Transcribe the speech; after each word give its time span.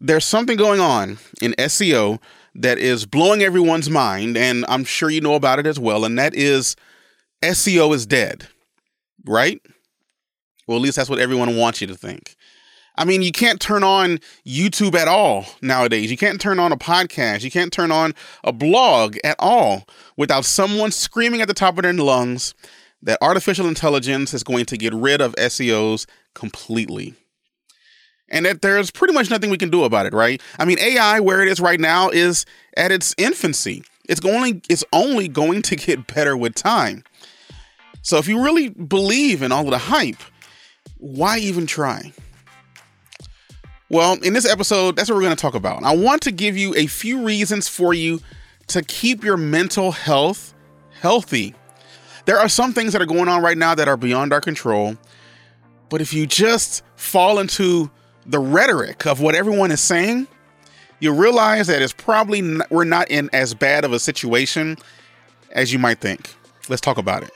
there's 0.00 0.24
something 0.24 0.56
going 0.56 0.80
on 0.80 1.18
in 1.42 1.52
SEO 1.58 2.20
that 2.54 2.78
is 2.78 3.06
blowing 3.06 3.42
everyone's 3.42 3.90
mind, 3.90 4.36
and 4.36 4.64
I'm 4.68 4.84
sure 4.84 5.10
you 5.10 5.20
know 5.20 5.34
about 5.34 5.58
it 5.58 5.66
as 5.66 5.78
well, 5.78 6.04
and 6.04 6.18
that 6.18 6.34
is 6.34 6.74
SEO 7.42 7.94
is 7.94 8.06
dead, 8.06 8.48
right? 9.24 9.60
Well, 10.66 10.76
at 10.76 10.82
least 10.82 10.96
that's 10.96 11.10
what 11.10 11.18
everyone 11.18 11.56
wants 11.56 11.80
you 11.80 11.86
to 11.88 11.94
think. 11.94 12.36
I 12.96 13.04
mean, 13.04 13.22
you 13.22 13.32
can't 13.32 13.60
turn 13.60 13.82
on 13.82 14.18
YouTube 14.46 14.94
at 14.94 15.08
all 15.08 15.46
nowadays. 15.62 16.10
You 16.10 16.16
can't 16.16 16.40
turn 16.40 16.58
on 16.58 16.72
a 16.72 16.76
podcast. 16.76 17.42
You 17.42 17.50
can't 17.50 17.72
turn 17.72 17.90
on 17.90 18.14
a 18.44 18.52
blog 18.52 19.16
at 19.24 19.36
all 19.38 19.86
without 20.16 20.44
someone 20.44 20.90
screaming 20.90 21.40
at 21.40 21.48
the 21.48 21.54
top 21.54 21.78
of 21.78 21.82
their 21.82 21.92
lungs 21.94 22.54
that 23.02 23.18
artificial 23.22 23.66
intelligence 23.66 24.34
is 24.34 24.42
going 24.42 24.66
to 24.66 24.76
get 24.76 24.92
rid 24.92 25.20
of 25.20 25.34
SEOs 25.36 26.06
completely. 26.34 27.14
And 28.30 28.46
that 28.46 28.62
there's 28.62 28.90
pretty 28.90 29.14
much 29.14 29.30
nothing 29.30 29.50
we 29.50 29.58
can 29.58 29.70
do 29.70 29.84
about 29.84 30.06
it, 30.06 30.12
right? 30.12 30.40
I 30.58 30.64
mean, 30.64 30.78
AI, 30.78 31.20
where 31.20 31.42
it 31.42 31.48
is 31.48 31.60
right 31.60 31.80
now, 31.80 32.10
is 32.10 32.46
at 32.76 32.92
its 32.92 33.14
infancy. 33.18 33.82
It's 34.08 34.24
only 34.24 34.62
it's 34.68 34.84
only 34.92 35.28
going 35.28 35.62
to 35.62 35.76
get 35.76 36.06
better 36.06 36.36
with 36.36 36.54
time. 36.54 37.04
So 38.02 38.18
if 38.18 38.28
you 38.28 38.42
really 38.42 38.70
believe 38.70 39.42
in 39.42 39.52
all 39.52 39.64
of 39.64 39.70
the 39.70 39.78
hype, 39.78 40.20
why 40.98 41.38
even 41.38 41.66
try? 41.66 42.12
Well, 43.88 44.18
in 44.22 44.32
this 44.32 44.48
episode, 44.48 44.96
that's 44.96 45.10
what 45.10 45.16
we're 45.16 45.22
going 45.22 45.36
to 45.36 45.40
talk 45.40 45.54
about. 45.54 45.82
I 45.82 45.96
want 45.96 46.22
to 46.22 46.30
give 46.30 46.56
you 46.56 46.74
a 46.76 46.86
few 46.86 47.24
reasons 47.24 47.66
for 47.66 47.92
you 47.92 48.20
to 48.68 48.82
keep 48.82 49.24
your 49.24 49.36
mental 49.36 49.90
health 49.90 50.54
healthy. 51.00 51.54
There 52.26 52.38
are 52.38 52.48
some 52.48 52.72
things 52.72 52.92
that 52.92 53.02
are 53.02 53.06
going 53.06 53.28
on 53.28 53.42
right 53.42 53.58
now 53.58 53.74
that 53.74 53.88
are 53.88 53.96
beyond 53.96 54.32
our 54.32 54.40
control. 54.40 54.96
But 55.88 56.00
if 56.00 56.12
you 56.12 56.26
just 56.26 56.84
fall 56.94 57.38
into 57.38 57.90
the 58.26 58.38
rhetoric 58.38 59.06
of 59.06 59.20
what 59.20 59.34
everyone 59.34 59.70
is 59.70 59.80
saying, 59.80 60.26
you 60.98 61.12
realize 61.12 61.66
that 61.68 61.80
it's 61.80 61.92
probably 61.92 62.42
not, 62.42 62.70
we're 62.70 62.84
not 62.84 63.10
in 63.10 63.30
as 63.32 63.54
bad 63.54 63.84
of 63.84 63.92
a 63.92 63.98
situation 63.98 64.76
as 65.52 65.72
you 65.72 65.78
might 65.78 66.00
think. 66.00 66.34
Let's 66.68 66.82
talk 66.82 66.98
about 66.98 67.22
it. 67.22 67.30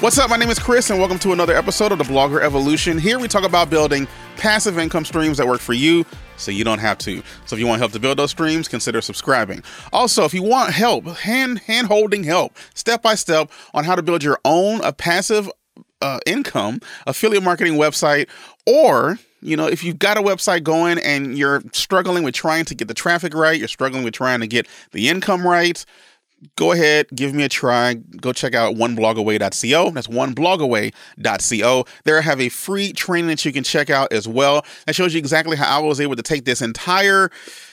What's 0.00 0.18
up? 0.18 0.30
My 0.30 0.36
name 0.36 0.48
is 0.48 0.58
Chris, 0.58 0.88
and 0.88 0.98
welcome 0.98 1.18
to 1.18 1.32
another 1.32 1.54
episode 1.54 1.92
of 1.92 1.98
the 1.98 2.04
Blogger 2.04 2.40
Evolution. 2.40 2.98
Here 2.98 3.18
we 3.18 3.28
talk 3.28 3.44
about 3.44 3.68
building 3.68 4.08
passive 4.36 4.78
income 4.78 5.04
streams 5.04 5.36
that 5.36 5.46
work 5.46 5.60
for 5.60 5.74
you 5.74 6.06
so 6.38 6.50
you 6.50 6.64
don't 6.64 6.78
have 6.78 6.96
to. 6.98 7.22
So 7.44 7.54
if 7.54 7.60
you 7.60 7.66
want 7.66 7.80
help 7.80 7.92
to 7.92 8.00
build 8.00 8.18
those 8.18 8.30
streams, 8.30 8.66
consider 8.66 9.02
subscribing. 9.02 9.62
Also, 9.92 10.24
if 10.24 10.32
you 10.32 10.42
want 10.42 10.72
help, 10.72 11.04
hand 11.06 11.58
hand 11.60 11.88
holding 11.88 12.24
help, 12.24 12.56
step 12.74 13.02
by 13.02 13.14
step 13.14 13.50
on 13.74 13.84
how 13.84 13.94
to 13.94 14.02
build 14.02 14.22
your 14.22 14.38
own 14.44 14.80
a 14.82 14.92
passive 14.92 15.50
uh, 16.00 16.18
income 16.24 16.80
affiliate 17.06 17.42
marketing 17.42 17.74
website, 17.74 18.26
or 18.66 19.18
you 19.42 19.56
know, 19.56 19.66
if 19.66 19.82
you've 19.82 19.98
got 19.98 20.18
a 20.18 20.22
website 20.22 20.62
going 20.62 20.98
and 20.98 21.36
you're 21.36 21.62
struggling 21.72 22.24
with 22.24 22.34
trying 22.34 22.64
to 22.66 22.74
get 22.74 22.88
the 22.88 22.94
traffic 22.94 23.34
right, 23.34 23.58
you're 23.58 23.68
struggling 23.68 24.04
with 24.04 24.14
trying 24.14 24.40
to 24.40 24.46
get 24.46 24.66
the 24.92 25.08
income 25.08 25.46
right 25.46 25.84
go 26.56 26.72
ahead, 26.72 27.06
give 27.14 27.34
me 27.34 27.44
a 27.44 27.48
try. 27.48 27.94
Go 27.94 28.32
check 28.32 28.54
out 28.54 28.74
oneblogaway.co. 28.74 29.90
That's 29.90 30.06
oneblogaway.co. 30.06 31.84
There 32.04 32.18
I 32.18 32.20
have 32.20 32.40
a 32.40 32.48
free 32.48 32.92
training 32.92 33.28
that 33.28 33.44
you 33.44 33.52
can 33.52 33.64
check 33.64 33.90
out 33.90 34.12
as 34.12 34.26
well. 34.26 34.64
That 34.86 34.94
shows 34.94 35.14
you 35.14 35.18
exactly 35.18 35.56
how 35.56 35.82
I 35.82 35.86
was 35.86 36.00
able 36.00 36.16
to 36.16 36.22
take 36.22 36.44
this 36.44 36.62
entire, 36.62 37.30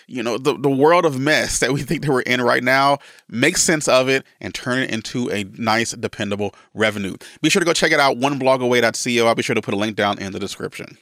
you 0.08 0.22
know, 0.22 0.38
the, 0.38 0.58
the 0.58 0.70
world 0.70 1.06
of 1.06 1.20
mess 1.20 1.60
that 1.62 1.72
we 1.72 1.82
think 1.82 2.04
that 2.04 2.12
we're 2.12 2.22
in 2.22 2.42
right 2.42 2.64
now, 2.64 3.00
make 3.30 3.58
sense 3.58 3.88
of 3.88 4.10
it, 4.10 4.26
and 4.42 4.54
turn 4.54 4.80
it 4.80 4.92
into 4.92 5.30
a 5.32 5.46
nice, 5.58 5.92
dependable 5.92 6.54
revenue. 6.74 7.16
Be 7.42 7.50
sure 7.50 7.60
to 7.60 7.66
go 7.66 7.74
check 7.74 7.92
it 7.92 8.00
out, 8.00 8.18
oneblogaway.co. 8.18 9.28
I'll 9.28 9.36
be 9.36 9.44
sure 9.44 9.56
to 9.56 9.62
put 9.62 9.74
a 9.74 9.78
link 9.78 9.96
down 9.96 10.20
in 10.20 10.34
the 10.34 10.40
description. 10.40 10.98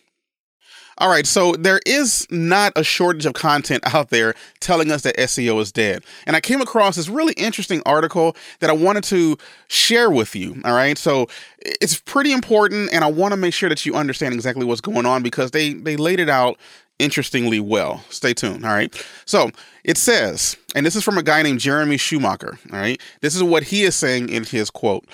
All 0.98 1.10
right, 1.10 1.28
so 1.28 1.54
there 1.54 1.82
is 1.86 2.26
not 2.32 2.72
a 2.76 2.84
shortage 2.84 3.26
of 3.26 3.34
content 3.34 3.84
out 3.94 4.10
there 4.10 4.34
telling 4.60 4.92
us 4.92 5.02
that 5.02 5.18
SEO 5.18 5.60
is 5.60 5.72
dead. 5.72 6.04
And 6.26 6.36
I 6.36 6.42
came 6.42 6.62
across 6.62 6.96
this 6.96 7.10
really 7.10 7.34
interesting 7.34 7.82
article 7.86 8.36
that 8.60 8.70
I 8.70 8.74
wanted 8.74 9.04
to 9.06 9.38
share 9.68 10.10
with 10.10 10.36
you. 10.36 10.62
All 10.64 10.74
right, 10.74 10.98
so 10.98 11.28
it's 11.60 12.00
pretty 12.00 12.32
important, 12.32 12.94
and 12.94 13.04
I 13.04 13.08
want 13.08 13.34
to 13.34 13.38
make 13.38 13.54
sure 13.54 13.70
that 13.70 13.86
you 13.86 13.96
understand 13.96 14.34
exactly 14.34 14.66
what's 14.66 14.82
going 14.82 15.06
on 15.06 15.24
because 15.24 15.52
they 15.52 15.74
they 15.74 15.98
laid 15.98 16.20
it 16.20 16.30
out 16.30 16.58
interestingly 17.00 17.60
well. 17.60 18.04
Stay 18.10 18.34
tuned. 18.34 18.66
All 18.66 18.74
right. 18.74 18.94
So 19.26 19.52
it 19.84 19.98
says, 19.98 20.56
and 20.76 20.86
this 20.86 20.96
is 20.96 21.04
from 21.04 21.18
a 21.18 21.24
guy 21.24 21.42
named 21.42 21.60
Jeremy 21.60 21.98
Schoemaker. 21.98 22.58
All 22.72 22.80
right. 22.80 23.02
This 23.22 23.36
is 23.36 23.44
what 23.44 23.64
he 23.64 23.84
is 23.84 23.96
saying 23.96 24.30
in 24.30 24.44
his 24.44 24.70
quote. 24.70 25.06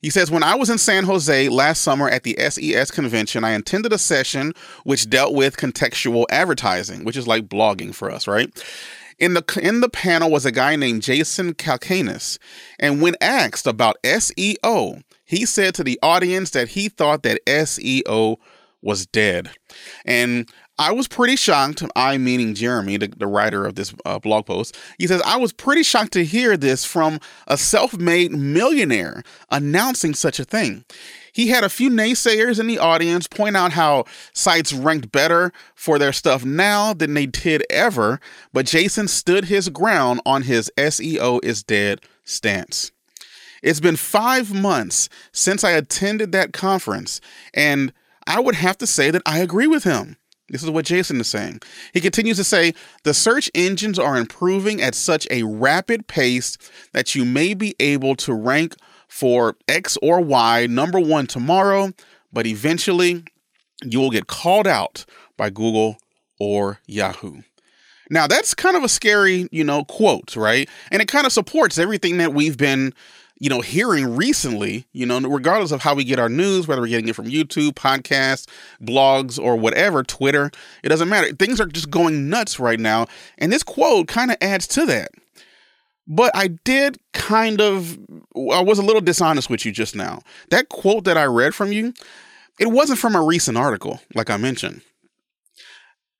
He 0.00 0.10
says, 0.10 0.30
When 0.30 0.42
I 0.42 0.54
was 0.54 0.70
in 0.70 0.78
San 0.78 1.04
Jose 1.04 1.48
last 1.48 1.82
summer 1.82 2.08
at 2.08 2.22
the 2.22 2.36
SES 2.38 2.90
convention, 2.90 3.44
I 3.44 3.50
attended 3.50 3.92
a 3.92 3.98
session 3.98 4.52
which 4.84 5.10
dealt 5.10 5.34
with 5.34 5.56
contextual 5.56 6.24
advertising, 6.30 7.04
which 7.04 7.16
is 7.16 7.26
like 7.26 7.48
blogging 7.48 7.94
for 7.94 8.10
us, 8.10 8.26
right? 8.28 8.50
In 9.18 9.34
the 9.34 9.60
in 9.60 9.80
the 9.80 9.88
panel 9.88 10.30
was 10.30 10.46
a 10.46 10.52
guy 10.52 10.76
named 10.76 11.02
Jason 11.02 11.54
Calacanis, 11.54 12.38
and 12.78 13.02
when 13.02 13.16
asked 13.20 13.66
about 13.66 14.00
SEO, 14.04 15.02
he 15.24 15.44
said 15.44 15.74
to 15.74 15.82
the 15.82 15.98
audience 16.02 16.50
that 16.50 16.68
he 16.68 16.88
thought 16.88 17.24
that 17.24 17.44
SEO 17.44 18.36
was 18.80 19.06
dead. 19.06 19.50
And 20.04 20.48
I 20.78 20.92
was 20.92 21.08
pretty 21.08 21.34
shocked. 21.34 21.82
I, 21.96 22.18
meaning 22.18 22.54
Jeremy, 22.54 22.96
the, 22.98 23.08
the 23.08 23.26
writer 23.26 23.66
of 23.66 23.74
this 23.74 23.92
uh, 24.04 24.20
blog 24.20 24.46
post, 24.46 24.78
he 24.98 25.06
says, 25.08 25.20
I 25.22 25.36
was 25.36 25.52
pretty 25.52 25.82
shocked 25.82 26.12
to 26.12 26.24
hear 26.24 26.56
this 26.56 26.84
from 26.84 27.18
a 27.48 27.56
self 27.56 27.98
made 27.98 28.30
millionaire 28.32 29.24
announcing 29.50 30.14
such 30.14 30.38
a 30.38 30.44
thing. 30.44 30.84
He 31.32 31.48
had 31.48 31.64
a 31.64 31.68
few 31.68 31.90
naysayers 31.90 32.58
in 32.58 32.66
the 32.66 32.78
audience 32.78 33.26
point 33.26 33.56
out 33.56 33.72
how 33.72 34.04
sites 34.32 34.72
ranked 34.72 35.12
better 35.12 35.52
for 35.74 35.98
their 35.98 36.12
stuff 36.12 36.44
now 36.44 36.92
than 36.94 37.14
they 37.14 37.26
did 37.26 37.64
ever, 37.70 38.20
but 38.52 38.66
Jason 38.66 39.08
stood 39.08 39.46
his 39.46 39.68
ground 39.68 40.20
on 40.24 40.42
his 40.42 40.70
SEO 40.76 41.38
is 41.44 41.62
dead 41.62 42.00
stance. 42.24 42.92
It's 43.62 43.80
been 43.80 43.96
five 43.96 44.54
months 44.54 45.08
since 45.32 45.64
I 45.64 45.72
attended 45.72 46.32
that 46.32 46.52
conference, 46.52 47.20
and 47.52 47.92
I 48.26 48.40
would 48.40 48.54
have 48.54 48.78
to 48.78 48.86
say 48.86 49.10
that 49.10 49.22
I 49.26 49.38
agree 49.38 49.66
with 49.66 49.84
him. 49.84 50.16
This 50.48 50.62
is 50.62 50.70
what 50.70 50.86
Jason 50.86 51.20
is 51.20 51.28
saying. 51.28 51.60
He 51.92 52.00
continues 52.00 52.38
to 52.38 52.44
say 52.44 52.74
the 53.04 53.12
search 53.12 53.50
engines 53.54 53.98
are 53.98 54.16
improving 54.16 54.80
at 54.80 54.94
such 54.94 55.26
a 55.30 55.42
rapid 55.42 56.06
pace 56.06 56.56
that 56.92 57.14
you 57.14 57.24
may 57.24 57.54
be 57.54 57.74
able 57.78 58.16
to 58.16 58.32
rank 58.32 58.74
for 59.08 59.56
X 59.68 59.98
or 60.02 60.20
Y 60.20 60.66
number 60.66 61.00
one 61.00 61.26
tomorrow, 61.26 61.92
but 62.32 62.46
eventually 62.46 63.24
you 63.84 64.00
will 64.00 64.10
get 64.10 64.26
called 64.26 64.66
out 64.66 65.04
by 65.36 65.50
Google 65.50 65.98
or 66.38 66.78
Yahoo. 66.86 67.42
Now, 68.10 68.26
that's 68.26 68.54
kind 68.54 68.76
of 68.76 68.82
a 68.82 68.88
scary, 68.88 69.48
you 69.50 69.64
know, 69.64 69.84
quote, 69.84 70.34
right? 70.34 70.68
And 70.90 71.02
it 71.02 71.08
kind 71.08 71.26
of 71.26 71.32
supports 71.32 71.78
everything 71.78 72.16
that 72.18 72.32
we've 72.32 72.56
been 72.56 72.94
you 73.40 73.48
know, 73.48 73.60
hearing 73.60 74.16
recently, 74.16 74.86
you 74.92 75.06
know, 75.06 75.20
regardless 75.20 75.70
of 75.70 75.82
how 75.82 75.94
we 75.94 76.02
get 76.04 76.18
our 76.18 76.28
news, 76.28 76.66
whether 76.66 76.80
we're 76.80 76.88
getting 76.88 77.08
it 77.08 77.14
from 77.14 77.26
YouTube, 77.26 77.72
podcasts, 77.72 78.48
blogs, 78.82 79.38
or 79.38 79.56
whatever, 79.56 80.02
Twitter, 80.02 80.50
it 80.82 80.88
doesn't 80.88 81.08
matter. 81.08 81.32
Things 81.32 81.60
are 81.60 81.66
just 81.66 81.90
going 81.90 82.28
nuts 82.28 82.58
right 82.58 82.80
now. 82.80 83.06
And 83.38 83.52
this 83.52 83.62
quote 83.62 84.08
kind 84.08 84.32
of 84.32 84.36
adds 84.40 84.66
to 84.68 84.86
that. 84.86 85.10
But 86.06 86.32
I 86.34 86.48
did 86.48 86.98
kind 87.12 87.60
of, 87.60 87.98
I 88.34 88.62
was 88.62 88.78
a 88.78 88.82
little 88.82 89.02
dishonest 89.02 89.50
with 89.50 89.66
you 89.66 89.72
just 89.72 89.94
now. 89.94 90.22
That 90.50 90.70
quote 90.70 91.04
that 91.04 91.18
I 91.18 91.26
read 91.26 91.54
from 91.54 91.70
you, 91.70 91.92
it 92.58 92.72
wasn't 92.72 92.98
from 92.98 93.14
a 93.14 93.22
recent 93.22 93.56
article, 93.56 94.00
like 94.14 94.30
I 94.30 94.36
mentioned. 94.36 94.82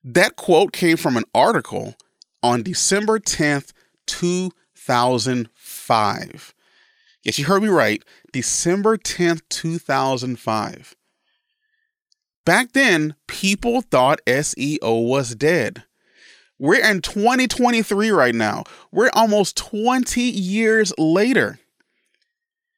That 0.05 0.37
quote 0.37 0.73
came 0.73 0.97
from 0.97 1.17
an 1.17 1.25
article 1.35 1.97
on 2.43 2.63
December 2.63 3.19
10th, 3.19 3.73
2005. 4.07 6.55
Yes, 7.29 7.39
you 7.39 7.45
heard 7.45 7.63
me 7.63 7.69
right. 7.69 8.03
December 8.33 8.97
10th, 8.97 9.43
2005. 9.51 10.97
Back 12.47 12.73
then, 12.73 13.17
people 13.27 13.83
thought 13.83 14.25
SEO 14.27 15.07
was 15.07 15.35
dead. 15.35 15.85
We're 16.59 16.83
in 16.83 17.03
2023 17.03 18.09
right 18.13 18.35
now. 18.35 18.65
We're 18.91 19.11
almost 19.13 19.59
20 19.59 20.23
years 20.23 20.95
later. 20.97 21.59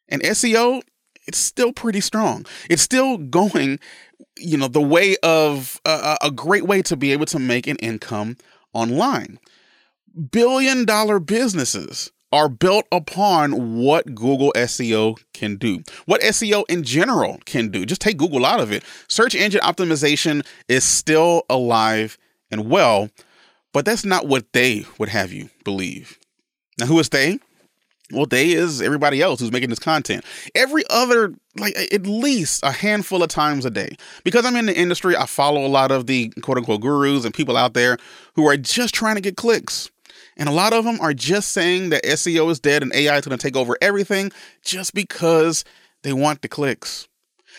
And 0.09 0.21
SEO, 0.23 0.83
it's 1.29 1.39
still 1.39 1.73
pretty 1.73 2.01
strong. 2.01 2.45
It's 2.69 2.83
still 2.83 3.19
going, 3.19 3.79
you 4.37 4.57
know, 4.57 4.67
the 4.67 4.83
way 4.83 5.15
of 5.23 5.81
uh, 5.85 6.17
a 6.21 6.33
great 6.33 6.65
way 6.65 6.83
to 6.83 6.97
be 6.97 7.13
able 7.13 7.27
to 7.27 7.39
make 7.39 7.69
an 7.69 7.77
income 7.77 8.37
online. 8.73 9.39
Billion 10.33 10.85
dollar 10.85 11.21
businesses 11.21 12.11
are 12.33 12.49
built 12.49 12.87
upon 12.93 13.79
what 13.79 14.15
Google 14.15 14.53
SEO 14.57 15.19
can 15.35 15.57
do, 15.57 15.83
what 16.07 16.21
SEO 16.21 16.65
in 16.69 16.83
general 16.83 17.39
can 17.45 17.69
do. 17.69 17.85
Just 17.85 18.01
take 18.01 18.17
Google 18.17 18.47
out 18.47 18.61
of 18.61 18.73
it. 18.73 18.85
Search 19.09 19.35
engine 19.35 19.61
optimization 19.63 20.47
is 20.69 20.85
still 20.85 21.43
alive 21.51 22.17
and 22.51 22.71
well, 22.71 23.11
but 23.73 23.85
that's 23.85 24.05
not 24.05 24.27
what 24.27 24.53
they 24.53 24.85
would 24.99 25.09
have 25.09 25.33
you 25.33 25.51
believe. 25.65 26.19
Now, 26.79 26.87
who 26.87 26.99
is 26.99 27.09
they? 27.09 27.39
Well, 28.13 28.27
they 28.27 28.51
is 28.51 28.83
everybody 28.83 29.23
else 29.23 29.41
who's 29.41 29.53
making 29.53 29.71
this 29.71 29.79
content. 29.79 30.25
Every 30.55 30.83
other, 30.91 31.33
like 31.57 31.77
at 31.93 32.07
least 32.07 32.65
a 32.65 32.73
handful 32.73 33.23
of 33.23 33.29
times 33.29 33.65
a 33.65 33.71
day. 33.71 33.97
Because 34.25 34.45
I'm 34.45 34.57
in 34.57 34.67
the 34.67 34.77
industry, 34.77 35.17
I 35.17 35.27
follow 35.27 35.65
a 35.65 35.69
lot 35.69 35.93
of 35.93 36.07
the 36.07 36.31
quote 36.43 36.59
unquote 36.59 36.81
gurus 36.81 37.25
and 37.25 37.33
people 37.33 37.57
out 37.57 37.75
there 37.75 37.99
who 38.35 38.49
are 38.49 38.57
just 38.57 38.95
trying 38.95 39.15
to 39.15 39.21
get 39.21 39.37
clicks. 39.37 39.91
And 40.41 40.49
a 40.49 40.53
lot 40.53 40.73
of 40.73 40.85
them 40.87 40.99
are 41.03 41.13
just 41.13 41.51
saying 41.51 41.91
that 41.91 42.03
SEO 42.03 42.51
is 42.51 42.59
dead 42.59 42.83
and 42.83 42.95
AI 42.95 43.19
is 43.19 43.27
going 43.27 43.37
to 43.37 43.43
take 43.43 43.57
over 43.57 43.77
everything 43.83 44.33
just 44.65 44.95
because 44.95 45.65
they 46.03 46.15
want 46.15 46.41
the 46.41 46.49
clicks. 46.49 47.07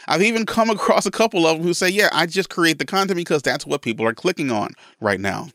I've 0.08 0.24
even 0.24 0.48
come 0.48 0.72
across 0.72 1.06
a 1.06 1.12
couple 1.12 1.46
of 1.46 1.58
them 1.58 1.64
who 1.66 1.76
say, 1.76 1.90
yeah, 1.90 2.10
I 2.12 2.26
just 2.26 2.50
create 2.50 2.80
the 2.80 2.86
content 2.86 3.18
because 3.18 3.44
that's 3.44 3.68
what 3.68 3.84
people 3.84 4.06
are 4.08 4.16
clicking 4.16 4.50
on 4.50 4.72
right 5.00 5.20
now. 5.20 5.50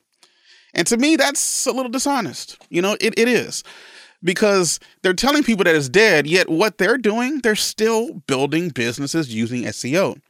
And 0.72 0.86
to 0.86 0.96
me, 0.96 1.16
that's 1.16 1.66
a 1.66 1.72
little 1.72 1.90
dishonest. 1.90 2.58
You 2.70 2.80
know, 2.80 2.96
it, 3.00 3.18
it 3.18 3.26
is 3.26 3.64
because 4.22 4.78
they're 5.02 5.12
telling 5.12 5.42
people 5.42 5.64
that 5.64 5.74
it's 5.74 5.88
dead, 5.88 6.28
yet 6.28 6.48
what 6.48 6.78
they're 6.78 6.96
doing, 6.96 7.40
they're 7.40 7.56
still 7.56 8.14
building 8.28 8.68
businesses 8.68 9.34
using 9.34 9.64
SEO. 9.64 10.20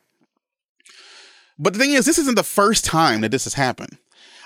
But 1.58 1.74
the 1.74 1.78
thing 1.78 1.92
is, 1.92 2.06
this 2.06 2.18
isn't 2.18 2.36
the 2.36 2.42
first 2.42 2.86
time 2.86 3.20
that 3.20 3.30
this 3.32 3.44
has 3.44 3.54
happened. 3.54 3.98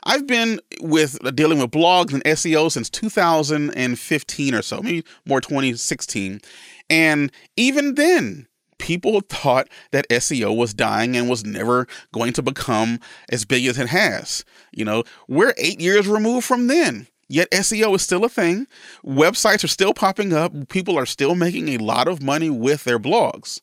I've 0.04 0.26
been 0.26 0.60
with 0.80 1.24
uh, 1.24 1.30
dealing 1.30 1.58
with 1.58 1.70
blogs 1.70 2.12
and 2.12 2.24
SEO 2.24 2.70
since 2.70 2.88
2015 2.90 4.54
or 4.54 4.62
so, 4.62 4.82
maybe 4.82 5.04
more 5.26 5.40
2016. 5.40 6.40
And 6.88 7.30
even 7.56 7.94
then, 7.94 8.46
people 8.78 9.20
thought 9.20 9.68
that 9.92 10.08
SEO 10.08 10.56
was 10.56 10.74
dying 10.74 11.16
and 11.16 11.28
was 11.28 11.44
never 11.44 11.86
going 12.12 12.32
to 12.32 12.42
become 12.42 12.98
as 13.28 13.44
big 13.44 13.66
as 13.66 13.78
it 13.78 13.88
has. 13.88 14.44
You 14.72 14.84
know, 14.84 15.04
we're 15.28 15.54
eight 15.58 15.80
years 15.80 16.08
removed 16.08 16.46
from 16.46 16.66
then. 16.66 17.06
Yet 17.28 17.50
SEO 17.52 17.94
is 17.94 18.02
still 18.02 18.24
a 18.24 18.28
thing. 18.28 18.66
Websites 19.06 19.62
are 19.62 19.68
still 19.68 19.94
popping 19.94 20.32
up. 20.32 20.68
People 20.68 20.98
are 20.98 21.06
still 21.06 21.36
making 21.36 21.68
a 21.68 21.78
lot 21.78 22.08
of 22.08 22.20
money 22.20 22.50
with 22.50 22.82
their 22.82 22.98
blogs, 22.98 23.60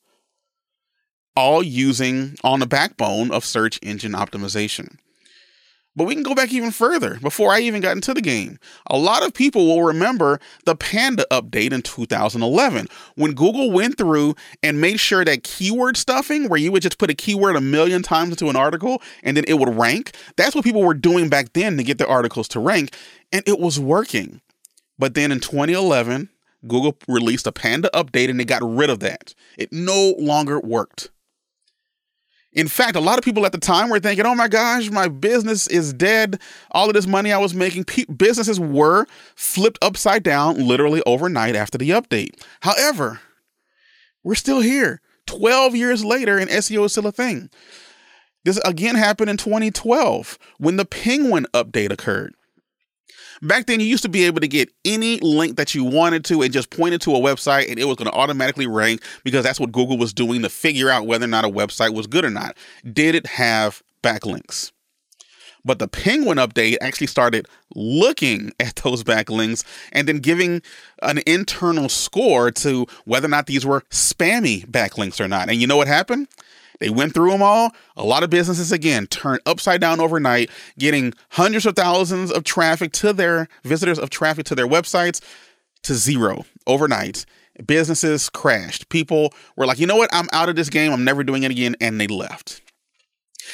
all 1.36 1.62
using 1.62 2.38
on 2.46 2.62
the 2.62 2.66
backbone 2.66 3.30
of 3.30 3.44
search 3.44 3.78
engine 3.84 4.14
optimization. 4.14 4.98
But 5.98 6.04
we 6.04 6.14
can 6.14 6.22
go 6.22 6.36
back 6.36 6.54
even 6.54 6.70
further 6.70 7.18
before 7.24 7.52
I 7.52 7.60
even 7.62 7.82
got 7.82 7.96
into 7.96 8.14
the 8.14 8.22
game. 8.22 8.60
A 8.86 8.98
lot 9.00 9.26
of 9.26 9.34
people 9.34 9.66
will 9.66 9.82
remember 9.82 10.40
the 10.64 10.76
Panda 10.76 11.26
update 11.32 11.74
in 11.74 11.82
2011 11.82 12.88
when 13.16 13.34
Google 13.34 13.72
went 13.72 13.98
through 13.98 14.36
and 14.62 14.80
made 14.80 15.00
sure 15.00 15.26
that 15.26 15.44
keyword 15.44 15.98
stuffing, 15.98 16.50
where 16.50 16.60
you 16.60 16.72
would 16.72 16.84
just 16.84 17.00
put 17.00 17.10
a 17.10 17.16
keyword 17.16 17.56
a 17.56 17.62
million 17.62 18.04
times 18.04 18.30
into 18.30 18.48
an 18.48 18.56
article 18.56 19.02
and 19.24 19.36
then 19.36 19.44
it 19.48 19.56
would 19.56 19.76
rank, 19.76 20.16
that's 20.36 20.54
what 20.54 20.64
people 20.64 20.84
were 20.84 20.94
doing 20.94 21.30
back 21.30 21.54
then 21.54 21.78
to 21.78 21.84
get 21.84 21.98
their 21.98 22.08
articles 22.08 22.48
to 22.50 22.60
rank. 22.60 22.96
And 23.34 23.42
it 23.48 23.60
was 23.60 23.80
working. 23.80 24.42
But 25.00 25.16
then 25.16 25.32
in 25.32 25.40
2011, 25.40 26.30
Google 26.68 26.96
released 27.08 27.48
a 27.48 27.52
Panda 27.52 27.90
update 27.92 28.30
and 28.30 28.40
they 28.40 28.46
got 28.46 28.62
rid 28.62 28.92
of 28.92 29.00
that. 29.00 29.34
It 29.58 29.74
no 29.74 30.14
longer 30.20 30.60
worked. 30.60 31.10
In 32.58 32.68
fact, 32.68 32.96
a 32.96 33.00
lot 33.00 33.20
of 33.20 33.24
people 33.24 33.46
at 33.46 33.52
the 33.52 33.60
time 33.60 33.88
were 33.92 34.00
thinking, 34.00 34.26
oh 34.26 34.34
my 34.34 34.48
gosh, 34.48 34.90
my 34.90 35.08
business 35.08 35.68
is 35.68 35.94
dead. 35.94 36.42
All 36.72 36.88
of 36.88 36.96
this 36.96 37.06
money 37.06 37.32
I 37.32 37.38
was 37.38 37.54
making, 37.54 37.86
businesses 38.18 38.60
were 38.60 39.06
flipped 39.36 39.78
upside 39.84 40.24
down 40.24 40.68
literally 40.68 41.04
overnight 41.06 41.56
after 41.56 41.78
the 41.78 41.92
update. 41.92 42.32
However, 42.62 43.22
we're 44.24 44.34
still 44.34 44.62
here. 44.62 45.02
12 45.28 45.76
years 45.76 46.04
later, 46.04 46.40
and 46.40 46.50
SEO 46.50 46.86
is 46.86 46.94
still 46.94 47.06
a 47.06 47.12
thing. 47.12 47.52
This 48.44 48.58
again 48.66 48.96
happened 48.96 49.30
in 49.30 49.38
2012 49.38 50.40
when 50.58 50.78
the 50.78 50.86
Penguin 50.86 51.46
update 51.54 51.92
occurred. 51.92 52.34
Back 53.42 53.68
then, 53.68 53.80
you 53.80 53.86
used 53.86 54.04
to 54.04 54.10
be 54.10 54.26
able 54.26 54.42
to 54.42 54.48
get 54.48 54.70
any 54.86 55.20
link 55.20 55.58
that 55.58 55.76
you 55.76 55.84
wanted 55.84 56.26
to 56.26 56.42
and 56.42 56.52
just 56.52 56.70
point 56.70 56.94
it 56.94 57.02
to 57.02 57.16
a 57.16 57.20
website, 57.20 57.70
and 57.70 57.80
it 57.80 57.86
was 57.86 57.98
going 57.98 58.10
to 58.10 58.18
automatically 58.18 58.68
rank 58.68 59.02
because 59.24 59.44
that's 59.44 59.60
what 59.60 59.72
Google 59.72 59.98
was 59.98 60.14
doing 60.14 60.42
to 60.42 60.50
figure 60.50 60.90
out 60.90 61.06
whether 61.06 61.26
or 61.26 61.30
not 61.30 61.46
a 61.46 61.50
website 61.50 61.94
was 61.94 62.08
good 62.08 62.26
or 62.26 62.30
not. 62.30 62.58
Did 62.92 63.16
it 63.16 63.28
have 63.28 63.84
backlinks? 64.02 64.72
But 65.66 65.80
the 65.80 65.88
Penguin 65.88 66.38
update 66.38 66.78
actually 66.80 67.08
started 67.08 67.48
looking 67.76 68.54
at 68.60 68.78
those 68.78 69.04
backlinks 69.04 69.64
and 69.92 70.08
then 70.08 70.20
giving 70.20 70.62
an 71.04 71.20
internal 71.28 71.90
score 71.90 72.52
to 72.52 72.88
whether 73.06 73.26
or 73.26 73.30
not 73.30 73.46
these 73.46 73.66
were 73.66 73.82
spammy 73.92 74.66
backlinks 74.66 75.20
or 75.20 75.28
not. 75.28 75.50
And 75.50 75.60
you 75.60 75.68
know 75.68 75.78
what 75.78 75.88
happened? 75.88 76.28
They 76.80 76.90
went 76.90 77.14
through 77.14 77.32
them 77.32 77.42
all. 77.42 77.72
A 77.96 78.04
lot 78.04 78.24
of 78.24 78.30
businesses, 78.30 78.72
again, 78.72 79.08
turned 79.08 79.42
upside 79.46 79.82
down 79.82 80.00
overnight, 80.00 80.50
getting 80.78 81.14
hundreds 81.32 81.66
of 81.66 81.76
thousands 81.76 82.32
of 82.32 82.44
traffic 82.44 82.92
to 82.94 83.14
their 83.14 83.48
visitors 83.64 84.00
of 84.00 84.10
traffic 84.10 84.46
to 84.48 84.56
their 84.56 84.68
websites 84.68 85.22
to 85.84 85.96
zero 85.96 86.46
overnight. 86.66 87.26
Businesses 87.66 88.30
crashed. 88.30 88.90
People 88.90 89.34
were 89.56 89.66
like, 89.66 89.80
you 89.80 89.88
know 89.88 89.96
what? 89.96 90.10
I'm 90.14 90.28
out 90.32 90.50
of 90.50 90.56
this 90.56 90.70
game. 90.70 90.92
I'm 90.92 91.04
never 91.04 91.24
doing 91.24 91.44
it 91.44 91.52
again. 91.52 91.76
And 91.82 92.00
they 92.00 92.08
left. 92.08 92.62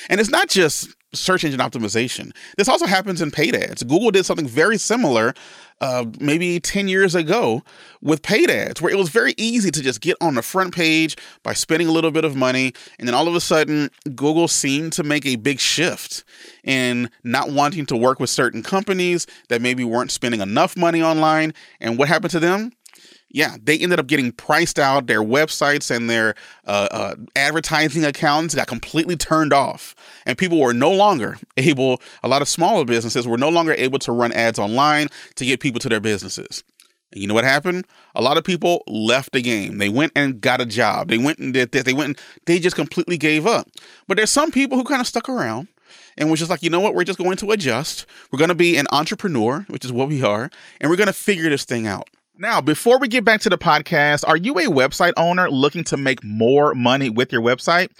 And 0.09 0.19
it's 0.19 0.29
not 0.29 0.49
just 0.49 0.89
search 1.13 1.43
engine 1.43 1.59
optimization. 1.59 2.35
This 2.57 2.67
also 2.67 2.85
happens 2.85 3.21
in 3.21 3.31
paid 3.31 3.55
ads. 3.55 3.83
Google 3.83 4.11
did 4.11 4.25
something 4.25 4.47
very 4.47 4.77
similar 4.77 5.33
uh, 5.81 6.05
maybe 6.19 6.59
10 6.59 6.87
years 6.87 7.13
ago 7.13 7.61
with 8.01 8.21
paid 8.21 8.49
ads, 8.49 8.81
where 8.81 8.91
it 8.91 8.97
was 8.97 9.09
very 9.09 9.33
easy 9.37 9.69
to 9.69 9.81
just 9.81 10.01
get 10.01 10.15
on 10.21 10.35
the 10.35 10.41
front 10.41 10.73
page 10.73 11.17
by 11.43 11.53
spending 11.53 11.87
a 11.87 11.91
little 11.91 12.11
bit 12.11 12.23
of 12.23 12.35
money. 12.35 12.73
And 12.97 13.07
then 13.07 13.15
all 13.15 13.27
of 13.27 13.35
a 13.35 13.41
sudden, 13.41 13.89
Google 14.15 14.47
seemed 14.47 14.93
to 14.93 15.03
make 15.03 15.25
a 15.25 15.35
big 15.35 15.59
shift 15.59 16.23
in 16.63 17.09
not 17.23 17.51
wanting 17.51 17.85
to 17.87 17.97
work 17.97 18.19
with 18.19 18.29
certain 18.29 18.63
companies 18.63 19.27
that 19.49 19.61
maybe 19.61 19.83
weren't 19.83 20.11
spending 20.11 20.41
enough 20.41 20.77
money 20.77 21.03
online. 21.03 21.53
And 21.81 21.97
what 21.97 22.07
happened 22.07 22.31
to 22.31 22.39
them? 22.39 22.71
Yeah, 23.29 23.57
they 23.61 23.77
ended 23.77 23.99
up 23.99 24.07
getting 24.07 24.31
priced 24.31 24.77
out. 24.77 25.07
Their 25.07 25.23
websites 25.23 25.93
and 25.93 26.09
their 26.09 26.35
uh, 26.65 26.87
uh, 26.91 27.15
advertising 27.35 28.05
accounts 28.05 28.53
got 28.53 28.67
completely 28.67 29.15
turned 29.15 29.51
off, 29.51 29.95
and 30.25 30.37
people 30.37 30.59
were 30.59 30.73
no 30.73 30.91
longer 30.91 31.37
able. 31.57 32.01
A 32.23 32.27
lot 32.27 32.41
of 32.41 32.47
smaller 32.47 32.85
businesses 32.85 33.27
were 33.27 33.37
no 33.37 33.49
longer 33.49 33.73
able 33.73 33.99
to 33.99 34.11
run 34.11 34.31
ads 34.31 34.59
online 34.59 35.07
to 35.35 35.45
get 35.45 35.59
people 35.59 35.79
to 35.79 35.89
their 35.89 35.99
businesses. 35.99 36.63
And 37.11 37.21
you 37.21 37.27
know 37.27 37.33
what 37.33 37.43
happened? 37.43 37.85
A 38.15 38.21
lot 38.21 38.37
of 38.37 38.43
people 38.43 38.83
left 38.87 39.33
the 39.33 39.41
game. 39.41 39.77
They 39.77 39.89
went 39.89 40.11
and 40.15 40.41
got 40.41 40.61
a 40.61 40.65
job. 40.65 41.09
They 41.09 41.17
went 41.17 41.39
and 41.39 41.53
did 41.53 41.71
this. 41.71 41.83
They 41.83 41.93
went 41.93 42.07
and 42.07 42.19
they 42.45 42.59
just 42.59 42.75
completely 42.75 43.17
gave 43.17 43.45
up. 43.45 43.67
But 44.07 44.17
there's 44.17 44.31
some 44.31 44.51
people 44.51 44.77
who 44.77 44.83
kind 44.83 45.01
of 45.01 45.07
stuck 45.07 45.29
around 45.29 45.67
and 46.17 46.29
was 46.29 46.39
just 46.39 46.49
like, 46.49 46.63
you 46.63 46.69
know 46.69 46.79
what? 46.79 46.95
We're 46.95 47.03
just 47.03 47.19
going 47.19 47.37
to 47.37 47.51
adjust. 47.51 48.05
We're 48.31 48.39
going 48.39 48.49
to 48.49 48.55
be 48.55 48.77
an 48.77 48.87
entrepreneur, 48.91 49.65
which 49.69 49.85
is 49.85 49.91
what 49.91 50.07
we 50.07 50.23
are, 50.23 50.49
and 50.81 50.89
we're 50.89 50.95
going 50.97 51.07
to 51.07 51.13
figure 51.13 51.49
this 51.49 51.65
thing 51.65 51.85
out. 51.87 52.09
Now, 52.35 52.61
before 52.61 52.97
we 52.97 53.07
get 53.07 53.23
back 53.23 53.41
to 53.41 53.49
the 53.49 53.59
podcast, 53.59 54.27
are 54.27 54.35
you 54.35 54.57
a 54.57 54.63
website 54.63 55.13
owner 55.17 55.51
looking 55.51 55.83
to 55.85 55.97
make 55.97 56.23
more 56.23 56.73
money 56.73 57.11
with 57.11 57.31
your 57.31 57.43
website? 57.43 57.91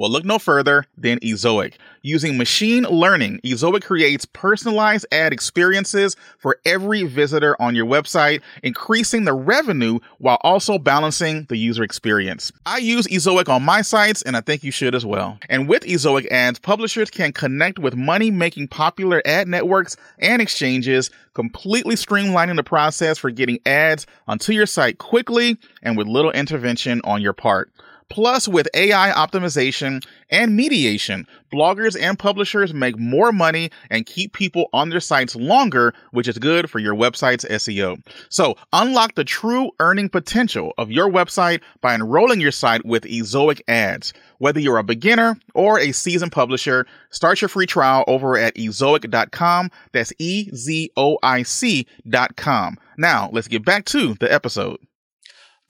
Well, 0.00 0.08
look 0.08 0.24
no 0.24 0.38
further 0.38 0.86
than 0.96 1.18
Ezoic. 1.18 1.74
Using 2.00 2.38
machine 2.38 2.84
learning, 2.84 3.40
Ezoic 3.44 3.82
creates 3.82 4.24
personalized 4.24 5.04
ad 5.12 5.30
experiences 5.30 6.16
for 6.38 6.58
every 6.64 7.02
visitor 7.02 7.54
on 7.60 7.74
your 7.74 7.84
website, 7.84 8.40
increasing 8.62 9.26
the 9.26 9.34
revenue 9.34 9.98
while 10.16 10.38
also 10.40 10.78
balancing 10.78 11.44
the 11.50 11.58
user 11.58 11.82
experience. 11.82 12.50
I 12.64 12.78
use 12.78 13.06
Ezoic 13.08 13.50
on 13.50 13.62
my 13.62 13.82
sites, 13.82 14.22
and 14.22 14.38
I 14.38 14.40
think 14.40 14.64
you 14.64 14.70
should 14.70 14.94
as 14.94 15.04
well. 15.04 15.38
And 15.50 15.68
with 15.68 15.82
Ezoic 15.82 16.26
ads, 16.30 16.58
publishers 16.58 17.10
can 17.10 17.34
connect 17.34 17.78
with 17.78 17.94
money 17.94 18.30
making 18.30 18.68
popular 18.68 19.20
ad 19.26 19.48
networks 19.48 19.98
and 20.18 20.40
exchanges, 20.40 21.10
completely 21.34 21.96
streamlining 21.96 22.56
the 22.56 22.64
process 22.64 23.18
for 23.18 23.30
getting 23.30 23.58
ads 23.66 24.06
onto 24.26 24.54
your 24.54 24.64
site 24.64 24.96
quickly 24.96 25.58
and 25.82 25.98
with 25.98 26.06
little 26.06 26.32
intervention 26.32 27.02
on 27.04 27.20
your 27.20 27.34
part. 27.34 27.70
Plus, 28.10 28.48
with 28.48 28.68
AI 28.74 29.12
optimization 29.12 30.04
and 30.30 30.56
mediation, 30.56 31.28
bloggers 31.52 31.96
and 31.98 32.18
publishers 32.18 32.74
make 32.74 32.98
more 32.98 33.30
money 33.30 33.70
and 33.88 34.04
keep 34.04 34.32
people 34.32 34.68
on 34.72 34.90
their 34.90 34.98
sites 34.98 35.36
longer, 35.36 35.94
which 36.10 36.26
is 36.26 36.36
good 36.36 36.68
for 36.68 36.80
your 36.80 36.94
website's 36.94 37.44
SEO. 37.44 38.04
So, 38.28 38.56
unlock 38.72 39.14
the 39.14 39.22
true 39.22 39.70
earning 39.78 40.08
potential 40.08 40.74
of 40.76 40.90
your 40.90 41.08
website 41.08 41.62
by 41.80 41.94
enrolling 41.94 42.40
your 42.40 42.50
site 42.50 42.84
with 42.84 43.04
Ezoic 43.04 43.60
ads. 43.68 44.12
Whether 44.38 44.58
you're 44.58 44.78
a 44.78 44.82
beginner 44.82 45.36
or 45.54 45.78
a 45.78 45.92
seasoned 45.92 46.32
publisher, 46.32 46.86
start 47.10 47.40
your 47.40 47.48
free 47.48 47.66
trial 47.66 48.02
over 48.08 48.36
at 48.36 48.56
ezoic.com. 48.56 49.70
That's 49.92 50.12
E 50.18 50.50
Z 50.52 50.90
O 50.96 51.18
I 51.22 51.44
C.com. 51.44 52.76
Now, 52.98 53.30
let's 53.32 53.48
get 53.48 53.64
back 53.64 53.84
to 53.86 54.14
the 54.14 54.32
episode 54.32 54.78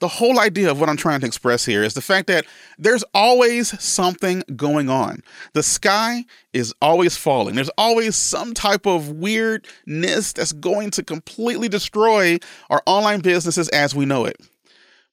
the 0.01 0.07
whole 0.07 0.39
idea 0.39 0.69
of 0.69 0.79
what 0.79 0.89
I'm 0.89 0.97
trying 0.97 1.19
to 1.21 1.27
express 1.27 1.63
here 1.63 1.83
is 1.83 1.93
the 1.93 2.01
fact 2.01 2.25
that 2.27 2.45
there's 2.79 3.03
always 3.13 3.79
something 3.81 4.43
going 4.55 4.89
on. 4.89 5.21
The 5.53 5.61
sky 5.61 6.25
is 6.53 6.73
always 6.81 7.15
falling. 7.15 7.53
There's 7.53 7.69
always 7.77 8.15
some 8.15 8.55
type 8.55 8.87
of 8.87 9.09
weirdness 9.09 10.33
that's 10.33 10.53
going 10.53 10.89
to 10.91 11.03
completely 11.03 11.69
destroy 11.69 12.39
our 12.71 12.81
online 12.87 13.21
businesses 13.21 13.69
as 13.69 13.93
we 13.93 14.05
know 14.05 14.25
it. 14.25 14.37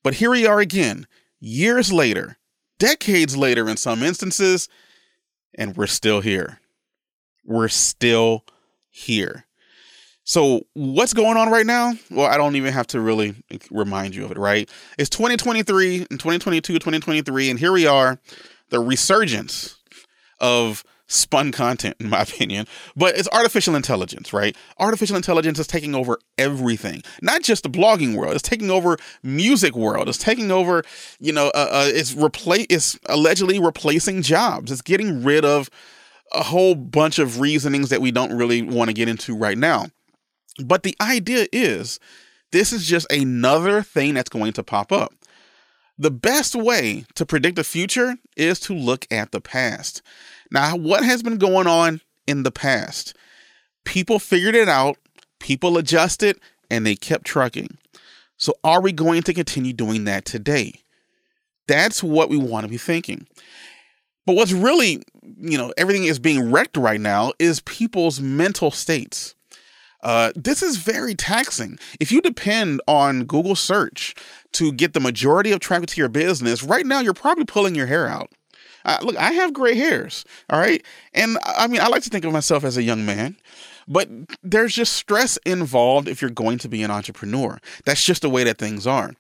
But 0.03 0.15
here 0.15 0.31
we 0.31 0.47
are 0.47 0.59
again, 0.59 1.07
years 1.39 1.93
later, 1.93 2.39
decades 2.79 3.37
later 3.37 3.69
in 3.69 3.77
some 3.77 4.03
instances, 4.03 4.71
and 5.55 5.77
we're 5.77 5.87
still 5.87 6.23
here. 6.23 6.61
We're 7.45 7.69
still 7.69 8.45
here. 8.89 9.45
So, 10.29 10.67
what's 10.75 11.15
going 11.15 11.39
on 11.39 11.51
right 11.51 11.65
now? 11.65 11.95
Well, 12.11 12.27
I 12.27 12.37
don't 12.37 12.55
even 12.55 12.75
have 12.75 12.87
to 12.89 13.01
really 13.01 13.35
remind 13.71 14.15
you 14.15 14.27
of 14.27 14.31
it, 14.31 14.37
right? 14.37 14.69
It's 14.99 15.09
2023 15.09 16.07
and 16.11 16.21
2022, 16.21 16.75
2023, 16.75 17.49
and 17.49 17.59
here 17.59 17.73
we 17.73 17.87
are, 17.87 18.21
the 18.69 18.79
resurgence 18.79 19.79
of 20.39 20.85
spun 21.07 21.51
content, 21.51 21.97
in 21.99 22.11
my 22.11 22.21
opinion. 22.25 22.67
But 22.95 23.17
it's 23.17 23.27
artificial 23.33 23.75
intelligence, 23.75 24.35
right? 24.35 24.55
Artificial 24.79 25.17
intelligence 25.17 25.59
is 25.59 25.67
taking 25.67 25.95
over 25.95 26.19
everything, 26.37 27.03
not 27.23 27.43
just 27.43 27.63
the 27.63 27.71
blogging 27.71 28.15
world. 28.15 28.35
It's 28.35 28.47
taking 28.47 28.71
over 28.71 28.99
music 29.23 29.75
world. 29.75 30.11
It's 30.11 30.19
taking 30.19 30.51
over, 30.51 30.83
you 31.19 31.33
know, 31.33 31.47
uh, 31.55 31.69
uh, 31.71 31.87
it's 31.89 32.15
replace. 32.15 32.67
It's 32.69 32.99
allegedly 33.07 33.61
replacing 33.61 34.21
jobs. 34.21 34.71
It's 34.73 34.83
getting 34.83 35.25
rid 35.25 35.47
of 35.47 35.71
a 36.33 36.43
whole 36.43 36.75
bunch 36.75 37.19
of 37.19 37.41
reasonings 37.41 37.89
that 37.89 38.03
we 38.03 38.11
don't 38.11 38.37
really 38.37 38.61
want 38.61 38.91
to 38.91 38.95
get 38.95 39.09
into 39.09 39.35
right 39.35 39.57
now. 39.57 39.87
But 40.65 40.83
the 40.83 40.97
idea 41.01 41.47
is 41.53 42.01
this 42.51 42.73
is 42.73 42.87
just 42.87 43.11
another 43.13 43.83
thing 43.83 44.15
that's 44.15 44.31
going 44.31 44.53
to 44.55 44.63
pop 44.63 44.93
up. 44.93 45.13
The 45.99 46.11
best 46.11 46.55
way 46.55 47.05
to 47.15 47.27
predict 47.27 47.57
the 47.57 47.65
future 47.65 48.17
is 48.37 48.61
to 48.61 48.75
look 48.75 49.07
at 49.11 49.33
the 49.33 49.41
past. 49.41 50.01
Now, 50.51 50.77
what 50.77 51.05
has 51.05 51.23
been 51.23 51.39
going 51.39 51.67
on 51.67 52.01
in 52.27 52.45
the 52.45 52.53
past? 52.53 53.17
People 53.85 54.19
figured 54.19 54.55
it 54.55 54.69
out, 54.69 54.97
people 55.41 55.77
adjusted, 55.77 56.39
and 56.71 56.87
they 56.87 56.95
kept 56.95 57.25
trucking. 57.25 57.79
So, 58.37 58.55
are 58.63 58.81
we 58.81 58.93
going 58.93 59.23
to 59.23 59.35
continue 59.35 59.73
doing 59.73 60.05
that 60.05 60.25
today? 60.25 60.75
That's 61.67 62.03
what 62.03 62.31
we 62.31 62.37
want 62.37 62.65
to 62.65 62.71
be 62.71 62.79
thinking. 62.79 63.27
But 64.25 64.37
what's 64.37 64.53
really, 64.53 65.03
you 65.23 65.59
know, 65.59 65.73
everything 65.77 66.05
is 66.05 66.19
being 66.19 66.53
wrecked 66.53 66.77
right 66.77 67.01
now 67.01 67.33
is 67.39 67.61
people's 67.61 68.21
mental 68.21 68.71
states. 68.71 69.35
Uh, 70.03 70.33
this 70.37 70.63
is 70.63 70.77
very 70.77 71.15
taxing. 71.15 71.79
If 72.01 72.13
you 72.13 72.21
depend 72.21 72.81
on 72.87 73.25
Google 73.25 73.57
search 73.57 74.15
to 74.53 74.73
get 74.73 74.93
the 74.93 75.01
majority 75.01 75.53
of 75.53 75.61
traffic 75.61 75.89
to 75.91 76.01
your 76.01 76.09
business, 76.09 76.63
right 76.63 76.87
now 76.87 77.01
you're 77.01 77.15
probably 77.15 77.45
pulling 77.45 77.75
your 77.75 77.87
hair 77.87 78.09
out. 78.09 78.31
Uh, 78.85 78.99
look, 79.03 79.17
I 79.17 79.33
have 79.33 79.53
gray 79.53 79.75
hairs, 79.75 80.25
all 80.49 80.59
right? 80.59 80.85
And 81.13 81.37
I 81.45 81.67
mean, 81.67 81.81
I 81.81 81.89
like 81.89 82.03
to 82.05 82.11
think 82.11 82.25
of 82.25 82.33
myself 82.33 82.65
as 82.65 82.77
a 82.77 82.83
young 82.83 83.05
man, 83.05 83.37
but 83.87 84.09
there's 84.43 84.75
just 84.75 84.93
stress 84.93 85.37
involved 85.39 86.09
if 86.09 86.23
you're 86.23 86.31
going 86.31 86.59
to 86.59 86.69
be 86.69 86.83
an 86.83 86.91
entrepreneur. 86.91 87.59
That's 87.85 88.05
just 88.05 88.23
the 88.23 88.31
way 88.31 88.45
that 88.45 88.59
things 88.59 88.87
are. 88.87 89.15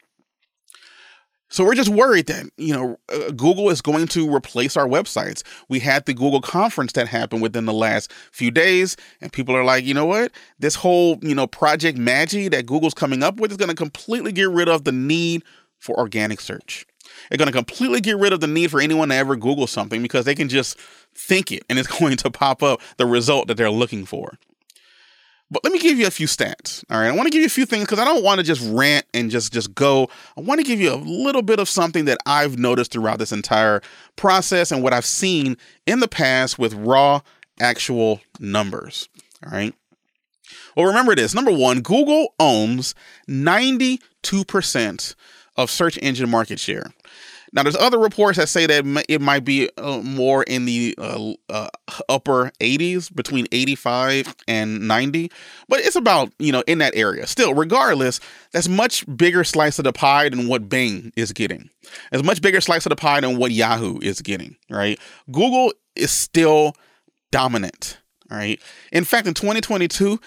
So 1.50 1.64
we're 1.64 1.74
just 1.74 1.88
worried 1.88 2.26
that, 2.26 2.46
you 2.56 2.74
know, 2.74 2.98
uh, 3.08 3.30
Google 3.30 3.70
is 3.70 3.80
going 3.80 4.06
to 4.08 4.32
replace 4.34 4.76
our 4.76 4.86
websites. 4.86 5.42
We 5.68 5.78
had 5.80 6.04
the 6.04 6.12
Google 6.12 6.40
conference 6.40 6.92
that 6.92 7.08
happened 7.08 7.40
within 7.40 7.64
the 7.64 7.72
last 7.72 8.12
few 8.32 8.50
days 8.50 8.96
and 9.20 9.32
people 9.32 9.56
are 9.56 9.64
like, 9.64 9.84
"You 9.84 9.94
know 9.94 10.06
what? 10.06 10.30
This 10.58 10.74
whole, 10.74 11.18
you 11.22 11.34
know, 11.34 11.46
project 11.46 11.96
Magi 11.96 12.48
that 12.48 12.66
Google's 12.66 12.94
coming 12.94 13.22
up 13.22 13.40
with 13.40 13.50
is 13.50 13.56
going 13.56 13.70
to 13.70 13.74
completely 13.74 14.32
get 14.32 14.50
rid 14.50 14.68
of 14.68 14.84
the 14.84 14.92
need 14.92 15.42
for 15.78 15.98
organic 15.98 16.40
search. 16.40 16.86
They're 17.28 17.38
going 17.38 17.46
to 17.46 17.52
completely 17.52 18.00
get 18.00 18.18
rid 18.18 18.32
of 18.32 18.40
the 18.40 18.46
need 18.46 18.70
for 18.70 18.80
anyone 18.80 19.08
to 19.08 19.14
ever 19.14 19.36
Google 19.36 19.66
something 19.66 20.02
because 20.02 20.24
they 20.24 20.34
can 20.34 20.48
just 20.48 20.78
think 21.14 21.50
it 21.50 21.64
and 21.68 21.78
it's 21.78 21.88
going 21.98 22.16
to 22.18 22.30
pop 22.30 22.62
up 22.62 22.80
the 22.96 23.06
result 23.06 23.48
that 23.48 23.56
they're 23.56 23.70
looking 23.70 24.04
for. 24.04 24.38
But 25.50 25.64
let 25.64 25.72
me 25.72 25.78
give 25.78 25.98
you 25.98 26.06
a 26.06 26.10
few 26.10 26.26
stats. 26.26 26.84
All 26.90 26.98
right. 26.98 27.08
I 27.08 27.12
want 27.12 27.26
to 27.26 27.30
give 27.30 27.40
you 27.40 27.46
a 27.46 27.50
few 27.50 27.64
things 27.64 27.84
because 27.84 27.98
I 27.98 28.04
don't 28.04 28.22
want 28.22 28.38
to 28.38 28.44
just 28.44 28.60
rant 28.70 29.06
and 29.14 29.30
just 29.30 29.52
just 29.52 29.74
go. 29.74 30.08
I 30.36 30.42
want 30.42 30.60
to 30.60 30.66
give 30.66 30.78
you 30.78 30.92
a 30.92 30.96
little 30.96 31.42
bit 31.42 31.58
of 31.58 31.68
something 31.68 32.04
that 32.04 32.18
I've 32.26 32.58
noticed 32.58 32.92
throughout 32.92 33.18
this 33.18 33.32
entire 33.32 33.80
process 34.16 34.70
and 34.70 34.82
what 34.82 34.92
I've 34.92 35.06
seen 35.06 35.56
in 35.86 36.00
the 36.00 36.08
past 36.08 36.58
with 36.58 36.74
raw 36.74 37.20
actual 37.60 38.20
numbers. 38.38 39.08
All 39.44 39.52
right. 39.52 39.74
Well, 40.76 40.86
remember 40.86 41.14
this. 41.14 41.34
Number 41.34 41.52
one, 41.52 41.80
Google 41.80 42.34
owns 42.38 42.94
92% 43.28 45.14
of 45.56 45.70
search 45.70 45.98
engine 46.00 46.30
market 46.30 46.60
share. 46.60 46.92
Now, 47.52 47.62
there's 47.62 47.76
other 47.76 47.98
reports 47.98 48.38
that 48.38 48.48
say 48.48 48.66
that 48.66 49.04
it 49.08 49.20
might 49.20 49.44
be 49.44 49.68
uh, 49.78 49.98
more 49.98 50.42
in 50.44 50.64
the 50.64 50.94
uh, 50.98 51.32
uh, 51.48 51.68
upper 52.08 52.52
80s, 52.60 53.14
between 53.14 53.46
85 53.52 54.34
and 54.46 54.86
90, 54.86 55.30
but 55.68 55.80
it's 55.80 55.96
about 55.96 56.32
you 56.38 56.52
know 56.52 56.62
in 56.66 56.78
that 56.78 56.94
area. 56.94 57.26
Still, 57.26 57.54
regardless, 57.54 58.20
that's 58.52 58.68
much 58.68 59.04
bigger 59.16 59.44
slice 59.44 59.78
of 59.78 59.84
the 59.84 59.92
pie 59.92 60.28
than 60.28 60.48
what 60.48 60.68
Bing 60.68 61.12
is 61.16 61.32
getting. 61.32 61.70
It's 62.12 62.22
much 62.22 62.42
bigger 62.42 62.60
slice 62.60 62.86
of 62.86 62.90
the 62.90 62.96
pie 62.96 63.20
than 63.20 63.38
what 63.38 63.52
Yahoo 63.52 63.98
is 64.00 64.20
getting. 64.20 64.56
Right? 64.70 64.98
Google 65.30 65.72
is 65.96 66.10
still 66.10 66.74
dominant. 67.30 67.98
Right? 68.30 68.60
In 68.92 69.04
fact, 69.04 69.26
in 69.26 69.34
2022, 69.34 70.20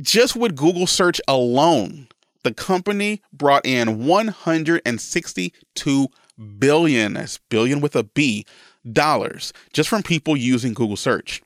just 0.00 0.36
with 0.36 0.56
Google 0.56 0.86
search 0.86 1.20
alone, 1.28 2.08
the 2.44 2.54
company 2.54 3.22
brought 3.32 3.66
in 3.66 4.06
162 4.06 6.08
billion, 6.42 7.14
that's 7.14 7.38
billion 7.48 7.80
with 7.80 7.96
a 7.96 8.02
B, 8.02 8.44
dollars 8.90 9.52
just 9.72 9.88
from 9.88 10.02
people 10.02 10.36
using 10.36 10.74
Google 10.74 10.96
search. 10.96 11.42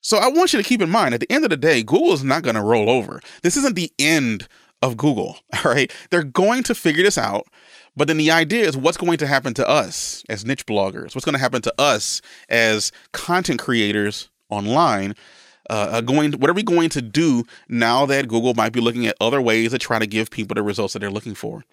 So 0.00 0.18
I 0.18 0.28
want 0.28 0.52
you 0.52 0.58
to 0.58 0.68
keep 0.68 0.82
in 0.82 0.90
mind 0.90 1.14
at 1.14 1.20
the 1.20 1.32
end 1.32 1.44
of 1.44 1.50
the 1.50 1.56
day, 1.56 1.82
Google 1.82 2.12
is 2.12 2.22
not 2.22 2.42
going 2.42 2.56
to 2.56 2.62
roll 2.62 2.90
over. 2.90 3.20
This 3.42 3.56
isn't 3.56 3.74
the 3.74 3.90
end 3.98 4.48
of 4.82 4.96
Google, 4.96 5.38
all 5.64 5.72
right? 5.72 5.90
They're 6.10 6.22
going 6.22 6.62
to 6.64 6.74
figure 6.74 7.02
this 7.02 7.18
out. 7.18 7.46
But 7.96 8.08
then 8.08 8.16
the 8.16 8.30
idea 8.30 8.66
is 8.66 8.76
what's 8.76 8.96
going 8.96 9.18
to 9.18 9.26
happen 9.26 9.54
to 9.54 9.68
us 9.68 10.24
as 10.28 10.44
niche 10.44 10.66
bloggers? 10.66 11.14
What's 11.14 11.24
going 11.24 11.34
to 11.34 11.40
happen 11.40 11.62
to 11.62 11.74
us 11.78 12.20
as 12.48 12.92
content 13.12 13.60
creators 13.60 14.28
online? 14.50 15.14
Uh, 15.70 15.88
uh 15.92 16.00
going 16.02 16.32
what 16.32 16.50
are 16.50 16.54
we 16.54 16.62
going 16.62 16.90
to 16.90 17.00
do 17.00 17.44
now 17.68 18.04
that 18.04 18.28
Google 18.28 18.52
might 18.52 18.74
be 18.74 18.80
looking 18.80 19.06
at 19.06 19.16
other 19.18 19.40
ways 19.40 19.70
to 19.70 19.78
try 19.78 19.98
to 19.98 20.06
give 20.06 20.30
people 20.30 20.54
the 20.54 20.62
results 20.62 20.92
that 20.92 20.98
they're 20.98 21.10
looking 21.10 21.34
for? 21.34 21.64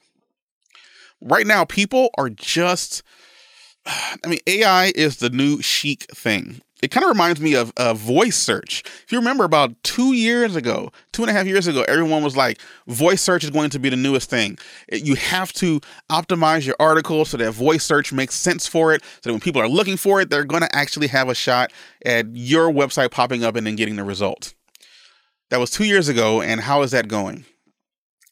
Right 1.22 1.48
now 1.48 1.66
people 1.66 2.10
are 2.18 2.30
just 2.30 3.04
I 3.86 4.28
mean, 4.28 4.40
AI 4.46 4.92
is 4.96 5.18
the 5.18 5.30
new 5.30 5.62
chic 5.62 6.04
thing. 6.14 6.62
It 6.82 6.90
kind 6.90 7.04
of 7.04 7.10
reminds 7.10 7.40
me 7.40 7.54
of 7.54 7.72
uh, 7.78 7.94
voice 7.94 8.36
search. 8.36 8.82
If 9.04 9.12
you 9.12 9.20
remember 9.20 9.44
about 9.44 9.72
two 9.84 10.14
years 10.14 10.56
ago, 10.56 10.92
two 11.12 11.22
and 11.22 11.30
a 11.30 11.34
half 11.34 11.46
years 11.46 11.68
ago, 11.68 11.84
everyone 11.88 12.24
was 12.24 12.36
like, 12.36 12.60
voice 12.88 13.22
search 13.22 13.44
is 13.44 13.52
going 13.52 13.70
to 13.70 13.80
be 13.80 13.90
the 13.90 13.96
newest 13.96 14.32
thing. 14.32 14.58
You 14.92 15.14
have 15.16 15.54
to 15.54 15.80
optimize 16.10 16.66
your 16.66 16.76
article 16.80 17.24
so 17.24 17.38
that 17.38 17.52
voice 17.52 17.84
search 17.84 18.12
makes 18.12 18.34
sense 18.34 18.68
for 18.68 18.94
it. 18.94 19.04
So 19.04 19.30
that 19.30 19.32
when 19.32 19.40
people 19.40 19.62
are 19.62 19.68
looking 19.68 19.96
for 19.96 20.22
it, 20.22 20.32
they're 20.32 20.44
going 20.44 20.64
to 20.64 20.76
actually 20.76 21.08
have 21.08 21.30
a 21.30 21.36
shot 21.36 21.72
at 22.04 22.36
your 22.36 22.72
website 22.72 23.12
popping 23.12 23.44
up 23.44 23.56
and 23.56 23.68
then 23.68 23.76
getting 23.76 23.96
the 23.96 24.04
result. 24.04 24.56
That 25.52 25.60
was 25.60 25.70
two 25.70 25.86
years 25.86 26.10
ago. 26.10 26.42
And 26.42 26.62
how 26.62 26.82
is 26.82 26.92
that 26.92 27.08
going? 27.08 27.46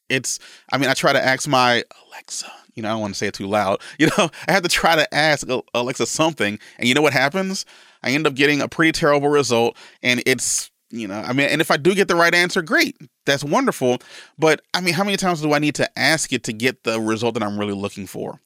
It's, 0.08 0.40
I 0.72 0.78
mean, 0.78 0.90
I 0.90 0.94
try 0.94 1.12
to 1.12 1.24
ask 1.24 1.46
my 1.46 1.84
Alexa, 2.08 2.50
you 2.74 2.82
know, 2.82 2.88
I 2.88 2.92
don't 2.92 3.00
want 3.00 3.14
to 3.14 3.18
say 3.18 3.26
it 3.26 3.34
too 3.34 3.46
loud. 3.46 3.80
You 3.98 4.08
know, 4.16 4.30
I 4.48 4.52
had 4.52 4.62
to 4.62 4.68
try 4.68 4.96
to 4.96 5.14
ask 5.14 5.46
Alexa 5.74 6.06
something, 6.06 6.58
and 6.78 6.88
you 6.88 6.94
know 6.94 7.02
what 7.02 7.12
happens? 7.12 7.66
I 8.02 8.12
end 8.12 8.26
up 8.26 8.34
getting 8.34 8.62
a 8.62 8.68
pretty 8.68 8.92
terrible 8.92 9.28
result, 9.28 9.76
and 10.02 10.22
it's 10.26 10.70
you 10.90 11.06
know, 11.06 11.20
I 11.20 11.32
mean, 11.32 11.48
and 11.48 11.60
if 11.60 11.70
I 11.70 11.76
do 11.76 11.94
get 11.94 12.08
the 12.08 12.16
right 12.16 12.34
answer, 12.34 12.62
great, 12.62 12.96
that's 13.26 13.44
wonderful. 13.44 13.98
But 14.38 14.62
I 14.74 14.80
mean, 14.80 14.94
how 14.94 15.04
many 15.04 15.16
times 15.16 15.42
do 15.42 15.52
I 15.52 15.58
need 15.58 15.74
to 15.76 15.98
ask 15.98 16.32
it 16.32 16.44
to 16.44 16.52
get 16.52 16.84
the 16.84 17.00
result 17.00 17.34
that 17.34 17.42
I'm 17.42 17.58
really 17.58 17.74
looking 17.74 18.06
for? 18.06 18.40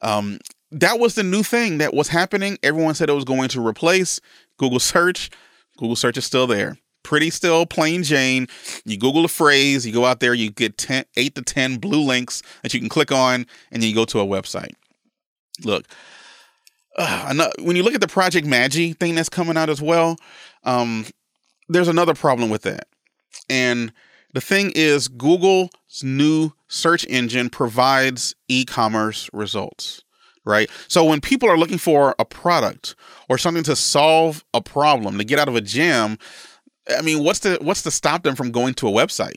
Um, 0.00 0.38
that 0.72 0.98
was 0.98 1.14
the 1.14 1.22
new 1.22 1.42
thing 1.42 1.78
that 1.78 1.92
was 1.92 2.08
happening. 2.08 2.58
Everyone 2.62 2.94
said 2.94 3.10
it 3.10 3.14
was 3.14 3.24
going 3.24 3.48
to 3.50 3.66
replace 3.66 4.20
Google 4.56 4.80
search. 4.80 5.30
Google 5.76 5.96
search 5.96 6.16
is 6.16 6.24
still 6.24 6.46
there 6.46 6.76
pretty 7.02 7.30
still 7.30 7.66
plain 7.66 8.02
Jane. 8.02 8.46
You 8.84 8.96
Google 8.96 9.24
a 9.24 9.28
phrase, 9.28 9.86
you 9.86 9.92
go 9.92 10.04
out 10.04 10.20
there, 10.20 10.34
you 10.34 10.50
get 10.50 10.78
10, 10.78 11.04
8 11.16 11.34
to 11.34 11.42
10 11.42 11.76
blue 11.76 12.02
links 12.02 12.42
that 12.62 12.74
you 12.74 12.80
can 12.80 12.88
click 12.88 13.12
on, 13.12 13.46
and 13.70 13.82
then 13.82 13.88
you 13.88 13.94
go 13.94 14.04
to 14.06 14.20
a 14.20 14.26
website. 14.26 14.72
Look, 15.64 15.86
uh, 16.96 17.50
when 17.60 17.76
you 17.76 17.82
look 17.82 17.94
at 17.94 18.00
the 18.00 18.08
Project 18.08 18.46
Magi 18.46 18.92
thing 18.92 19.14
that's 19.14 19.28
coming 19.28 19.56
out 19.56 19.70
as 19.70 19.80
well, 19.80 20.16
um, 20.64 21.06
there's 21.68 21.88
another 21.88 22.14
problem 22.14 22.50
with 22.50 22.62
that. 22.62 22.86
And 23.48 23.92
the 24.32 24.40
thing 24.40 24.72
is, 24.74 25.08
Google's 25.08 25.70
new 26.02 26.52
search 26.68 27.06
engine 27.08 27.50
provides 27.50 28.34
e 28.48 28.64
commerce 28.64 29.28
results 29.32 30.02
right? 30.44 30.70
So 30.88 31.04
when 31.04 31.20
people 31.20 31.48
are 31.48 31.58
looking 31.58 31.78
for 31.78 32.14
a 32.18 32.24
product 32.24 32.94
or 33.28 33.38
something 33.38 33.62
to 33.64 33.76
solve 33.76 34.44
a 34.54 34.60
problem, 34.60 35.18
to 35.18 35.24
get 35.24 35.38
out 35.38 35.48
of 35.48 35.56
a 35.56 35.60
jam, 35.60 36.18
I 36.98 37.02
mean, 37.02 37.22
what's 37.24 37.40
the 37.40 37.58
what's 37.60 37.82
to 37.82 37.90
stop 37.90 38.22
them 38.22 38.36
from 38.36 38.50
going 38.50 38.74
to 38.74 38.88
a 38.88 38.92
website? 38.92 39.36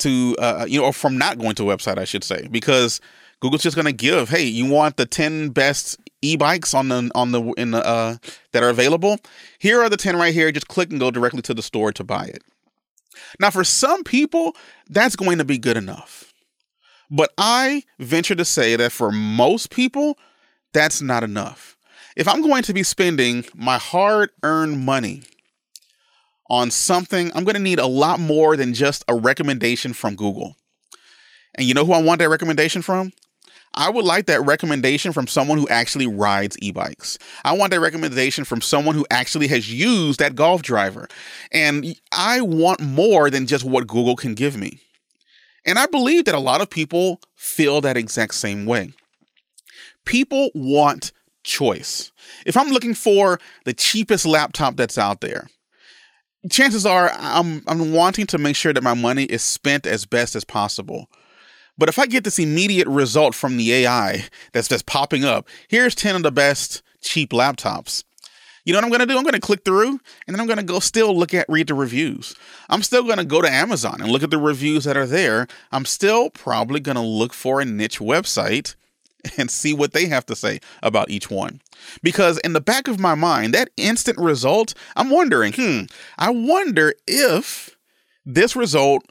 To 0.00 0.36
uh, 0.38 0.66
you 0.68 0.80
know, 0.80 0.86
or 0.86 0.92
from 0.92 1.18
not 1.18 1.38
going 1.38 1.54
to 1.56 1.70
a 1.70 1.76
website, 1.76 1.98
I 1.98 2.04
should 2.04 2.24
say, 2.24 2.46
because 2.50 3.00
Google's 3.40 3.62
just 3.62 3.76
going 3.76 3.86
to 3.86 3.92
give, 3.92 4.28
hey, 4.28 4.44
you 4.44 4.66
want 4.66 4.96
the 4.96 5.06
ten 5.06 5.50
best 5.50 5.98
e-bikes 6.22 6.74
on 6.74 6.88
the 6.88 7.10
on 7.14 7.32
the 7.32 7.42
in 7.52 7.72
the 7.72 7.84
uh, 7.84 8.16
that 8.52 8.62
are 8.62 8.70
available? 8.70 9.18
Here 9.58 9.80
are 9.80 9.88
the 9.88 9.96
ten 9.96 10.16
right 10.16 10.34
here. 10.34 10.52
Just 10.52 10.68
click 10.68 10.90
and 10.90 11.00
go 11.00 11.10
directly 11.10 11.42
to 11.42 11.54
the 11.54 11.62
store 11.62 11.92
to 11.92 12.04
buy 12.04 12.24
it. 12.24 12.42
Now, 13.40 13.50
for 13.50 13.64
some 13.64 14.04
people, 14.04 14.54
that's 14.88 15.16
going 15.16 15.38
to 15.38 15.44
be 15.44 15.58
good 15.58 15.76
enough. 15.76 16.32
But 17.10 17.32
I 17.38 17.84
venture 17.98 18.34
to 18.34 18.44
say 18.44 18.76
that 18.76 18.92
for 18.92 19.10
most 19.10 19.70
people, 19.70 20.18
that's 20.72 21.00
not 21.00 21.24
enough. 21.24 21.76
If 22.16 22.28
I'm 22.28 22.42
going 22.42 22.62
to 22.64 22.74
be 22.74 22.82
spending 22.82 23.44
my 23.54 23.78
hard 23.78 24.30
earned 24.42 24.84
money 24.84 25.22
on 26.48 26.70
something, 26.70 27.30
I'm 27.34 27.44
going 27.44 27.56
to 27.56 27.60
need 27.60 27.78
a 27.78 27.86
lot 27.86 28.20
more 28.20 28.56
than 28.56 28.74
just 28.74 29.04
a 29.08 29.14
recommendation 29.14 29.92
from 29.92 30.16
Google. 30.16 30.56
And 31.54 31.66
you 31.66 31.74
know 31.74 31.84
who 31.84 31.92
I 31.92 32.02
want 32.02 32.20
that 32.20 32.28
recommendation 32.28 32.82
from? 32.82 33.12
I 33.74 33.90
would 33.90 34.04
like 34.04 34.26
that 34.26 34.44
recommendation 34.44 35.12
from 35.12 35.26
someone 35.26 35.58
who 35.58 35.68
actually 35.68 36.06
rides 36.06 36.56
e 36.60 36.72
bikes. 36.72 37.18
I 37.44 37.52
want 37.52 37.70
that 37.72 37.80
recommendation 37.80 38.44
from 38.44 38.60
someone 38.60 38.94
who 38.94 39.06
actually 39.10 39.46
has 39.48 39.72
used 39.72 40.20
that 40.20 40.34
golf 40.34 40.62
driver. 40.62 41.08
And 41.52 41.94
I 42.10 42.40
want 42.40 42.80
more 42.80 43.30
than 43.30 43.46
just 43.46 43.64
what 43.64 43.86
Google 43.86 44.16
can 44.16 44.34
give 44.34 44.56
me. 44.56 44.80
And 45.66 45.78
I 45.78 45.86
believe 45.86 46.24
that 46.24 46.34
a 46.34 46.40
lot 46.40 46.62
of 46.62 46.70
people 46.70 47.20
feel 47.34 47.80
that 47.82 47.96
exact 47.96 48.34
same 48.34 48.64
way. 48.64 48.92
People 50.06 50.50
want 50.54 51.12
choice. 51.44 52.10
If 52.46 52.56
I'm 52.56 52.70
looking 52.70 52.94
for 52.94 53.38
the 53.64 53.74
cheapest 53.74 54.24
laptop 54.24 54.76
that's 54.76 54.96
out 54.96 55.20
there, 55.20 55.48
chances 56.50 56.86
are 56.86 57.10
I'm 57.14 57.62
I'm 57.66 57.92
wanting 57.92 58.26
to 58.28 58.38
make 58.38 58.56
sure 58.56 58.72
that 58.72 58.82
my 58.82 58.94
money 58.94 59.24
is 59.24 59.42
spent 59.42 59.86
as 59.86 60.06
best 60.06 60.36
as 60.36 60.44
possible. 60.44 61.08
But 61.76 61.88
if 61.88 61.98
I 61.98 62.06
get 62.06 62.24
this 62.24 62.38
immediate 62.40 62.88
result 62.88 63.34
from 63.34 63.56
the 63.56 63.72
AI 63.72 64.24
that's 64.52 64.68
just 64.68 64.86
popping 64.86 65.24
up, 65.24 65.46
here's 65.68 65.94
10 65.94 66.16
of 66.16 66.22
the 66.24 66.32
best 66.32 66.82
cheap 67.00 67.30
laptops. 67.30 68.02
You 68.64 68.72
know 68.72 68.78
what 68.78 68.84
I'm 68.84 68.90
going 68.90 69.00
to 69.00 69.06
do? 69.06 69.16
I'm 69.16 69.22
going 69.22 69.34
to 69.34 69.40
click 69.40 69.64
through 69.64 69.88
and 69.90 70.00
then 70.34 70.40
I'm 70.40 70.46
going 70.46 70.58
to 70.58 70.64
go 70.64 70.80
still 70.80 71.16
look 71.16 71.32
at 71.32 71.46
read 71.48 71.68
the 71.68 71.74
reviews. 71.74 72.34
I'm 72.68 72.82
still 72.82 73.04
going 73.04 73.18
to 73.18 73.24
go 73.24 73.40
to 73.40 73.50
Amazon 73.50 74.00
and 74.00 74.10
look 74.10 74.24
at 74.24 74.30
the 74.30 74.38
reviews 74.38 74.84
that 74.84 74.96
are 74.96 75.06
there. 75.06 75.46
I'm 75.70 75.84
still 75.84 76.30
probably 76.30 76.80
going 76.80 76.96
to 76.96 77.02
look 77.02 77.32
for 77.32 77.60
a 77.60 77.64
niche 77.64 78.00
website 78.00 78.74
and 79.36 79.50
see 79.50 79.74
what 79.74 79.92
they 79.92 80.06
have 80.06 80.26
to 80.26 80.36
say 80.36 80.60
about 80.82 81.10
each 81.10 81.30
one. 81.30 81.60
Because 82.02 82.38
in 82.38 82.52
the 82.52 82.60
back 82.60 82.88
of 82.88 82.98
my 82.98 83.14
mind, 83.14 83.54
that 83.54 83.70
instant 83.76 84.18
result, 84.18 84.74
I'm 84.96 85.10
wondering, 85.10 85.52
hmm, 85.54 85.82
I 86.18 86.30
wonder 86.30 86.94
if 87.06 87.76
this 88.24 88.54
result 88.54 89.02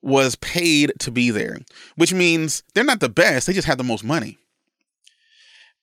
was 0.00 0.34
paid 0.36 0.92
to 0.98 1.10
be 1.10 1.30
there, 1.30 1.58
which 1.96 2.12
means 2.12 2.62
they're 2.74 2.84
not 2.84 3.00
the 3.00 3.08
best, 3.08 3.46
they 3.46 3.52
just 3.52 3.68
have 3.68 3.78
the 3.78 3.84
most 3.84 4.02
money. 4.02 4.38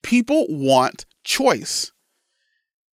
People 0.03 0.45
want 0.49 1.05
choice. 1.23 1.91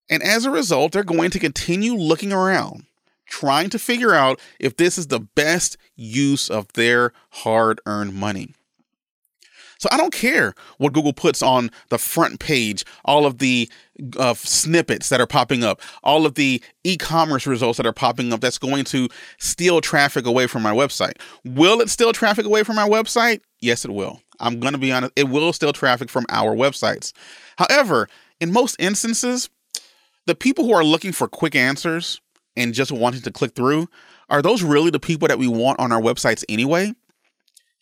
And 0.09 0.23
as 0.23 0.45
a 0.45 0.51
result, 0.51 0.93
they're 0.93 1.03
going 1.03 1.31
to 1.31 1.41
continue 1.41 1.95
looking 1.95 2.33
around, 2.33 2.85
trying 3.27 3.71
to 3.71 3.79
figure 3.79 4.15
out 4.15 4.41
if 4.61 4.77
this 4.77 4.99
is 4.99 5.09
the 5.09 5.21
best 5.21 5.77
use 5.97 6.49
of 6.49 6.73
their 6.75 7.13
hard 7.31 7.81
earned 7.87 8.15
money. 8.15 8.55
So 9.79 9.89
I 9.93 9.97
don't 9.97 10.13
care 10.13 10.55
what 10.79 10.93
Google 10.93 11.13
puts 11.13 11.43
on 11.43 11.71
the 11.91 11.99
front 11.99 12.41
page, 12.41 12.85
all 13.05 13.27
of 13.27 13.39
the 13.39 13.71
uh, 14.19 14.35
snippets 14.35 15.09
that 15.09 15.21
are 15.21 15.27
popping 15.27 15.65
up, 15.65 15.81
all 16.03 16.27
of 16.27 16.35
the 16.35 16.63
e 16.85 16.97
commerce 16.97 17.47
results 17.47 17.77
that 17.77 17.87
are 17.87 17.93
popping 17.93 18.33
up 18.33 18.41
that's 18.41 18.59
going 18.59 18.85
to 18.85 19.09
steal 19.39 19.81
traffic 19.81 20.27
away 20.27 20.47
from 20.47 20.63
my 20.63 20.73
website. 20.73 21.21
Will 21.45 21.81
it 21.81 21.91
steal 21.91 22.13
traffic 22.13 22.47
away 22.47 22.63
from 22.63 22.77
my 22.77 22.89
website? 22.89 23.41
Yes, 23.61 23.85
it 23.85 23.91
will. 23.91 24.21
I'm 24.41 24.61
going 24.61 24.73
to 24.73 24.79
be 24.79 24.93
honest, 24.93 25.13
it 25.17 25.29
will 25.29 25.53
steal 25.53 25.73
traffic 25.73 26.11
from 26.11 26.27
our 26.29 26.55
websites. 26.55 27.13
However, 27.57 28.09
in 28.41 28.53
most 28.53 28.77
instances, 28.79 29.49
the 30.27 30.35
people 30.35 30.65
who 30.65 30.73
are 30.73 30.85
looking 30.85 31.13
for 31.13 31.29
quick 31.29 31.55
answers 31.55 32.21
and 32.57 32.75
just 32.75 32.93
wanting 32.93 33.23
to 33.23 33.31
click 33.31 33.55
through, 33.55 33.89
are 34.29 34.43
those 34.43 34.63
really 34.63 34.91
the 34.91 35.01
people 35.01 35.29
that 35.29 35.39
we 35.39 35.49
want 35.49 35.79
on 35.79 35.93
our 35.93 36.01
websites 36.01 36.45
anyway? 36.49 36.93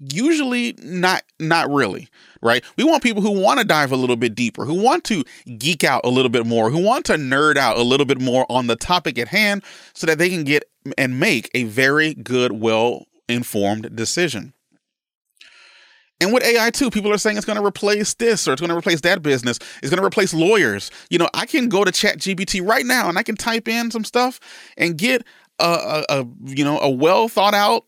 Usually 0.01 0.75
not 0.83 1.23
not 1.39 1.71
really 1.71 2.09
right 2.43 2.65
we 2.77 2.85
want 2.85 3.03
people 3.03 3.23
who 3.23 3.31
want 3.31 3.61
to 3.61 3.65
dive 3.65 3.93
a 3.93 3.97
little 3.97 4.17
bit 4.17 4.35
deeper 4.35 4.65
who 4.65 4.75
want 4.75 5.05
to 5.05 5.25
geek 5.59 5.85
out 5.85 6.01
a 6.05 6.09
little 6.09 6.29
bit 6.29 6.47
more 6.47 6.71
who 6.71 6.83
want 6.83 7.05
to 7.05 7.15
nerd 7.15 7.57
out 7.57 7.77
a 7.77 7.83
little 7.83 8.07
bit 8.07 8.21
more 8.21 8.45
on 8.51 8.67
the 8.67 8.77
topic 8.77 9.19
at 9.19 9.29
hand 9.29 9.63
so 9.95 10.07
that 10.07 10.19
they 10.19 10.29
can 10.29 10.45
get 10.45 10.65
and 10.99 11.19
make 11.19 11.51
a 11.55 11.65
very 11.65 12.15
good 12.15 12.53
well 12.53 13.07
informed 13.29 13.95
decision 13.95 14.53
and 16.21 16.33
with 16.33 16.45
AI 16.45 16.71
too, 16.71 16.91
people 16.91 17.13
are 17.13 17.19
saying 17.19 17.37
it's 17.37 17.45
going 17.45 17.59
to 17.59 17.65
replace 17.65 18.15
this 18.15 18.47
or 18.47 18.53
it's 18.53 18.61
going 18.61 18.71
to 18.71 18.77
replace 18.77 19.01
that 19.03 19.21
business. 19.21 19.59
It's 19.83 19.91
going 19.91 20.01
to 20.01 20.07
replace 20.07 20.33
lawyers. 20.33 20.91
You 21.11 21.19
know, 21.19 21.29
I 21.35 21.45
can 21.45 21.69
go 21.69 21.85
to 21.85 21.93
Chat 21.93 22.19
GPT 22.19 22.67
right 22.67 22.87
now 22.87 23.09
and 23.09 23.19
I 23.19 23.23
can 23.23 23.37
type 23.37 23.69
in 23.69 23.91
some 23.91 24.05
stuff 24.05 24.39
and 24.79 24.97
get 24.97 25.25
a, 25.59 26.05
a, 26.09 26.21
a 26.21 26.27
you 26.47 26.65
know 26.65 26.79
a 26.81 26.91
well 26.91 27.29
thought 27.29 27.55
out 27.55 27.85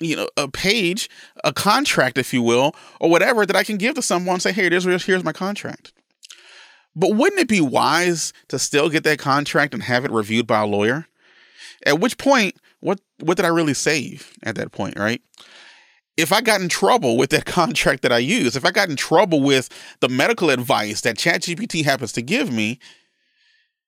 you 0.00 0.16
know 0.16 0.28
a 0.36 0.48
page 0.48 1.08
a 1.44 1.52
contract 1.52 2.18
if 2.18 2.32
you 2.32 2.42
will 2.42 2.74
or 3.00 3.10
whatever 3.10 3.44
that 3.44 3.56
i 3.56 3.64
can 3.64 3.76
give 3.76 3.94
to 3.94 4.02
someone 4.02 4.40
say 4.40 4.52
hey 4.52 4.68
here's, 4.68 5.04
here's 5.04 5.24
my 5.24 5.32
contract. 5.32 5.92
But 6.94 7.14
wouldn't 7.14 7.40
it 7.40 7.48
be 7.48 7.60
wise 7.60 8.32
to 8.48 8.58
still 8.58 8.88
get 8.88 9.04
that 9.04 9.20
contract 9.20 9.72
and 9.72 9.84
have 9.84 10.04
it 10.04 10.10
reviewed 10.10 10.48
by 10.48 10.60
a 10.60 10.66
lawyer? 10.66 11.06
At 11.86 12.00
which 12.00 12.18
point 12.18 12.56
what 12.80 13.00
what 13.20 13.36
did 13.36 13.46
i 13.46 13.48
really 13.48 13.74
save 13.74 14.32
at 14.42 14.56
that 14.56 14.72
point 14.72 14.98
right? 14.98 15.22
If 16.16 16.32
i 16.32 16.40
got 16.40 16.60
in 16.60 16.68
trouble 16.68 17.16
with 17.16 17.30
that 17.30 17.44
contract 17.58 18.02
that 18.02 18.12
i 18.12 18.18
use 18.18 18.56
if 18.56 18.64
i 18.64 18.70
got 18.70 18.88
in 18.88 18.96
trouble 18.96 19.40
with 19.40 19.68
the 20.00 20.08
medical 20.08 20.50
advice 20.50 21.00
that 21.02 21.16
chatgpt 21.16 21.84
happens 21.84 22.12
to 22.12 22.22
give 22.22 22.52
me 22.52 22.78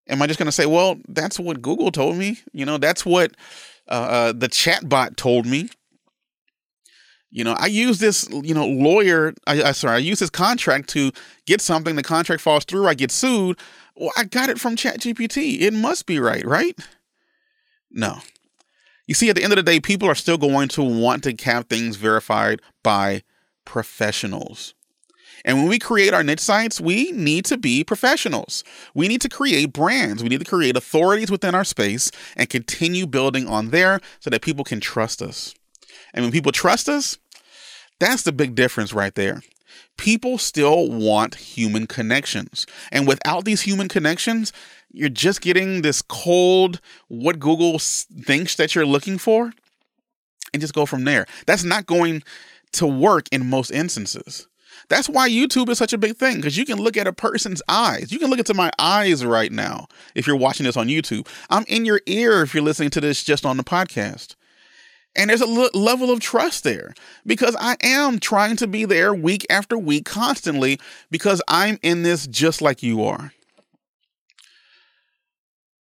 am 0.09 0.23
i 0.23 0.27
just 0.27 0.39
going 0.39 0.47
to 0.47 0.53
say 0.53 0.67
well 0.67 0.97
that's 1.09 1.39
what 1.39 1.63
google 1.63 1.91
told 1.91 2.17
me 2.17 2.39
you 2.53 2.65
know 2.65 2.79
that's 2.79 3.05
what 3.05 3.37
uh, 3.89 3.93
uh, 3.93 4.33
the 4.33 4.49
chatbot 4.49 5.17
told 5.17 5.47
me 5.47 5.69
you 7.31 7.45
know, 7.45 7.55
I 7.59 7.67
use 7.67 7.99
this, 7.99 8.29
you 8.31 8.55
know, 8.55 8.67
lawyer. 8.67 9.35
I, 9.47 9.63
I 9.63 9.73
sorry, 9.73 9.97
I 9.97 9.99
use 9.99 10.19
this 10.19 10.31
contract 10.31 10.89
to 10.91 11.13
get 11.47 11.61
something. 11.61 11.95
The 11.97 12.03
contract 12.03 12.43
falls 12.43 12.65
through. 12.65 12.89
I 12.89 12.95
get 12.95 13.11
sued. 13.11 13.59
Well, 13.95 14.11
I 14.17 14.25
got 14.25 14.49
it 14.49 14.59
from 14.59 14.77
ChatGPT. 14.77 15.61
It 15.61 15.73
must 15.73 16.07
be 16.07 16.19
right, 16.19 16.45
right? 16.45 16.79
No. 17.91 18.19
You 19.07 19.15
see, 19.15 19.29
at 19.29 19.37
the 19.37 19.43
end 19.43 19.53
of 19.53 19.57
the 19.57 19.63
day, 19.63 19.81
people 19.81 20.09
are 20.09 20.15
still 20.15 20.39
going 20.39 20.69
to 20.69 20.83
want 20.83 21.25
to 21.25 21.35
have 21.45 21.67
things 21.67 21.97
verified 21.97 22.61
by 22.83 23.23
professionals. 23.65 24.75
And 25.45 25.59
when 25.59 25.69
we 25.69 25.79
create 25.79 26.13
our 26.13 26.23
niche 26.23 26.41
sites, 26.41 26.81
we 26.81 27.13
need 27.13 27.45
to 27.47 27.57
be 27.57 27.83
professionals. 27.83 28.63
We 28.95 29.09
need 29.09 29.21
to 29.23 29.29
create 29.29 29.73
brands. 29.73 30.23
We 30.23 30.29
need 30.29 30.41
to 30.41 30.45
create 30.45 30.77
authorities 30.77 31.31
within 31.31 31.55
our 31.55 31.65
space 31.65 32.11
and 32.37 32.49
continue 32.49 33.07
building 33.07 33.49
on 33.49 33.71
there 33.71 34.01
so 34.21 34.31
that 34.31 34.43
people 34.43 34.65
can 34.65 34.81
trust 34.81 35.23
us. 35.23 35.55
And 36.15 36.25
when 36.25 36.33
people 36.33 36.53
trust 36.53 36.89
us, 36.89 37.19
that's 37.99 38.23
the 38.23 38.33
big 38.33 38.55
difference 38.55 38.93
right 38.93 39.15
there. 39.15 39.43
People 39.97 40.39
still 40.39 40.91
want 40.91 41.35
human 41.35 41.87
connections. 41.87 42.67
And 42.91 43.07
without 43.07 43.45
these 43.45 43.63
human 43.63 43.89
connections, 43.89 44.53
you're 44.93 45.09
just 45.09 45.41
getting 45.41 45.83
this 45.83 46.03
cold, 46.03 46.81
what 47.09 47.39
Google 47.39 47.79
thinks 47.79 48.57
that 48.57 48.75
you're 48.75 48.87
looking 48.87 49.19
for, 49.19 49.53
and 50.53 50.61
just 50.61 50.75
go 50.75 50.87
from 50.87 51.05
there. 51.05 51.27
That's 51.47 51.65
not 51.65 51.87
going 51.87 52.23
to 52.73 52.87
work 52.87 53.29
in 53.31 53.49
most 53.49 53.71
instances. 53.71 54.49
That's 54.89 55.09
why 55.09 55.29
YouTube 55.29 55.69
is 55.69 55.79
such 55.79 55.93
a 55.93 55.99
big 55.99 56.17
thing 56.17 56.37
because 56.37 56.57
you 56.57 56.65
can 56.65 56.79
look 56.79 56.97
at 56.97 57.07
a 57.07 57.13
person's 57.13 57.63
eyes. 57.69 58.11
You 58.11 58.19
can 58.19 58.31
look 58.31 58.39
into 58.39 58.55
my 58.55 58.71
eyes 58.79 59.25
right 59.25 59.53
now 59.53 59.87
if 60.15 60.27
you're 60.27 60.37
watching 60.37 60.65
this 60.65 60.77
on 60.77 60.89
YouTube. 60.89 61.29
I'm 61.49 61.65
in 61.69 61.85
your 61.85 62.01
ear 62.07 62.43
if 62.43 62.55
you're 62.55 62.63
listening 62.63 62.91
to 62.91 63.01
this 63.01 63.23
just 63.23 63.47
on 63.47 63.57
the 63.57 63.65
podcast. 63.65 64.35
And 65.21 65.29
there's 65.29 65.43
a 65.43 65.47
l- 65.47 65.69
level 65.75 66.11
of 66.11 66.21
trust 66.21 66.65
there 66.65 66.95
because 67.27 67.55
I 67.61 67.77
am 67.83 68.21
trying 68.21 68.57
to 68.57 68.67
be 68.67 68.87
there 68.87 69.13
week 69.13 69.47
after 69.51 69.77
week 69.77 70.07
constantly 70.07 70.81
because 71.11 71.43
I'm 71.47 71.79
in 71.83 72.05
this 72.05 72.27
just 72.27 72.63
like 72.63 72.83
you 72.83 73.05
are. 73.05 73.31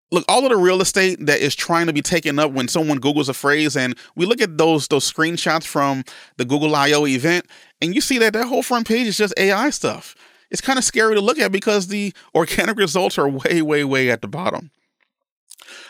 Look, 0.09 0.23
all 0.29 0.45
of 0.45 0.51
the 0.51 0.55
real 0.55 0.79
estate 0.79 1.25
that 1.25 1.41
is 1.41 1.53
trying 1.53 1.87
to 1.87 1.93
be 1.93 2.01
taken 2.01 2.39
up 2.39 2.53
when 2.53 2.69
someone 2.69 3.01
Googles 3.01 3.27
a 3.27 3.33
phrase, 3.33 3.75
and 3.75 3.97
we 4.15 4.25
look 4.25 4.39
at 4.39 4.57
those 4.57 4.87
those 4.87 5.11
screenshots 5.11 5.65
from 5.65 6.05
the 6.37 6.45
Google 6.45 6.73
I/O 6.73 7.05
event, 7.05 7.45
and 7.81 7.93
you 7.93 7.99
see 7.99 8.17
that 8.19 8.31
that 8.31 8.47
whole 8.47 8.63
front 8.63 8.87
page 8.87 9.07
is 9.07 9.17
just 9.17 9.33
AI 9.35 9.69
stuff. 9.69 10.15
It's 10.49 10.61
kind 10.61 10.79
of 10.79 10.85
scary 10.85 11.15
to 11.15 11.21
look 11.21 11.39
at 11.39 11.51
because 11.51 11.87
the 11.87 12.13
organic 12.35 12.77
results 12.77 13.17
are 13.17 13.27
way, 13.27 13.61
way, 13.61 13.83
way 13.83 14.09
at 14.09 14.21
the 14.21 14.29
bottom. 14.29 14.71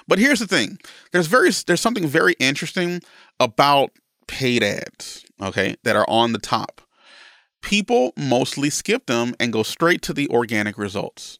But 0.07 0.19
here's 0.19 0.39
the 0.39 0.47
thing: 0.47 0.79
there's 1.11 1.27
very 1.27 1.51
there's 1.67 1.81
something 1.81 2.07
very 2.07 2.35
interesting 2.39 3.01
about 3.39 3.91
paid 4.27 4.63
ads, 4.63 5.25
okay, 5.41 5.75
that 5.83 5.95
are 5.95 6.09
on 6.09 6.33
the 6.33 6.39
top. 6.39 6.81
People 7.61 8.13
mostly 8.15 8.69
skip 8.69 9.07
them 9.07 9.35
and 9.39 9.51
go 9.51 9.63
straight 9.63 10.01
to 10.03 10.13
the 10.13 10.29
organic 10.29 10.77
results. 10.77 11.39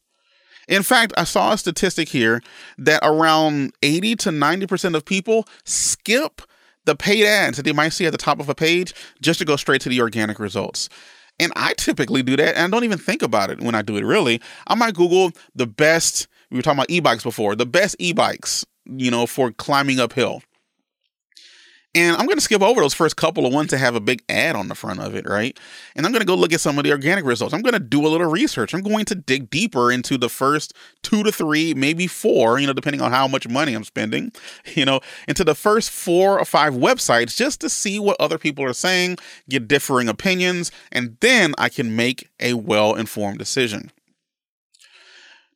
In 0.68 0.82
fact, 0.82 1.14
I 1.16 1.24
saw 1.24 1.54
a 1.54 1.58
statistic 1.58 2.10
here 2.10 2.42
that 2.78 3.00
around 3.04 3.74
80 3.84 4.16
to 4.18 4.30
90% 4.32 4.96
of 4.96 5.06
people 5.06 5.48
skip 5.64 6.42
the 6.86 6.96
paid 6.96 7.26
ads 7.26 7.58
that 7.58 7.64
they 7.64 7.74
might 7.74 7.90
see 7.90 8.06
at 8.06 8.12
the 8.12 8.18
top 8.18 8.40
of 8.40 8.50
a 8.50 8.56
page 8.56 8.94
just 9.22 9.40
to 9.40 9.46
go 9.46 9.56
straight 9.56 9.82
to 9.82 9.90
the 9.90 10.02
organic 10.02 10.40
results. 10.40 10.90
And 11.40 11.52
I 11.56 11.74
typically 11.74 12.24
do 12.24 12.36
that 12.38 12.56
and 12.56 12.64
I 12.64 12.68
don't 12.76 12.86
even 12.86 12.98
think 12.98 13.22
about 13.22 13.50
it 13.50 13.60
when 13.60 13.76
I 13.76 13.82
do 13.82 13.98
it 13.98 14.06
really. 14.06 14.42
I 14.68 14.76
might 14.76 14.96
Google 14.96 15.32
the 15.54 15.68
best, 15.68 16.28
we 16.52 16.58
were 16.58 16.62
talking 16.62 16.80
about 16.80 16.90
e 16.90 17.00
bikes 17.00 17.24
before, 17.24 17.56
the 17.56 17.66
best 17.66 17.96
e 18.00 18.14
bikes, 18.14 18.66
you 18.86 19.12
know, 19.12 19.26
for 19.26 19.52
climbing 19.52 20.00
uphill. 20.00 20.42
And 21.96 22.18
I'm 22.18 22.26
going 22.26 22.38
to 22.38 22.42
skip 22.42 22.62
over 22.62 22.82
those 22.82 22.94
first 22.94 23.16
couple 23.16 23.46
of 23.46 23.54
ones 23.54 23.72
that 23.72 23.78
have 23.78 23.96
a 23.96 24.02
big 24.02 24.22
ad 24.28 24.58
on 24.58 24.68
the 24.68 24.76
front 24.76 25.00
of 25.00 25.16
it, 25.16 25.28
right? 25.28 25.58
And 25.96 26.06
I'm 26.06 26.12
going 26.12 26.20
to 26.20 26.28
go 26.28 26.36
look 26.36 26.52
at 26.52 26.60
some 26.60 26.78
of 26.78 26.84
the 26.84 26.92
organic 26.92 27.24
results. 27.24 27.54
I'm 27.54 27.62
going 27.62 27.74
to 27.74 27.80
do 27.80 28.06
a 28.06 28.10
little 28.10 28.30
research. 28.30 28.74
I'm 28.74 28.82
going 28.82 29.06
to 29.06 29.16
dig 29.16 29.50
deeper 29.50 29.94
into 29.94 30.18
the 30.18 30.28
first 30.28 30.74
two 31.04 31.24
to 31.24 31.32
three, 31.32 31.74
maybe 31.74 32.06
four, 32.06 32.60
you 32.60 32.68
know, 32.68 32.74
depending 32.74 33.02
on 33.02 33.12
how 33.12 33.30
much 33.30 33.48
money 33.48 33.74
I'm 33.74 33.86
spending, 33.86 34.34
you 34.76 34.84
know, 34.84 35.00
into 35.30 35.46
the 35.46 35.56
first 35.56 35.90
four 35.90 36.38
or 36.38 36.44
five 36.44 36.74
websites 36.74 37.38
just 37.38 37.62
to 37.62 37.70
see 37.70 37.98
what 37.98 38.18
other 38.20 38.38
people 38.38 38.66
are 38.66 38.74
saying, 38.74 39.16
get 39.48 39.70
differing 39.70 40.10
opinions, 40.10 40.74
and 40.92 41.16
then 41.22 41.54
I 41.58 41.70
can 41.70 41.96
make 41.96 42.30
a 42.42 42.56
well 42.56 42.94
informed 42.96 43.38
decision. 43.38 43.90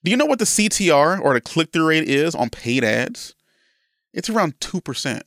Do 0.03 0.11
you 0.11 0.17
know 0.17 0.25
what 0.25 0.39
the 0.39 0.45
CTR 0.45 1.19
or 1.19 1.33
the 1.33 1.41
click 1.41 1.71
through 1.71 1.87
rate 1.87 2.07
is 2.07 2.33
on 2.33 2.49
paid 2.49 2.83
ads? 2.83 3.35
It's 4.13 4.29
around 4.29 4.59
2%. 4.59 5.21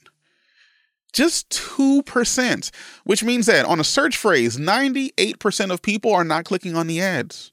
Just 1.13 1.51
2%, 1.51 2.71
which 3.05 3.23
means 3.23 3.45
that 3.47 3.67
on 3.67 3.79
a 3.79 3.85
search 3.85 4.17
phrase, 4.17 4.57
98% 4.57 5.71
of 5.71 5.83
people 5.83 6.13
are 6.15 6.25
not 6.25 6.47
clicking 6.47 6.75
on 6.75 6.87
the 6.87 7.03
ads. 7.03 7.53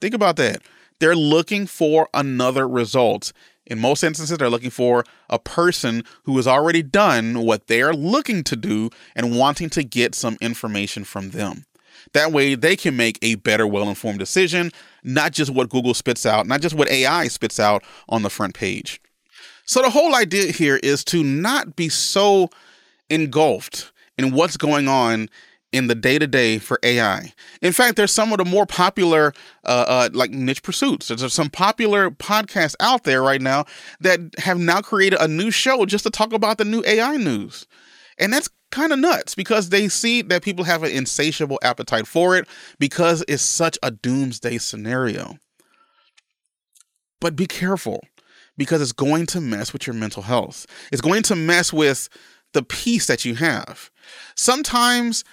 Think 0.00 0.14
about 0.14 0.34
that. 0.36 0.62
They're 0.98 1.14
looking 1.14 1.66
for 1.66 2.08
another 2.12 2.68
result. 2.68 3.32
In 3.66 3.78
most 3.78 4.02
instances, 4.02 4.36
they're 4.36 4.50
looking 4.50 4.70
for 4.70 5.04
a 5.30 5.38
person 5.38 6.02
who 6.24 6.36
has 6.36 6.48
already 6.48 6.82
done 6.82 7.44
what 7.44 7.68
they 7.68 7.82
are 7.82 7.94
looking 7.94 8.42
to 8.44 8.56
do 8.56 8.90
and 9.14 9.38
wanting 9.38 9.70
to 9.70 9.84
get 9.84 10.16
some 10.16 10.36
information 10.40 11.04
from 11.04 11.30
them. 11.30 11.66
That 12.12 12.32
way, 12.32 12.54
they 12.54 12.76
can 12.76 12.96
make 12.96 13.18
a 13.22 13.36
better, 13.36 13.66
well 13.66 13.88
informed 13.88 14.18
decision, 14.18 14.70
not 15.02 15.32
just 15.32 15.50
what 15.50 15.68
Google 15.68 15.94
spits 15.94 16.26
out, 16.26 16.46
not 16.46 16.60
just 16.60 16.74
what 16.74 16.90
AI 16.90 17.28
spits 17.28 17.58
out 17.58 17.82
on 18.08 18.22
the 18.22 18.30
front 18.30 18.54
page. 18.54 19.00
So, 19.64 19.82
the 19.82 19.90
whole 19.90 20.14
idea 20.14 20.52
here 20.52 20.78
is 20.82 21.04
to 21.04 21.22
not 21.22 21.76
be 21.76 21.88
so 21.88 22.50
engulfed 23.08 23.92
in 24.18 24.32
what's 24.32 24.56
going 24.56 24.88
on 24.88 25.28
in 25.72 25.86
the 25.86 25.94
day 25.94 26.18
to 26.18 26.26
day 26.26 26.58
for 26.58 26.78
AI. 26.82 27.32
In 27.62 27.72
fact, 27.72 27.96
there's 27.96 28.12
some 28.12 28.30
of 28.30 28.38
the 28.38 28.44
more 28.44 28.66
popular, 28.66 29.32
uh, 29.64 29.84
uh, 29.88 30.08
like 30.12 30.30
niche 30.30 30.62
pursuits. 30.62 31.08
There's 31.08 31.32
some 31.32 31.48
popular 31.48 32.10
podcasts 32.10 32.76
out 32.78 33.04
there 33.04 33.22
right 33.22 33.40
now 33.40 33.64
that 34.00 34.20
have 34.38 34.58
now 34.58 34.82
created 34.82 35.18
a 35.20 35.28
new 35.28 35.50
show 35.50 35.86
just 35.86 36.04
to 36.04 36.10
talk 36.10 36.32
about 36.34 36.58
the 36.58 36.66
new 36.66 36.82
AI 36.86 37.16
news. 37.16 37.66
And 38.18 38.32
that's 38.32 38.50
kind 38.72 38.92
of 38.92 38.98
nuts 38.98 39.34
because 39.34 39.68
they 39.68 39.88
see 39.88 40.22
that 40.22 40.42
people 40.42 40.64
have 40.64 40.82
an 40.82 40.90
insatiable 40.90 41.60
appetite 41.62 42.06
for 42.06 42.36
it 42.36 42.48
because 42.78 43.24
it's 43.28 43.42
such 43.42 43.78
a 43.82 43.90
doomsday 43.92 44.58
scenario. 44.58 45.38
But 47.20 47.36
be 47.36 47.46
careful 47.46 48.00
because 48.56 48.82
it's 48.82 48.92
going 48.92 49.26
to 49.26 49.40
mess 49.40 49.72
with 49.72 49.86
your 49.86 49.94
mental 49.94 50.22
health. 50.22 50.66
It's 50.90 51.00
going 51.00 51.22
to 51.24 51.36
mess 51.36 51.72
with 51.72 52.08
the 52.52 52.62
peace 52.62 53.06
that 53.06 53.24
you 53.24 53.36
have. 53.36 53.90
Sometimes 54.34 55.24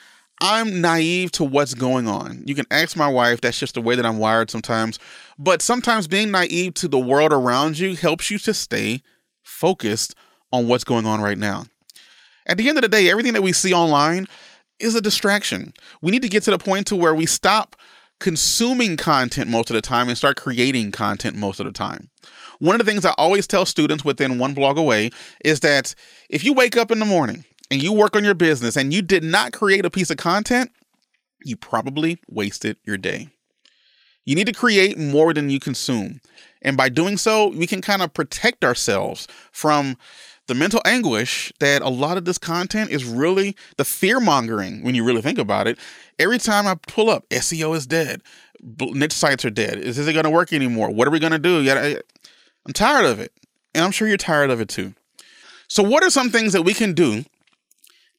I'm 0.42 0.80
naive 0.80 1.32
to 1.34 1.44
what's 1.44 1.74
going 1.74 2.08
on. 2.08 2.44
You 2.46 2.56
can 2.56 2.66
ask 2.72 2.96
my 2.96 3.10
wife, 3.10 3.42
that's 3.42 3.60
just 3.60 3.74
the 3.74 3.82
way 3.82 3.96
that 3.96 4.06
I'm 4.06 4.20
wired 4.20 4.50
sometimes. 4.50 5.00
But 5.38 5.62
sometimes 5.62 6.08
being 6.08 6.32
naive 6.32 6.76
to 6.76 6.88
the 6.88 7.00
world 7.00 7.34
around 7.34 7.78
you 7.78 7.96
helps 7.96 8.32
you 8.32 8.38
to 8.40 8.54
stay 8.54 9.02
focused 9.44 10.16
on 10.52 10.68
what's 10.68 10.84
going 10.84 11.06
on 11.06 11.22
right 11.22 11.38
now. 11.38 11.66
At 12.46 12.58
the 12.58 12.68
end 12.68 12.78
of 12.78 12.82
the 12.82 12.90
day, 12.90 13.10
everything 13.10 13.34
that 13.34 13.44
we 13.44 13.54
see 13.54 13.74
online 13.74 14.28
is 14.80 14.96
a 14.96 15.02
distraction. 15.02 15.74
We 16.02 16.12
need 16.12 16.22
to 16.22 16.30
get 16.30 16.44
to 16.44 16.52
the 16.52 16.58
point 16.58 16.88
to 16.88 16.96
where 16.96 17.14
we 17.14 17.26
stop 17.26 17.76
consuming 18.20 18.98
content 18.98 19.50
most 19.50 19.70
of 19.70 19.76
the 19.76 19.82
time 19.82 20.10
and 20.10 20.18
start 20.18 20.36
creating 20.38 20.92
content 20.92 21.36
most 21.36 21.60
of 21.60 21.66
the 21.66 21.72
time. 21.72 22.10
One 22.60 22.76
of 22.76 22.86
the 22.86 22.92
things 22.92 23.06
I 23.06 23.14
always 23.18 23.48
tell 23.48 23.66
students 23.66 24.04
within 24.04 24.40
one 24.40 24.54
blog 24.54 24.78
away 24.78 25.12
is 25.44 25.62
that 25.62 25.96
if 26.30 26.44
you 26.44 26.54
wake 26.54 26.76
up 26.76 26.92
in 26.92 27.00
the 27.00 27.06
morning 27.06 27.46
and 27.72 27.82
you 27.82 27.94
work 27.94 28.16
on 28.16 28.26
your 28.26 28.34
business 28.34 28.76
and 28.76 28.94
you 28.94 29.02
did 29.02 29.24
not 29.24 29.54
create 29.54 29.86
a 29.86 29.90
piece 29.90 30.10
of 30.10 30.18
content, 30.18 30.72
you 31.46 31.56
probably 31.56 32.20
wasted 32.28 32.78
your 32.84 32.98
day. 32.98 33.30
You 34.26 34.36
need 34.36 34.48
to 34.48 34.54
create 34.54 34.98
more 34.98 35.34
than 35.34 35.50
you 35.50 35.60
consume. 35.60 36.20
And 36.62 36.76
by 36.76 36.90
doing 36.90 37.16
so, 37.16 37.48
we 37.48 37.66
can 37.66 37.82
kind 37.82 38.02
of 38.02 38.14
protect 38.14 38.66
ourselves 38.66 39.28
from 39.52 39.98
the 40.50 40.56
mental 40.56 40.82
anguish 40.84 41.54
that 41.60 41.82
a 41.82 41.90
lot 41.90 42.18
of 42.18 42.26
this 42.26 42.38
content 42.38 42.90
is 42.90 43.06
really 43.06 43.56
the 43.78 43.86
fear 43.86 44.20
mongering 44.20 44.84
when 44.84 44.96
you 44.96 45.04
really 45.06 45.22
think 45.22 45.38
about 45.38 45.68
it. 45.68 45.80
Every 46.18 46.40
time 46.40 46.68
I 46.68 46.76
pull 46.76 47.10
up, 47.10 47.30
SEO 47.30 47.76
is 47.76 47.88
dead, 47.88 48.22
niche 48.80 49.14
sites 49.14 49.46
are 49.46 49.50
dead. 49.50 49.78
Is 49.78 49.96
this 49.96 50.12
going 50.12 50.24
to 50.24 50.30
work 50.30 50.52
anymore? 50.52 50.90
What 50.90 51.08
are 51.08 51.12
we 51.12 51.20
going 51.20 51.32
to 51.32 51.40
do? 51.40 51.70
I'm 52.66 52.74
tired 52.74 53.06
of 53.06 53.20
it. 53.20 53.32
And 53.74 53.86
I'm 53.86 53.92
sure 53.92 54.08
you're 54.08 54.18
tired 54.18 54.50
of 54.50 54.60
it 54.60 54.68
too. 54.68 54.94
So, 55.68 55.84
what 55.84 56.04
are 56.04 56.10
some 56.10 56.32
things 56.32 56.54
that 56.54 56.64
we 56.64 56.74
can 56.74 56.94
do 56.94 57.24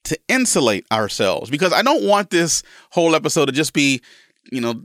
to 0.04 0.18
insulate 0.28 0.86
ourselves? 0.92 1.50
Because 1.50 1.72
I 1.72 1.82
don't 1.82 2.04
want 2.04 2.30
this 2.30 2.62
whole 2.90 3.16
episode 3.16 3.46
to 3.46 3.52
just 3.52 3.72
be, 3.72 4.00
you 4.52 4.60
know, 4.60 4.82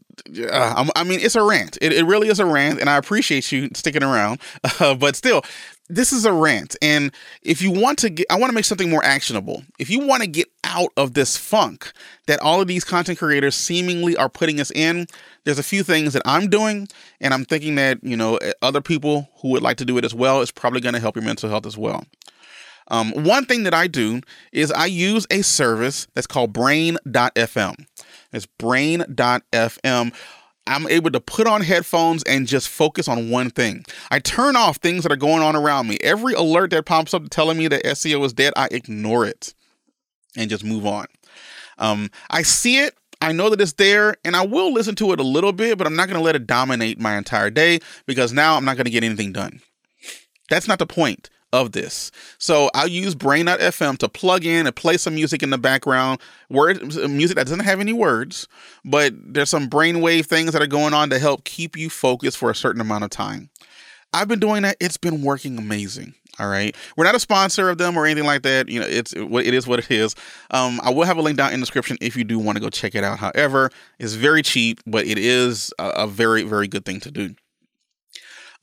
uh, 0.51 0.85
I 0.95 1.03
mean, 1.03 1.19
it's 1.19 1.35
a 1.35 1.43
rant. 1.43 1.77
It, 1.79 1.93
it, 1.93 2.05
really 2.05 2.29
is 2.29 2.39
a 2.39 2.45
rant, 2.45 2.79
and 2.79 2.89
I 2.89 2.97
appreciate 2.97 3.51
you 3.51 3.69
sticking 3.75 4.03
around. 4.03 4.41
Uh, 4.79 4.95
but 4.99 5.15
still, 5.15 5.43
this 5.87 6.11
is 6.11 6.25
a 6.25 6.33
rant. 6.33 6.75
And 6.81 7.11
if 7.41 7.61
you 7.61 7.71
want 7.71 7.99
to 7.99 8.09
get, 8.09 8.25
I 8.29 8.39
want 8.39 8.49
to 8.49 8.55
make 8.55 8.65
something 8.65 8.89
more 8.89 9.03
actionable. 9.03 9.63
If 9.79 9.89
you 9.89 10.05
want 10.05 10.23
to 10.23 10.27
get 10.27 10.47
out 10.63 10.89
of 10.97 11.13
this 11.13 11.37
funk 11.37 11.91
that 12.27 12.39
all 12.39 12.61
of 12.61 12.67
these 12.67 12.83
content 12.83 13.19
creators 13.19 13.55
seemingly 13.55 14.17
are 14.17 14.29
putting 14.29 14.59
us 14.59 14.71
in, 14.71 15.07
there's 15.43 15.59
a 15.59 15.63
few 15.63 15.83
things 15.83 16.13
that 16.13 16.23
I'm 16.25 16.49
doing. 16.49 16.87
And 17.21 17.33
I'm 17.33 17.45
thinking 17.45 17.75
that, 17.75 18.03
you 18.03 18.17
know, 18.17 18.39
other 18.61 18.81
people 18.81 19.29
who 19.41 19.49
would 19.49 19.61
like 19.63 19.77
to 19.77 19.85
do 19.85 19.97
it 19.97 20.05
as 20.05 20.13
well 20.13 20.41
is 20.41 20.51
probably 20.51 20.81
going 20.81 20.95
to 20.95 21.01
help 21.01 21.15
your 21.15 21.25
mental 21.25 21.49
health 21.49 21.65
as 21.65 21.77
well. 21.77 22.03
Um, 22.87 23.11
one 23.11 23.45
thing 23.45 23.63
that 23.63 23.73
I 23.73 23.87
do 23.87 24.21
is 24.51 24.71
I 24.71 24.85
use 24.85 25.25
a 25.31 25.41
service 25.41 26.07
that's 26.13 26.27
called 26.27 26.53
brain.fm. 26.53 27.85
It's 28.31 28.45
brain.fm. 28.45 30.13
I'm 30.67 30.87
able 30.87 31.11
to 31.11 31.19
put 31.19 31.47
on 31.47 31.61
headphones 31.61 32.23
and 32.23 32.47
just 32.47 32.69
focus 32.69 33.07
on 33.07 33.29
one 33.29 33.49
thing. 33.49 33.85
I 34.09 34.19
turn 34.19 34.55
off 34.55 34.77
things 34.77 35.03
that 35.03 35.11
are 35.11 35.17
going 35.17 35.43
on 35.43 35.55
around 35.55 35.87
me. 35.87 35.97
Every 36.01 36.33
alert 36.33 36.71
that 36.71 36.85
pops 36.85 37.13
up 37.13 37.29
telling 37.29 37.57
me 37.57 37.67
that 37.67 37.83
SEO 37.83 38.25
is 38.25 38.33
dead, 38.33 38.53
I 38.55 38.67
ignore 38.71 39.25
it 39.25 39.53
and 40.35 40.49
just 40.49 40.63
move 40.63 40.85
on. 40.85 41.05
Um, 41.77 42.09
I 42.29 42.41
see 42.41 42.79
it. 42.79 42.95
I 43.21 43.31
know 43.31 43.49
that 43.49 43.61
it's 43.61 43.73
there 43.73 44.15
and 44.25 44.35
I 44.35 44.45
will 44.45 44.73
listen 44.73 44.95
to 44.95 45.13
it 45.13 45.19
a 45.19 45.23
little 45.23 45.53
bit, 45.53 45.77
but 45.77 45.87
I'm 45.87 45.95
not 45.95 46.07
going 46.07 46.19
to 46.19 46.23
let 46.23 46.35
it 46.35 46.47
dominate 46.47 46.99
my 46.99 47.17
entire 47.17 47.49
day 47.49 47.79
because 48.05 48.33
now 48.33 48.55
I'm 48.55 48.65
not 48.65 48.75
going 48.75 48.85
to 48.85 48.91
get 48.91 49.03
anything 49.03 49.31
done. 49.31 49.61
That's 50.49 50.67
not 50.67 50.79
the 50.79 50.85
point 50.85 51.29
of 51.55 51.71
this. 51.71 52.11
So 52.37 52.69
I'll 52.73 52.87
use 52.87 53.15
Brain.fm 53.15 53.97
to 53.99 54.09
plug 54.09 54.45
in 54.45 54.67
and 54.67 54.75
play 54.75 54.97
some 54.97 55.15
music 55.15 55.41
in 55.41 55.49
the 55.49 55.57
background, 55.57 56.19
word 56.49 56.81
music 57.09 57.37
that 57.37 57.47
doesn't 57.47 57.61
have 57.61 57.79
any 57.79 57.93
words, 57.93 58.47
but 58.83 59.13
there's 59.15 59.49
some 59.49 59.69
brainwave 59.69 60.25
things 60.25 60.51
that 60.51 60.61
are 60.61 60.67
going 60.67 60.93
on 60.93 61.09
to 61.09 61.19
help 61.19 61.43
keep 61.45 61.77
you 61.77 61.89
focused 61.89 62.37
for 62.37 62.49
a 62.49 62.55
certain 62.55 62.81
amount 62.81 63.03
of 63.03 63.09
time. 63.09 63.49
I've 64.13 64.27
been 64.27 64.39
doing 64.39 64.63
that. 64.63 64.77
It's 64.79 64.97
been 64.97 65.21
working 65.23 65.57
amazing. 65.57 66.13
All 66.39 66.49
right. 66.49 66.75
We're 66.97 67.05
not 67.05 67.15
a 67.15 67.19
sponsor 67.19 67.69
of 67.69 67.77
them 67.77 67.97
or 67.97 68.05
anything 68.05 68.25
like 68.25 68.41
that. 68.41 68.67
You 68.67 68.81
know, 68.81 68.85
it's 68.85 69.13
what 69.15 69.45
it 69.45 69.53
is 69.53 69.67
what 69.67 69.79
it 69.79 69.89
is. 69.89 70.15
Um, 70.51 70.81
I 70.83 70.89
will 70.89 71.05
have 71.05 71.17
a 71.17 71.21
link 71.21 71.37
down 71.37 71.53
in 71.53 71.59
the 71.59 71.65
description 71.65 71.97
if 72.01 72.15
you 72.15 72.23
do 72.23 72.37
want 72.37 72.57
to 72.57 72.61
go 72.61 72.69
check 72.69 72.95
it 72.95 73.03
out. 73.03 73.19
However, 73.19 73.71
it's 73.99 74.13
very 74.13 74.41
cheap, 74.41 74.81
but 74.85 75.05
it 75.05 75.17
is 75.17 75.73
a, 75.79 75.89
a 75.89 76.07
very, 76.07 76.43
very 76.43 76.67
good 76.67 76.85
thing 76.85 76.99
to 77.01 77.11
do. 77.11 77.35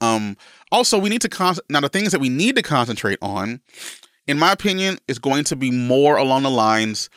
Um, 0.03 0.37
also, 0.73 0.99
we 0.99 1.09
need 1.09 1.23
to 1.23 1.29
con- 1.29 1.57
now 1.71 1.81
the 1.81 1.89
things 1.89 2.11
that 2.13 2.21
we 2.21 2.29
need 2.29 2.57
to 2.57 2.63
concentrate 2.63 3.19
on, 3.23 3.61
in 4.27 4.39
my 4.39 4.53
opinion, 4.53 4.99
is 5.07 5.19
going 5.19 5.45
to 5.45 5.57
be 5.57 5.71
more 5.71 6.17
along 6.17 6.43
the 6.43 6.51
lines 6.51 7.09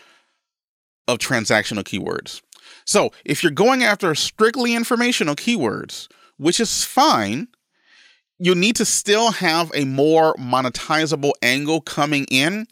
of 1.07 1.17
transactional 1.17 1.83
keywords. 1.83 2.41
So, 2.85 3.11
if 3.25 3.41
you're 3.41 3.51
going 3.51 3.83
after 3.83 4.13
strictly 4.13 4.75
informational 4.75 5.35
keywords, 5.35 6.07
which 6.37 6.59
is 6.59 6.83
fine, 6.83 7.47
you 8.37 8.53
need 8.53 8.75
to 8.75 8.85
still 8.85 9.31
have 9.31 9.71
a 9.73 9.85
more 9.85 10.35
monetizable 10.35 11.31
angle 11.41 11.81
coming 11.81 12.25
in. 12.29 12.67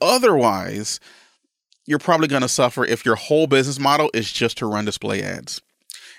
Otherwise, 0.00 0.98
you're 1.86 1.98
probably 1.98 2.28
going 2.28 2.42
to 2.42 2.48
suffer 2.48 2.86
if 2.86 3.04
your 3.04 3.16
whole 3.16 3.46
business 3.46 3.78
model 3.78 4.10
is 4.14 4.32
just 4.32 4.56
to 4.58 4.66
run 4.66 4.86
display 4.86 5.22
ads. 5.22 5.60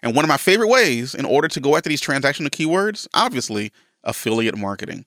And 0.01 0.15
one 0.15 0.25
of 0.25 0.29
my 0.29 0.37
favorite 0.37 0.69
ways 0.69 1.13
in 1.13 1.25
order 1.25 1.47
to 1.47 1.59
go 1.59 1.75
after 1.75 1.89
these 1.89 2.01
transactional 2.01 2.49
keywords, 2.49 3.07
obviously, 3.13 3.71
affiliate 4.03 4.57
marketing. 4.57 5.05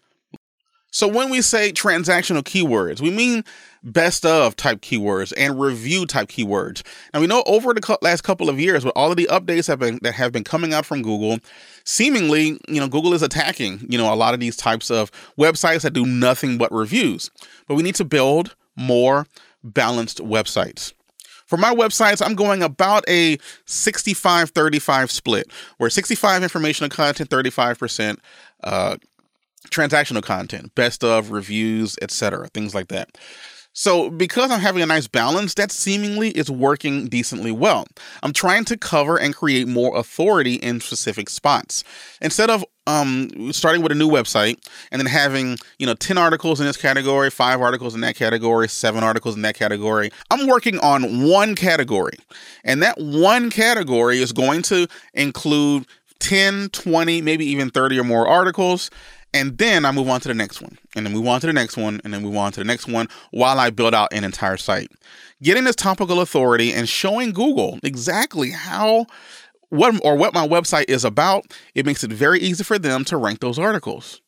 So 0.95 1.09
when 1.09 1.31
we 1.31 1.41
say 1.41 1.73
transactional 1.73 2.43
keywords, 2.43 3.01
we 3.01 3.11
mean 3.11 3.45
best 3.83 4.27
of 4.27 4.57
type 4.57 4.83
keywords 4.83 5.33
and 5.39 5.59
review 5.59 6.05
type 6.05 6.29
keywords. 6.29 6.83
And 7.15 7.23
we 7.23 7.27
know 7.27 7.43
over 7.47 7.73
the 7.73 7.99
last 8.03 8.25
couple 8.25 8.51
of 8.51 8.61
years, 8.61 8.85
with 8.85 8.93
all 8.95 9.11
of 9.11 9.17
the 9.17 9.27
updates 9.31 9.69
have 9.69 9.79
been, 9.79 9.99
that 10.03 10.13
have 10.13 10.33
been 10.33 10.45
coming 10.45 10.75
out 10.75 10.85
from 10.85 11.01
Google, 11.01 11.39
seemingly, 11.85 12.61
you 12.69 12.79
know, 12.79 12.89
Google 12.89 13.15
is 13.15 13.23
attacking, 13.23 13.87
you 13.89 13.97
know, 13.97 14.13
a 14.13 14.15
lot 14.15 14.35
of 14.35 14.41
these 14.41 14.55
types 14.55 14.91
of 14.91 15.11
websites 15.39 15.81
that 15.81 15.95
do 15.95 16.05
nothing 16.05 16.59
but 16.59 16.71
reviews. 16.71 17.31
But 17.67 17.77
we 17.77 17.83
need 17.83 17.95
to 17.95 18.05
build 18.05 18.55
more 18.77 19.27
balanced 19.65 20.19
websites. 20.19 20.93
For 21.53 21.59
my 21.59 21.75
websites, 21.75 22.25
I'm 22.25 22.35
going 22.35 22.63
about 22.63 23.07
a 23.11 23.37
65 23.67 24.53
35 24.53 25.11
split, 25.11 25.53
where 25.77 25.91
65 25.91 26.43
informational 26.43 26.89
content, 26.89 27.29
35% 27.29 28.17
uh, 28.65 28.97
transactional 29.67 30.23
content, 30.23 30.75
best 30.75 31.05
of 31.05 31.31
reviews, 31.31 31.99
etc., 32.01 32.49
things 32.55 32.75
like 32.75 32.89
that. 32.89 33.19
So, 33.75 34.11
because 34.11 34.51
I'm 34.51 34.61
having 34.61 34.83
a 34.83 34.87
nice 34.87 35.09
balance, 35.09 35.55
that 35.55 35.73
seemingly 35.73 36.31
is 36.31 36.51
working 36.51 37.07
decently 37.07 37.51
well. 37.51 37.87
I'm 38.23 38.35
trying 38.35 38.67
to 38.67 38.77
cover 38.77 39.17
and 39.17 39.35
create 39.35 39.67
more 39.67 39.97
authority 39.97 40.57
in 40.57 40.81
specific 40.81 41.31
spots. 41.31 41.83
Instead 42.21 42.51
of 42.51 42.65
um, 42.87 43.53
starting 43.53 43.81
with 43.81 43.91
a 43.91 43.95
new 43.95 44.09
website 44.09 44.59
and 44.91 45.01
then 45.01 45.07
having, 45.07 45.57
you 45.79 45.87
know, 45.87 45.95
10 45.95 46.19
articles 46.19 46.61
in 46.61 46.67
this 46.67 46.77
category, 46.77 47.31
five 47.31 47.63
articles 47.63 47.95
in 47.95 48.03
that 48.03 48.15
category, 48.15 48.69
seven 48.69 49.03
articles 49.03 49.37
in 49.37 49.43
that 49.43 49.55
category, 49.55 50.11
I'm 50.31 50.47
working 50.47 50.79
on 50.81 51.27
one 51.27 51.55
category. 51.55 52.19
And 52.65 52.83
that 52.83 52.99
one 52.99 53.51
category 53.51 54.19
is 54.19 54.33
going 54.33 54.63
to 54.63 54.87
include 55.15 55.87
10, 56.19 56.69
20, 56.71 57.23
maybe 57.23 57.47
even 57.47 57.71
30 57.71 58.01
or 58.01 58.05
more 58.05 58.27
articles 58.29 58.91
and 59.35 59.57
then 59.59 59.85
I 59.85 59.93
move 59.93 60.09
on 60.09 60.21
to 60.21 60.29
the 60.29 60.35
next 60.35 60.61
one, 60.61 60.79
and 60.95 61.07
then 61.07 61.13
move 61.13 61.27
on 61.27 61.41
to 61.41 61.47
the 61.47 61.53
next 61.53 61.77
one, 61.77 62.01
and 62.05 62.13
then 62.13 62.23
move 62.23 62.37
on 62.37 62.53
to 62.53 62.61
the 62.61 62.65
next 62.65 62.87
one 62.87 63.09
while 63.31 63.59
I 63.59 63.71
build 63.71 63.95
out 63.95 64.13
an 64.13 64.25
entire 64.25 64.57
site. 64.57 64.91
Getting 65.43 65.65
this 65.65 65.77
topical 65.77 66.21
authority 66.21 66.73
and 66.73 66.89
showing 66.89 67.33
Google 67.33 67.79
exactly 67.83 68.51
how 68.51 69.07
what 69.71 69.99
or 70.05 70.17
what 70.17 70.35
my 70.35 70.47
website 70.47 70.85
is 70.89 71.05
about, 71.05 71.47
it 71.75 71.87
makes 71.87 72.05
it 72.05 72.13
very 72.13 72.41
easy 72.41 72.63
for 72.63 72.79
them 72.79 73.05
to 73.07 73.17
rank 73.17 73.41
those 73.41 73.59
articles. 73.59 74.21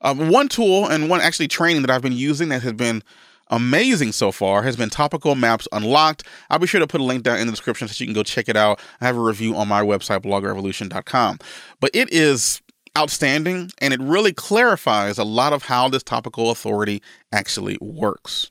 Um, 0.00 0.30
one 0.30 0.48
tool 0.48 0.86
and 0.86 1.10
one 1.10 1.20
actually 1.20 1.48
training 1.48 1.82
that 1.82 1.90
I've 1.90 2.02
been 2.02 2.12
using 2.12 2.48
that 2.48 2.62
has 2.62 2.72
been 2.72 3.02
amazing 3.48 4.12
so 4.12 4.32
far 4.32 4.62
has 4.62 4.76
been 4.76 4.90
Topical 4.90 5.34
Maps 5.34 5.68
Unlocked. 5.72 6.24
I'll 6.50 6.58
be 6.58 6.66
sure 6.66 6.80
to 6.80 6.86
put 6.86 7.00
a 7.00 7.04
link 7.04 7.22
down 7.22 7.38
in 7.38 7.46
the 7.46 7.52
description 7.52 7.86
so 7.88 8.02
you 8.02 8.06
can 8.06 8.14
go 8.14 8.22
check 8.22 8.48
it 8.48 8.56
out. 8.56 8.80
I 9.00 9.06
have 9.06 9.16
a 9.16 9.20
review 9.20 9.54
on 9.56 9.68
my 9.68 9.82
website, 9.82 10.22
bloggerevolution.com. 10.22 11.38
But 11.80 11.90
it 11.94 12.12
is 12.12 12.60
outstanding 12.96 13.70
and 13.78 13.92
it 13.92 14.00
really 14.00 14.32
clarifies 14.32 15.18
a 15.18 15.24
lot 15.24 15.52
of 15.52 15.64
how 15.64 15.88
this 15.88 16.02
topical 16.02 16.50
authority 16.50 17.02
actually 17.32 17.78
works. 17.80 18.50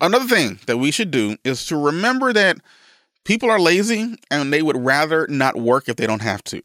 Another 0.00 0.26
thing 0.26 0.58
that 0.66 0.78
we 0.78 0.90
should 0.90 1.10
do 1.10 1.36
is 1.44 1.64
to 1.66 1.76
remember 1.76 2.32
that 2.32 2.58
people 3.24 3.50
are 3.50 3.60
lazy 3.60 4.16
and 4.30 4.52
they 4.52 4.62
would 4.62 4.76
rather 4.76 5.26
not 5.28 5.56
work 5.56 5.88
if 5.88 5.96
they 5.96 6.06
don't 6.06 6.22
have 6.22 6.42
to. 6.44 6.60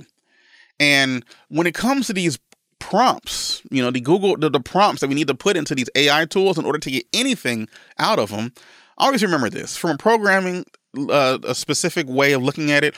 And 0.80 1.24
when 1.50 1.68
it 1.68 1.74
comes 1.74 2.08
to 2.08 2.14
these 2.14 2.40
prompts, 2.80 3.62
you 3.70 3.82
know, 3.82 3.92
the 3.92 4.02
Google, 4.02 4.36
the, 4.36 4.50
the 4.50 4.60
prompts 4.60 5.02
that 5.02 5.08
we 5.08 5.16
need 5.16 5.28
to 5.28 5.36
put 5.36 5.56
into 5.56 5.76
these 5.76 5.90
AI 5.96 6.26
tools 6.26 6.58
in 6.58 6.66
order 6.66 6.80
to 6.80 6.92
get 6.92 7.06
anything 7.14 7.70
out 8.00 8.20
of 8.20 8.32
them, 8.32 8.52
always 8.98 9.24
remember 9.24 9.50
this 9.50 9.78
from 9.78 9.92
a 9.92 9.98
programming, 9.98 10.66
uh, 11.10 11.38
a 11.44 11.56
specific 11.56 12.08
way 12.08 12.34
of 12.34 12.44
looking 12.44 12.72
at 12.72 12.84
it 12.84 12.96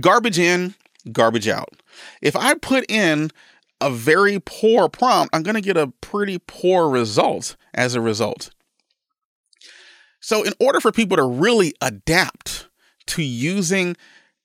garbage 0.00 0.38
in, 0.38 0.74
garbage 1.12 1.48
out. 1.48 1.70
If 2.22 2.36
I 2.36 2.54
put 2.54 2.90
in 2.90 3.30
a 3.80 3.90
very 3.90 4.40
poor 4.40 4.88
prompt, 4.88 5.34
I'm 5.34 5.42
going 5.42 5.54
to 5.54 5.60
get 5.60 5.76
a 5.76 5.88
pretty 6.00 6.38
poor 6.46 6.88
result 6.88 7.56
as 7.74 7.94
a 7.94 8.00
result. 8.00 8.50
So, 10.20 10.42
in 10.42 10.52
order 10.58 10.80
for 10.80 10.90
people 10.90 11.16
to 11.16 11.24
really 11.24 11.74
adapt 11.80 12.68
to 13.08 13.22
using 13.22 13.96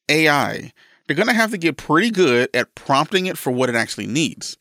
AI, 0.09 0.71
they're 1.07 1.15
going 1.15 1.27
to 1.27 1.33
have 1.33 1.51
to 1.51 1.57
get 1.57 1.77
pretty 1.77 2.11
good 2.11 2.49
at 2.53 2.75
prompting 2.75 3.25
it 3.25 3.37
for 3.37 3.51
what 3.51 3.69
it 3.69 3.75
actually 3.75 4.07
needs. 4.07 4.57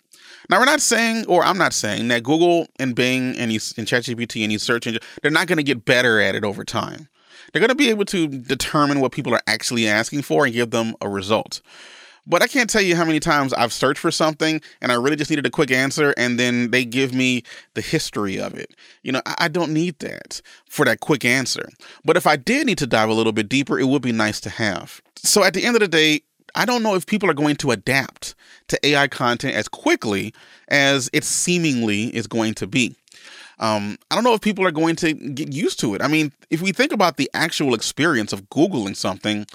Now, 0.48 0.58
we're 0.58 0.64
not 0.64 0.80
saying, 0.80 1.26
or 1.26 1.44
I'm 1.44 1.58
not 1.58 1.72
saying, 1.72 2.08
that 2.08 2.24
Google 2.24 2.66
and 2.78 2.94
Bing 2.94 3.36
and, 3.36 3.52
and 3.52 3.86
ChatGPT 3.86 4.42
and 4.42 4.50
these 4.50 4.62
search 4.62 4.86
engines, 4.86 5.04
they're 5.22 5.30
not 5.30 5.46
going 5.46 5.58
to 5.58 5.62
get 5.62 5.84
better 5.84 6.20
at 6.20 6.34
it 6.34 6.44
over 6.44 6.64
time. 6.64 7.08
They're 7.52 7.60
going 7.60 7.68
to 7.68 7.74
be 7.74 7.90
able 7.90 8.04
to 8.06 8.28
determine 8.28 9.00
what 9.00 9.12
people 9.12 9.34
are 9.34 9.42
actually 9.46 9.88
asking 9.88 10.22
for 10.22 10.44
and 10.44 10.54
give 10.54 10.70
them 10.70 10.94
a 11.00 11.08
result. 11.08 11.60
But 12.26 12.42
I 12.42 12.46
can't 12.46 12.70
tell 12.70 12.82
you 12.82 12.96
how 12.96 13.04
many 13.04 13.18
times 13.18 13.52
I've 13.54 13.72
searched 13.72 13.98
for 14.00 14.10
something 14.10 14.60
and 14.80 14.92
I 14.92 14.94
really 14.96 15.16
just 15.16 15.30
needed 15.30 15.46
a 15.46 15.50
quick 15.50 15.70
answer, 15.70 16.14
and 16.16 16.38
then 16.38 16.70
they 16.70 16.84
give 16.84 17.14
me 17.14 17.42
the 17.74 17.80
history 17.80 18.38
of 18.38 18.54
it. 18.54 18.74
You 19.02 19.12
know, 19.12 19.22
I 19.26 19.48
don't 19.48 19.72
need 19.72 19.98
that 20.00 20.40
for 20.68 20.84
that 20.84 21.00
quick 21.00 21.24
answer. 21.24 21.68
But 22.04 22.16
if 22.16 22.26
I 22.26 22.36
did 22.36 22.66
need 22.66 22.78
to 22.78 22.86
dive 22.86 23.08
a 23.08 23.14
little 23.14 23.32
bit 23.32 23.48
deeper, 23.48 23.78
it 23.78 23.88
would 23.88 24.02
be 24.02 24.12
nice 24.12 24.40
to 24.42 24.50
have. 24.50 25.00
So 25.16 25.42
at 25.42 25.54
the 25.54 25.64
end 25.64 25.76
of 25.76 25.80
the 25.80 25.88
day, 25.88 26.20
I 26.54 26.64
don't 26.64 26.82
know 26.82 26.94
if 26.94 27.06
people 27.06 27.30
are 27.30 27.34
going 27.34 27.56
to 27.56 27.70
adapt 27.70 28.34
to 28.68 28.86
AI 28.86 29.08
content 29.08 29.54
as 29.54 29.68
quickly 29.68 30.34
as 30.68 31.10
it 31.12 31.24
seemingly 31.24 32.14
is 32.14 32.26
going 32.26 32.54
to 32.54 32.66
be. 32.66 32.96
Um, 33.60 33.98
I 34.10 34.14
don't 34.14 34.24
know 34.24 34.34
if 34.34 34.40
people 34.40 34.64
are 34.66 34.72
going 34.72 34.96
to 34.96 35.12
get 35.12 35.52
used 35.52 35.78
to 35.80 35.94
it. 35.94 36.02
I 36.02 36.08
mean, 36.08 36.32
if 36.48 36.62
we 36.62 36.72
think 36.72 36.92
about 36.92 37.18
the 37.18 37.30
actual 37.34 37.74
experience 37.74 38.32
of 38.32 38.48
Googling 38.48 38.96
something, 38.96 39.46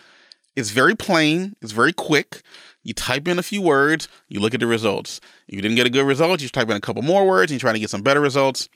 it's 0.56 0.70
very 0.70 0.96
plain, 0.96 1.56
it's 1.62 1.72
very 1.72 1.92
quick. 1.92 2.42
You 2.84 2.94
type 2.94 3.28
in 3.28 3.40
a 3.40 3.44
few 3.44 3.64
words, 3.64 4.08
you 4.30 4.40
look 4.40 4.54
at 4.54 4.60
the 4.60 4.68
results. 4.68 5.20
If 5.48 5.56
you 5.56 5.62
didn't 5.62 5.76
get 5.76 5.88
a 5.88 5.90
good 5.90 6.06
result, 6.06 6.42
you 6.42 6.50
type 6.50 6.70
in 6.70 6.78
a 6.78 6.82
couple 6.82 7.02
more 7.02 7.28
words 7.28 7.52
and 7.52 7.56
you 7.56 7.60
try 7.60 7.74
to 7.74 7.80
get 7.80 7.90
some 7.90 8.04
better 8.04 8.22
results. 8.22 8.70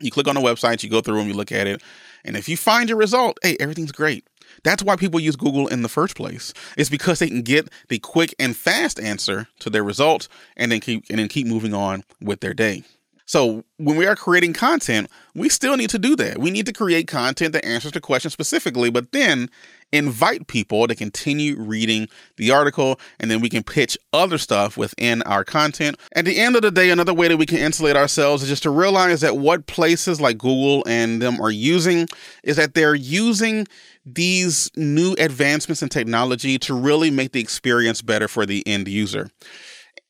You 0.00 0.10
click 0.10 0.26
on 0.26 0.34
the 0.34 0.40
website, 0.40 0.82
you 0.82 0.90
go 0.90 1.00
through 1.00 1.18
them, 1.18 1.28
you 1.28 1.34
look 1.34 1.52
at 1.52 1.68
it. 1.68 1.80
And 2.24 2.36
if 2.36 2.48
you 2.48 2.56
find 2.56 2.88
your 2.88 2.98
result, 2.98 3.38
hey, 3.42 3.56
everything's 3.60 3.92
great. 3.92 4.26
That's 4.64 4.82
why 4.82 4.96
people 4.96 5.20
use 5.20 5.36
Google 5.36 5.68
in 5.68 5.82
the 5.82 5.88
first 5.88 6.16
place. 6.16 6.52
It's 6.76 6.90
because 6.90 7.20
they 7.20 7.28
can 7.28 7.42
get 7.42 7.68
the 7.88 8.00
quick 8.00 8.34
and 8.38 8.56
fast 8.56 8.98
answer 8.98 9.46
to 9.60 9.70
their 9.70 9.84
results 9.84 10.28
and 10.56 10.72
then 10.72 10.80
keep 10.80 11.04
and 11.08 11.20
then 11.20 11.28
keep 11.28 11.46
moving 11.46 11.72
on 11.72 12.02
with 12.20 12.40
their 12.40 12.54
day. 12.54 12.82
So 13.26 13.64
when 13.76 13.96
we 13.96 14.06
are 14.06 14.14
creating 14.16 14.52
content, 14.52 15.10
we 15.34 15.48
still 15.48 15.76
need 15.76 15.90
to 15.90 15.98
do 15.98 16.14
that. 16.16 16.38
We 16.38 16.50
need 16.50 16.66
to 16.66 16.72
create 16.72 17.08
content 17.08 17.52
that 17.52 17.64
answers 17.64 17.92
the 17.92 18.00
question 18.00 18.30
specifically, 18.30 18.88
but 18.88 19.10
then 19.10 19.50
invite 19.92 20.46
people 20.46 20.86
to 20.86 20.94
continue 20.94 21.56
reading 21.60 22.08
the 22.36 22.50
article 22.50 22.98
and 23.20 23.30
then 23.30 23.40
we 23.40 23.48
can 23.48 23.62
pitch 23.62 23.98
other 24.12 24.38
stuff 24.38 24.76
within 24.76 25.22
our 25.22 25.44
content. 25.44 25.96
At 26.14 26.24
the 26.24 26.38
end 26.38 26.56
of 26.56 26.62
the 26.62 26.70
day, 26.70 26.90
another 26.90 27.14
way 27.14 27.28
that 27.28 27.36
we 27.36 27.46
can 27.46 27.58
insulate 27.58 27.96
ourselves 27.96 28.42
is 28.42 28.48
just 28.48 28.62
to 28.64 28.70
realize 28.70 29.20
that 29.20 29.36
what 29.36 29.66
places 29.66 30.20
like 30.20 30.38
Google 30.38 30.84
and 30.86 31.20
them 31.20 31.40
are 31.40 31.50
using 31.50 32.08
is 32.44 32.56
that 32.56 32.74
they're 32.74 32.94
using 32.94 33.66
these 34.04 34.70
new 34.76 35.14
advancements 35.18 35.82
in 35.82 35.88
technology 35.88 36.58
to 36.60 36.74
really 36.74 37.10
make 37.10 37.32
the 37.32 37.40
experience 37.40 38.02
better 38.02 38.28
for 38.28 38.46
the 38.46 38.64
end 38.66 38.86
user. 38.86 39.28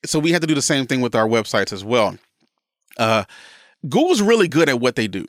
So 0.05 0.18
we 0.18 0.33
have 0.33 0.42
to 0.42 0.46
do 0.46 0.55
the 0.55 0.62
same 0.62 0.87
thing 0.87 1.00
with 1.00 1.14
our 1.14 1.26
websites 1.26 1.72
as 1.72 1.83
well. 1.83 2.18
Uh, 2.96 3.24
Google's 3.88 4.22
really 4.22 4.48
good 4.48 4.68
at 4.68 4.80
what 4.80 4.96
they 4.96 5.06
do 5.06 5.26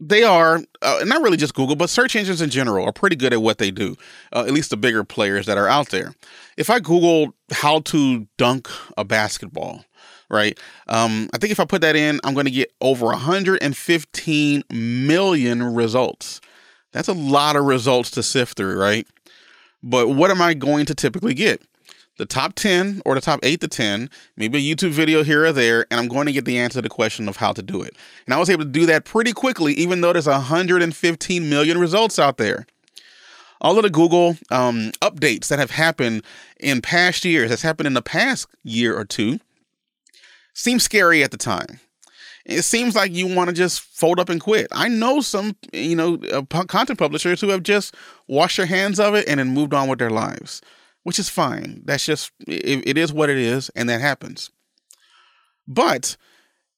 they 0.00 0.22
are 0.22 0.60
uh, 0.82 1.00
not 1.04 1.22
really 1.22 1.36
just 1.36 1.54
Google, 1.54 1.76
but 1.76 1.88
search 1.88 2.16
engines 2.16 2.42
in 2.42 2.50
general 2.50 2.86
are 2.86 2.92
pretty 2.92 3.16
good 3.16 3.32
at 3.32 3.42
what 3.42 3.58
they 3.58 3.70
do. 3.70 3.96
Uh, 4.32 4.44
at 4.46 4.52
least 4.52 4.70
the 4.70 4.76
bigger 4.76 5.04
players 5.04 5.46
that 5.46 5.56
are 5.56 5.68
out 5.68 5.90
there. 5.90 6.14
If 6.56 6.70
I 6.70 6.80
Google 6.80 7.34
how 7.52 7.80
to 7.80 8.26
dunk 8.36 8.68
a 8.96 9.04
basketball, 9.04 9.84
right? 10.28 10.58
Um, 10.88 11.28
I 11.32 11.38
think 11.38 11.52
if 11.52 11.60
I 11.60 11.64
put 11.64 11.80
that 11.82 11.96
in, 11.96 12.20
I'm 12.24 12.34
going 12.34 12.46
to 12.46 12.50
get 12.50 12.72
over 12.80 13.06
115 13.06 14.64
million 14.70 15.62
results. 15.62 16.40
That's 16.92 17.08
a 17.08 17.12
lot 17.12 17.56
of 17.56 17.64
results 17.64 18.10
to 18.12 18.22
sift 18.22 18.56
through, 18.56 18.78
right? 18.78 19.06
But 19.82 20.08
what 20.08 20.30
am 20.30 20.40
I 20.40 20.54
going 20.54 20.86
to 20.86 20.94
typically 20.94 21.34
get? 21.34 21.62
The 22.16 22.26
top 22.26 22.54
10 22.54 23.02
or 23.04 23.14
the 23.14 23.20
top 23.20 23.40
8 23.42 23.60
to 23.60 23.68
10, 23.68 24.08
maybe 24.36 24.58
a 24.58 24.74
YouTube 24.74 24.90
video 24.90 25.24
here 25.24 25.44
or 25.44 25.52
there, 25.52 25.86
and 25.90 25.98
I'm 25.98 26.08
going 26.08 26.26
to 26.26 26.32
get 26.32 26.44
the 26.44 26.58
answer 26.58 26.78
to 26.78 26.82
the 26.82 26.88
question 26.88 27.28
of 27.28 27.36
how 27.36 27.52
to 27.52 27.62
do 27.62 27.82
it. 27.82 27.96
And 28.26 28.34
I 28.34 28.38
was 28.38 28.50
able 28.50 28.64
to 28.64 28.70
do 28.70 28.86
that 28.86 29.04
pretty 29.04 29.32
quickly, 29.32 29.72
even 29.74 30.00
though 30.00 30.12
there's 30.12 30.26
115 30.26 31.50
million 31.50 31.78
results 31.78 32.18
out 32.18 32.36
there. 32.36 32.66
All 33.60 33.76
of 33.76 33.82
the 33.82 33.90
Google 33.90 34.36
um, 34.50 34.92
updates 35.00 35.48
that 35.48 35.58
have 35.58 35.70
happened 35.70 36.22
in 36.60 36.82
past 36.82 37.24
years, 37.24 37.50
that's 37.50 37.62
happened 37.62 37.86
in 37.86 37.94
the 37.94 38.02
past 38.02 38.46
year 38.62 38.96
or 38.96 39.04
two, 39.04 39.40
seem 40.52 40.78
scary 40.78 41.22
at 41.22 41.30
the 41.30 41.36
time. 41.36 41.80
It 42.44 42.62
seems 42.62 42.94
like 42.94 43.12
you 43.12 43.34
want 43.34 43.48
to 43.48 43.56
just 43.56 43.80
fold 43.80 44.20
up 44.20 44.28
and 44.28 44.38
quit. 44.38 44.68
I 44.70 44.88
know 44.88 45.22
some, 45.22 45.56
you 45.72 45.96
know, 45.96 46.18
uh, 46.30 46.42
content 46.66 46.98
publishers 46.98 47.40
who 47.40 47.48
have 47.48 47.62
just 47.62 47.94
washed 48.28 48.58
their 48.58 48.66
hands 48.66 49.00
of 49.00 49.14
it 49.14 49.26
and 49.26 49.40
then 49.40 49.48
moved 49.48 49.72
on 49.72 49.88
with 49.88 49.98
their 49.98 50.10
lives 50.10 50.60
which 51.04 51.18
is 51.18 51.28
fine. 51.28 51.82
That's 51.84 52.04
just, 52.04 52.32
it, 52.46 52.86
it 52.86 52.98
is 52.98 53.12
what 53.12 53.30
it 53.30 53.38
is, 53.38 53.70
and 53.70 53.88
that 53.88 54.00
happens. 54.00 54.50
But 55.66 56.16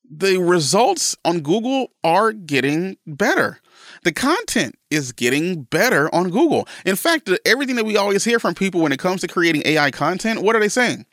the 0.09 0.39
results 0.39 1.17
on 1.25 1.41
Google 1.41 1.89
are 2.05 2.33
getting 2.33 2.97
better. 3.07 3.61
The 4.05 4.13
content 4.13 4.77
is 4.91 5.13
getting 5.13 5.63
better 5.63 6.15
on 6.15 6.31
Google. 6.31 6.69
In 6.85 6.97
fact, 6.97 7.31
everything 7.45 7.77
that 7.77 7.85
we 7.85 7.97
always 7.97 8.25
hear 8.25 8.39
from 8.39 8.55
people 8.55 8.81
when 8.81 8.93
it 8.93 8.99
comes 8.99 9.21
to 9.23 9.29
creating 9.29 9.63
AI 9.65 9.91
content, 9.91 10.43
what 10.43 10.55
are 10.55 10.61
they 10.61 10.69
saying? 10.69 11.07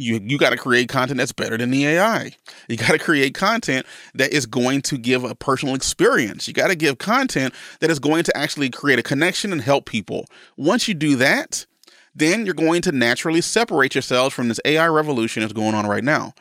You 0.00 0.20
you 0.22 0.38
got 0.38 0.50
to 0.50 0.56
create 0.56 0.88
content 0.88 1.18
that's 1.18 1.32
better 1.32 1.58
than 1.58 1.72
the 1.72 1.84
AI. 1.84 2.32
You 2.68 2.76
got 2.76 2.92
to 2.92 2.98
create 2.98 3.34
content 3.34 3.84
that 4.14 4.32
is 4.32 4.46
going 4.46 4.82
to 4.82 4.96
give 4.96 5.24
a 5.24 5.34
personal 5.34 5.74
experience. 5.74 6.46
You 6.46 6.54
got 6.54 6.68
to 6.68 6.76
give 6.76 6.98
content 6.98 7.52
that 7.80 7.90
is 7.90 7.98
going 7.98 8.22
to 8.24 8.36
actually 8.36 8.70
create 8.70 9.00
a 9.00 9.02
connection 9.02 9.52
and 9.52 9.60
help 9.60 9.86
people. 9.86 10.26
Once 10.56 10.86
you 10.86 10.94
do 10.94 11.16
that, 11.16 11.66
then 12.14 12.44
you're 12.44 12.54
going 12.54 12.82
to 12.82 12.92
naturally 12.92 13.40
separate 13.40 13.94
yourselves 13.94 14.34
from 14.34 14.48
this 14.48 14.60
AI 14.64 14.86
revolution 14.88 15.42
that's 15.42 15.52
going 15.52 15.74
on 15.74 15.86
right 15.86 16.04
now. 16.04 16.34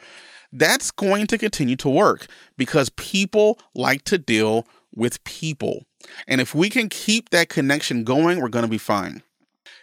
That's 0.52 0.92
going 0.92 1.28
to 1.28 1.38
continue 1.38 1.76
to 1.78 1.90
work 1.90 2.28
because 2.58 2.90
people 2.92 3.60
like 3.76 4.04
to 4.06 4.18
deal 4.18 4.66
with 4.96 5.24
people. 5.24 5.86
And 6.28 6.40
if 6.42 6.56
we 6.56 6.70
can 6.70 6.90
keep 6.90 7.30
that 7.30 7.50
connection 7.50 8.04
going, 8.04 8.40
we're 8.40 8.50
going 8.50 8.66
to 8.66 8.72
be 8.72 8.78
fine. 8.78 9.24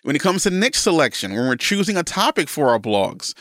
When 0.03 0.17
it 0.17 0.23
comes 0.23 0.43
to 0.43 0.51
niche 0.51 0.79
selection, 0.79 1.33
when 1.33 1.47
we're 1.47 1.57
choosing 1.57 1.97
a 1.97 2.03
topic 2.03 2.49
for 2.49 2.69
our 2.71 2.79
blogs, 2.79 3.35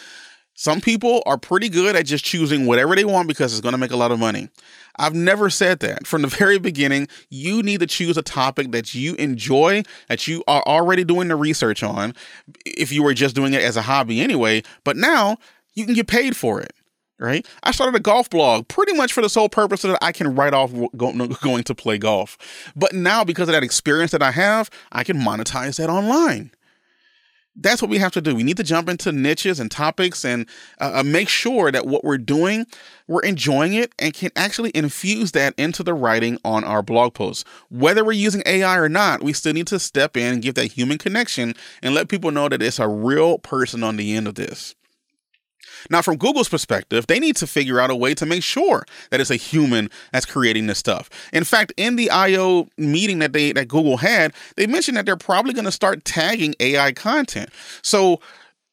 Some 0.55 0.81
people 0.81 1.23
are 1.25 1.37
pretty 1.37 1.67
good 1.67 1.95
at 1.95 2.05
just 2.05 2.23
choosing 2.23 2.67
whatever 2.67 2.95
they 2.95 3.05
want 3.05 3.27
because 3.27 3.53
it's 3.53 3.61
going 3.61 3.73
to 3.73 3.77
make 3.77 3.91
a 3.91 3.97
lot 3.97 4.11
of 4.11 4.19
money. 4.19 4.49
I've 4.97 5.15
never 5.15 5.49
said 5.49 5.79
that. 5.79 6.05
From 6.05 6.21
the 6.21 6.27
very 6.27 6.59
beginning, 6.59 7.07
you 7.29 7.63
need 7.63 7.79
to 7.79 7.87
choose 7.87 8.17
a 8.17 8.21
topic 8.21 8.71
that 8.71 8.93
you 8.93 9.15
enjoy, 9.15 9.81
that 10.09 10.27
you 10.27 10.43
are 10.47 10.61
already 10.63 11.03
doing 11.03 11.27
the 11.27 11.35
research 11.35 11.81
on, 11.81 12.13
if 12.65 12.91
you 12.91 13.01
were 13.01 13.15
just 13.15 13.35
doing 13.35 13.53
it 13.53 13.63
as 13.63 13.75
a 13.75 13.81
hobby 13.81 14.21
anyway. 14.21 14.61
But 14.83 14.95
now 14.95 15.37
you 15.73 15.85
can 15.85 15.95
get 15.95 16.05
paid 16.05 16.37
for 16.37 16.61
it, 16.61 16.73
right? 17.17 17.47
I 17.63 17.71
started 17.71 17.95
a 17.95 17.99
golf 17.99 18.29
blog 18.29 18.67
pretty 18.67 18.93
much 18.93 19.11
for 19.11 19.21
the 19.21 19.29
sole 19.29 19.49
purpose 19.49 19.81
that 19.81 19.97
I 20.03 20.11
can 20.11 20.35
write 20.35 20.53
off 20.53 20.71
going 20.95 21.63
to 21.63 21.75
play 21.75 21.97
golf. 21.97 22.37
But 22.75 22.93
now, 22.93 23.23
because 23.23 23.49
of 23.49 23.53
that 23.53 23.63
experience 23.63 24.11
that 24.11 24.21
I 24.21 24.29
have, 24.29 24.69
I 24.91 25.03
can 25.03 25.17
monetize 25.17 25.77
that 25.77 25.89
online 25.89 26.51
that's 27.55 27.81
what 27.81 27.89
we 27.89 27.97
have 27.99 28.11
to 28.13 28.21
do. 28.21 28.35
We 28.35 28.43
need 28.43 28.57
to 28.57 28.63
jump 28.63 28.89
into 28.89 29.11
niches 29.11 29.59
and 29.59 29.69
topics 29.69 30.25
and 30.25 30.47
uh, 30.79 30.91
uh, 30.95 31.03
make 31.03 31.29
sure 31.29 31.71
that 31.71 31.85
what 31.85 32.03
we're 32.03 32.17
doing, 32.17 32.65
we're 33.07 33.21
enjoying 33.21 33.73
it 33.73 33.93
and 33.99 34.13
can 34.13 34.31
actually 34.35 34.71
infuse 34.73 35.31
that 35.33 35.53
into 35.57 35.83
the 35.83 35.93
writing 35.93 36.37
on 36.43 36.63
our 36.63 36.81
blog 36.81 37.13
posts. 37.13 37.43
Whether 37.69 38.03
we're 38.03 38.13
using 38.13 38.43
AI 38.45 38.77
or 38.77 38.89
not, 38.89 39.21
we 39.21 39.33
still 39.33 39.53
need 39.53 39.67
to 39.67 39.79
step 39.79 40.17
in 40.17 40.33
and 40.33 40.41
give 40.41 40.55
that 40.55 40.71
human 40.71 40.97
connection 40.97 41.53
and 41.81 41.93
let 41.93 42.07
people 42.07 42.31
know 42.31 42.49
that 42.49 42.61
it's 42.61 42.79
a 42.79 42.87
real 42.87 43.37
person 43.37 43.83
on 43.83 43.97
the 43.97 44.15
end 44.15 44.27
of 44.27 44.35
this. 44.35 44.75
Now, 45.89 46.02
from 46.02 46.17
Google's 46.17 46.49
perspective, 46.49 47.08
they 47.08 47.19
need 47.19 47.36
to 47.38 47.47
figure 47.47 47.80
out 47.80 47.89
a 47.89 47.95
way 47.95 48.13
to 48.15 48.26
make 48.26 48.43
sure 48.43 48.86
that 49.10 49.19
it's 49.19 49.32
a 49.32 49.36
human 49.36 49.89
that's 50.12 50.26
creating 50.26 50.67
this 50.67 50.80
stuff. 50.80 51.10
In 51.32 51.43
fact, 51.43 51.73
in 51.78 51.95
the 51.95 52.10
I/O 52.10 52.69
meeting 52.78 53.19
that 53.19 53.34
they 53.34 53.52
that 53.52 53.67
Google 53.67 53.97
had, 53.97 54.34
they 54.56 54.67
mentioned 54.67 54.97
that 54.97 55.06
they're 55.06 55.15
probably 55.17 55.54
going 55.54 55.65
to 55.65 55.71
start 55.71 56.06
tagging 56.06 56.56
AI 56.60 56.91
content. 56.93 57.49
So 57.82 58.19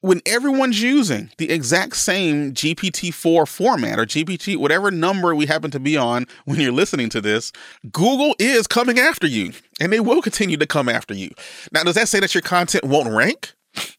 when 0.02 0.22
everyone's 0.24 0.80
using 0.80 1.30
the 1.36 1.50
exact 1.50 1.94
same 1.96 2.54
GPT-4 2.54 3.46
format 3.46 3.98
or 3.98 4.06
GPT, 4.06 4.56
whatever 4.56 4.90
number 4.90 5.34
we 5.34 5.44
happen 5.44 5.70
to 5.72 5.80
be 5.80 5.96
on 5.96 6.26
when 6.46 6.58
you're 6.58 6.72
listening 6.72 7.10
to 7.10 7.20
this, 7.20 7.52
Google 7.92 8.34
is 8.38 8.66
coming 8.66 8.98
after 8.98 9.26
you 9.26 9.52
and 9.78 9.92
they 9.92 10.00
will 10.00 10.22
continue 10.22 10.56
to 10.56 10.66
come 10.66 10.88
after 10.88 11.12
you. 11.12 11.30
Now, 11.70 11.82
does 11.82 11.96
that 11.96 12.08
say 12.08 12.18
that 12.20 12.34
your 12.34 12.40
content 12.40 12.84
won't 12.84 13.10
rank? 13.10 13.52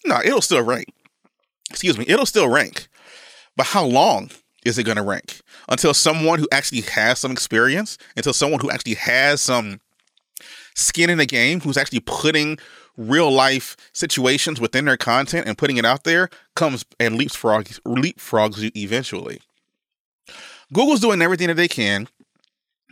No, 0.04 0.20
it'll 0.26 0.42
still 0.42 0.64
rank. 0.64 0.88
Excuse 1.72 1.98
me, 1.98 2.06
it'll 2.08 2.26
still 2.26 2.50
rank. 2.50 2.88
But 3.56 3.68
how 3.68 3.86
long 3.86 4.30
is 4.66 4.78
it 4.78 4.84
going 4.84 4.98
to 4.98 5.04
rank? 5.04 5.42
Until 5.70 5.94
someone 5.94 6.40
who 6.40 6.48
actually 6.52 6.82
has 6.82 7.20
some 7.20 7.32
experience, 7.32 7.98
until 8.16 8.34
someone 8.34 8.60
who 8.60 8.70
actually 8.70 8.96
has 8.96 9.42
some 9.42 9.80
skin 10.76 11.10
in 11.10 11.18
the 11.18 11.26
game, 11.26 11.62
who's 11.62 11.78
actually 11.78 12.02
putting 12.02 12.60
real 12.98 13.32
life 13.32 13.76
situations 13.94 14.60
within 14.60 14.86
their 14.86 14.98
content 14.98 15.48
and 15.48 15.58
putting 15.58 15.78
it 15.78 15.86
out 15.86 16.04
there, 16.04 16.30
comes 16.56 16.86
and 17.00 17.20
leapfrogs, 17.20 17.80
leapfrogs 17.82 18.62
you 18.62 18.72
eventually. 18.76 19.42
Google's 20.74 21.00
doing 21.00 21.22
everything 21.22 21.48
that 21.48 21.56
they 21.56 21.68
can 21.68 22.08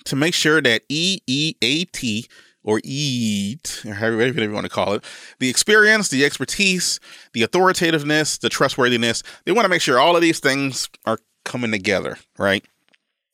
to 0.05 0.15
make 0.15 0.33
sure 0.33 0.61
that 0.61 0.87
EEAT 0.89 2.27
or 2.69 2.79
EAT, 2.83 3.81
or 3.87 3.95
however 3.95 4.43
you 4.43 4.51
want 4.51 4.65
to 4.65 4.69
call 4.69 4.93
it, 4.93 5.03
the 5.39 5.49
experience, 5.49 6.09
the 6.09 6.23
expertise, 6.23 6.99
the 7.33 7.41
authoritativeness, 7.41 8.37
the 8.37 8.47
trustworthiness, 8.47 9.23
they 9.45 9.51
want 9.51 9.65
to 9.65 9.69
make 9.69 9.81
sure 9.81 9.99
all 9.99 10.15
of 10.15 10.21
these 10.21 10.39
things 10.39 10.87
are 11.05 11.17
coming 11.45 11.71
together, 11.71 12.19
right? 12.37 12.63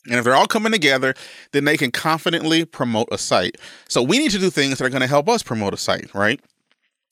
And 0.06 0.16
if 0.16 0.24
they're 0.24 0.36
all 0.36 0.48
coming 0.48 0.72
together, 0.72 1.16
then 1.52 1.66
they 1.66 1.76
can 1.76 1.92
confidently 1.92 2.64
promote 2.64 3.10
a 3.12 3.18
site. 3.18 3.58
So 3.90 4.02
we 4.02 4.20
need 4.20 4.32
to 4.32 4.40
do 4.40 4.50
things 4.50 4.78
that 4.78 4.86
are 4.86 4.90
going 4.90 5.02
to 5.02 5.08
help 5.08 5.28
us 5.28 5.44
promote 5.44 5.74
a 5.74 5.78
site, 5.78 6.14
right? 6.14 6.40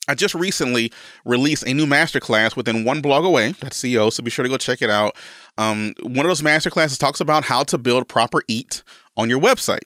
I 0.07 0.15
just 0.15 0.35
recently 0.35 0.93
released 1.25 1.65
a 1.67 1.73
new 1.73 1.85
masterclass 1.85 2.55
within 2.55 2.85
one 2.85 3.01
blog 3.01 3.25
away. 3.25 3.53
That's 3.59 3.81
CEO, 3.81 4.13
so 4.13 4.23
be 4.23 4.29
sure 4.29 4.43
to 4.43 4.49
go 4.49 4.57
check 4.57 4.81
it 4.81 4.89
out. 4.89 5.17
Um, 5.57 5.93
one 6.03 6.25
of 6.25 6.29
those 6.29 6.41
masterclasses 6.41 6.97
talks 6.97 7.19
about 7.19 7.43
how 7.43 7.63
to 7.63 7.77
build 7.77 8.07
proper 8.07 8.43
EAT 8.47 8.81
on 9.17 9.29
your 9.29 9.41
website. 9.41 9.83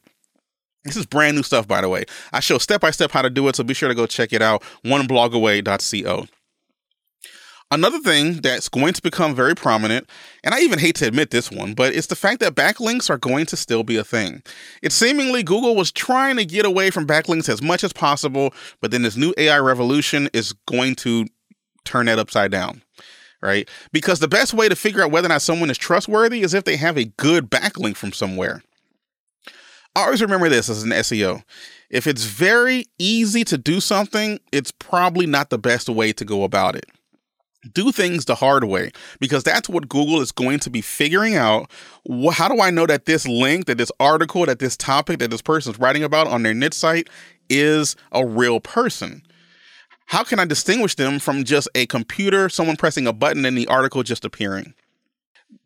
This 0.87 0.97
is 0.97 1.05
brand 1.05 1.35
new 1.35 1.43
stuff, 1.43 1.67
by 1.67 1.81
the 1.81 1.89
way. 1.89 2.05
I 2.31 2.39
show 2.39 2.57
step 2.57 2.81
by 2.81 2.91
step 2.91 3.11
how 3.11 3.21
to 3.21 3.29
do 3.29 3.47
it, 3.47 3.55
so 3.55 3.63
be 3.63 3.73
sure 3.73 3.89
to 3.89 3.95
go 3.95 4.05
check 4.05 4.33
it 4.33 4.41
out. 4.41 4.63
Oneblogaway.co. 4.85 6.27
Another 7.69 7.99
thing 7.99 8.35
that's 8.35 8.69
going 8.69 8.93
to 8.93 9.01
become 9.01 9.35
very 9.35 9.53
prominent, 9.53 10.09
and 10.41 10.55
I 10.55 10.61
even 10.61 10.79
hate 10.79 10.95
to 10.95 11.07
admit 11.07 11.31
this 11.31 11.51
one, 11.51 11.73
but 11.73 11.93
it's 11.93 12.07
the 12.07 12.15
fact 12.15 12.39
that 12.39 12.55
backlinks 12.55 13.09
are 13.09 13.17
going 13.17 13.45
to 13.47 13.57
still 13.57 13.83
be 13.83 13.97
a 13.97 14.05
thing. 14.05 14.41
It's 14.81 14.95
seemingly 14.95 15.43
Google 15.43 15.75
was 15.75 15.91
trying 15.91 16.37
to 16.37 16.45
get 16.45 16.65
away 16.65 16.91
from 16.91 17.05
backlinks 17.05 17.49
as 17.49 17.61
much 17.61 17.83
as 17.83 17.91
possible, 17.91 18.53
but 18.79 18.91
then 18.91 19.01
this 19.01 19.17
new 19.17 19.33
AI 19.37 19.59
revolution 19.59 20.29
is 20.31 20.53
going 20.65 20.95
to 20.95 21.25
turn 21.83 22.05
that 22.05 22.19
upside 22.19 22.51
down 22.51 22.81
right? 23.41 23.69
Because 23.91 24.19
the 24.19 24.27
best 24.27 24.53
way 24.53 24.67
to 24.67 24.75
figure 24.75 25.03
out 25.03 25.11
whether 25.11 25.27
or 25.27 25.29
not 25.29 25.43
someone 25.43 25.69
is 25.69 25.77
trustworthy 25.77 26.41
is 26.41 26.55
if 26.55 26.63
they 26.63 26.75
have 26.77 26.97
a 26.97 27.05
good 27.05 27.49
backlink 27.51 27.95
from 27.95 28.11
somewhere 28.11 28.63
always 30.03 30.21
remember 30.21 30.49
this 30.49 30.69
as 30.69 30.83
an 30.83 30.89
SEO. 30.91 31.43
If 31.89 32.07
it's 32.07 32.25
very 32.25 32.85
easy 32.99 33.43
to 33.45 33.57
do 33.57 33.79
something, 33.79 34.39
it's 34.51 34.71
probably 34.71 35.25
not 35.25 35.49
the 35.49 35.57
best 35.57 35.89
way 35.89 36.11
to 36.13 36.25
go 36.25 36.43
about 36.43 36.75
it. 36.75 36.85
Do 37.73 37.91
things 37.91 38.25
the 38.25 38.35
hard 38.35 38.65
way 38.65 38.91
because 39.19 39.43
that's 39.43 39.67
what 39.67 39.89
Google 39.89 40.21
is 40.21 40.31
going 40.31 40.59
to 40.59 40.69
be 40.69 40.81
figuring 40.81 41.35
out. 41.35 41.69
How 42.33 42.47
do 42.47 42.61
I 42.61 42.69
know 42.69 42.85
that 42.85 43.05
this 43.05 43.27
link, 43.27 43.65
that 43.65 43.77
this 43.77 43.91
article, 43.99 44.45
that 44.45 44.59
this 44.59 44.77
topic 44.77 45.19
that 45.19 45.31
this 45.31 45.41
person 45.41 45.73
is 45.73 45.79
writing 45.79 46.03
about 46.03 46.27
on 46.27 46.43
their 46.43 46.53
niche 46.53 46.73
site 46.73 47.09
is 47.49 47.95
a 48.11 48.25
real 48.25 48.59
person? 48.59 49.23
How 50.05 50.23
can 50.23 50.39
I 50.39 50.45
distinguish 50.45 50.95
them 50.95 51.19
from 51.19 51.43
just 51.43 51.67
a 51.75 51.85
computer, 51.85 52.47
someone 52.47 52.77
pressing 52.77 53.07
a 53.07 53.13
button, 53.13 53.43
and 53.45 53.57
the 53.57 53.67
article 53.67 54.03
just 54.03 54.23
appearing? 54.23 54.73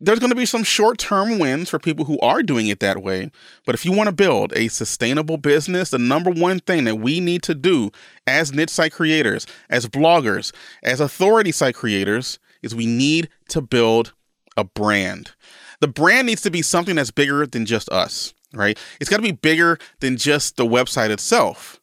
There's 0.00 0.18
going 0.18 0.30
to 0.30 0.36
be 0.36 0.46
some 0.46 0.64
short 0.64 0.98
term 0.98 1.38
wins 1.38 1.68
for 1.68 1.78
people 1.78 2.04
who 2.04 2.18
are 2.20 2.42
doing 2.42 2.66
it 2.66 2.80
that 2.80 3.02
way. 3.02 3.30
But 3.64 3.74
if 3.74 3.84
you 3.84 3.92
want 3.92 4.08
to 4.08 4.14
build 4.14 4.52
a 4.54 4.68
sustainable 4.68 5.36
business, 5.36 5.90
the 5.90 5.98
number 5.98 6.30
one 6.30 6.60
thing 6.60 6.84
that 6.84 6.96
we 6.96 7.20
need 7.20 7.42
to 7.44 7.54
do 7.54 7.90
as 8.26 8.52
niche 8.52 8.70
site 8.70 8.92
creators, 8.92 9.46
as 9.70 9.86
bloggers, 9.86 10.52
as 10.82 11.00
authority 11.00 11.52
site 11.52 11.74
creators, 11.74 12.38
is 12.62 12.74
we 12.74 12.86
need 12.86 13.28
to 13.48 13.60
build 13.60 14.12
a 14.56 14.64
brand. 14.64 15.32
The 15.80 15.88
brand 15.88 16.26
needs 16.26 16.42
to 16.42 16.50
be 16.50 16.62
something 16.62 16.96
that's 16.96 17.10
bigger 17.10 17.46
than 17.46 17.66
just 17.66 17.88
us, 17.90 18.34
right? 18.54 18.78
It's 19.00 19.10
got 19.10 19.16
to 19.16 19.22
be 19.22 19.32
bigger 19.32 19.78
than 20.00 20.16
just 20.16 20.56
the 20.56 20.66
website 20.66 21.10
itself. 21.10 21.80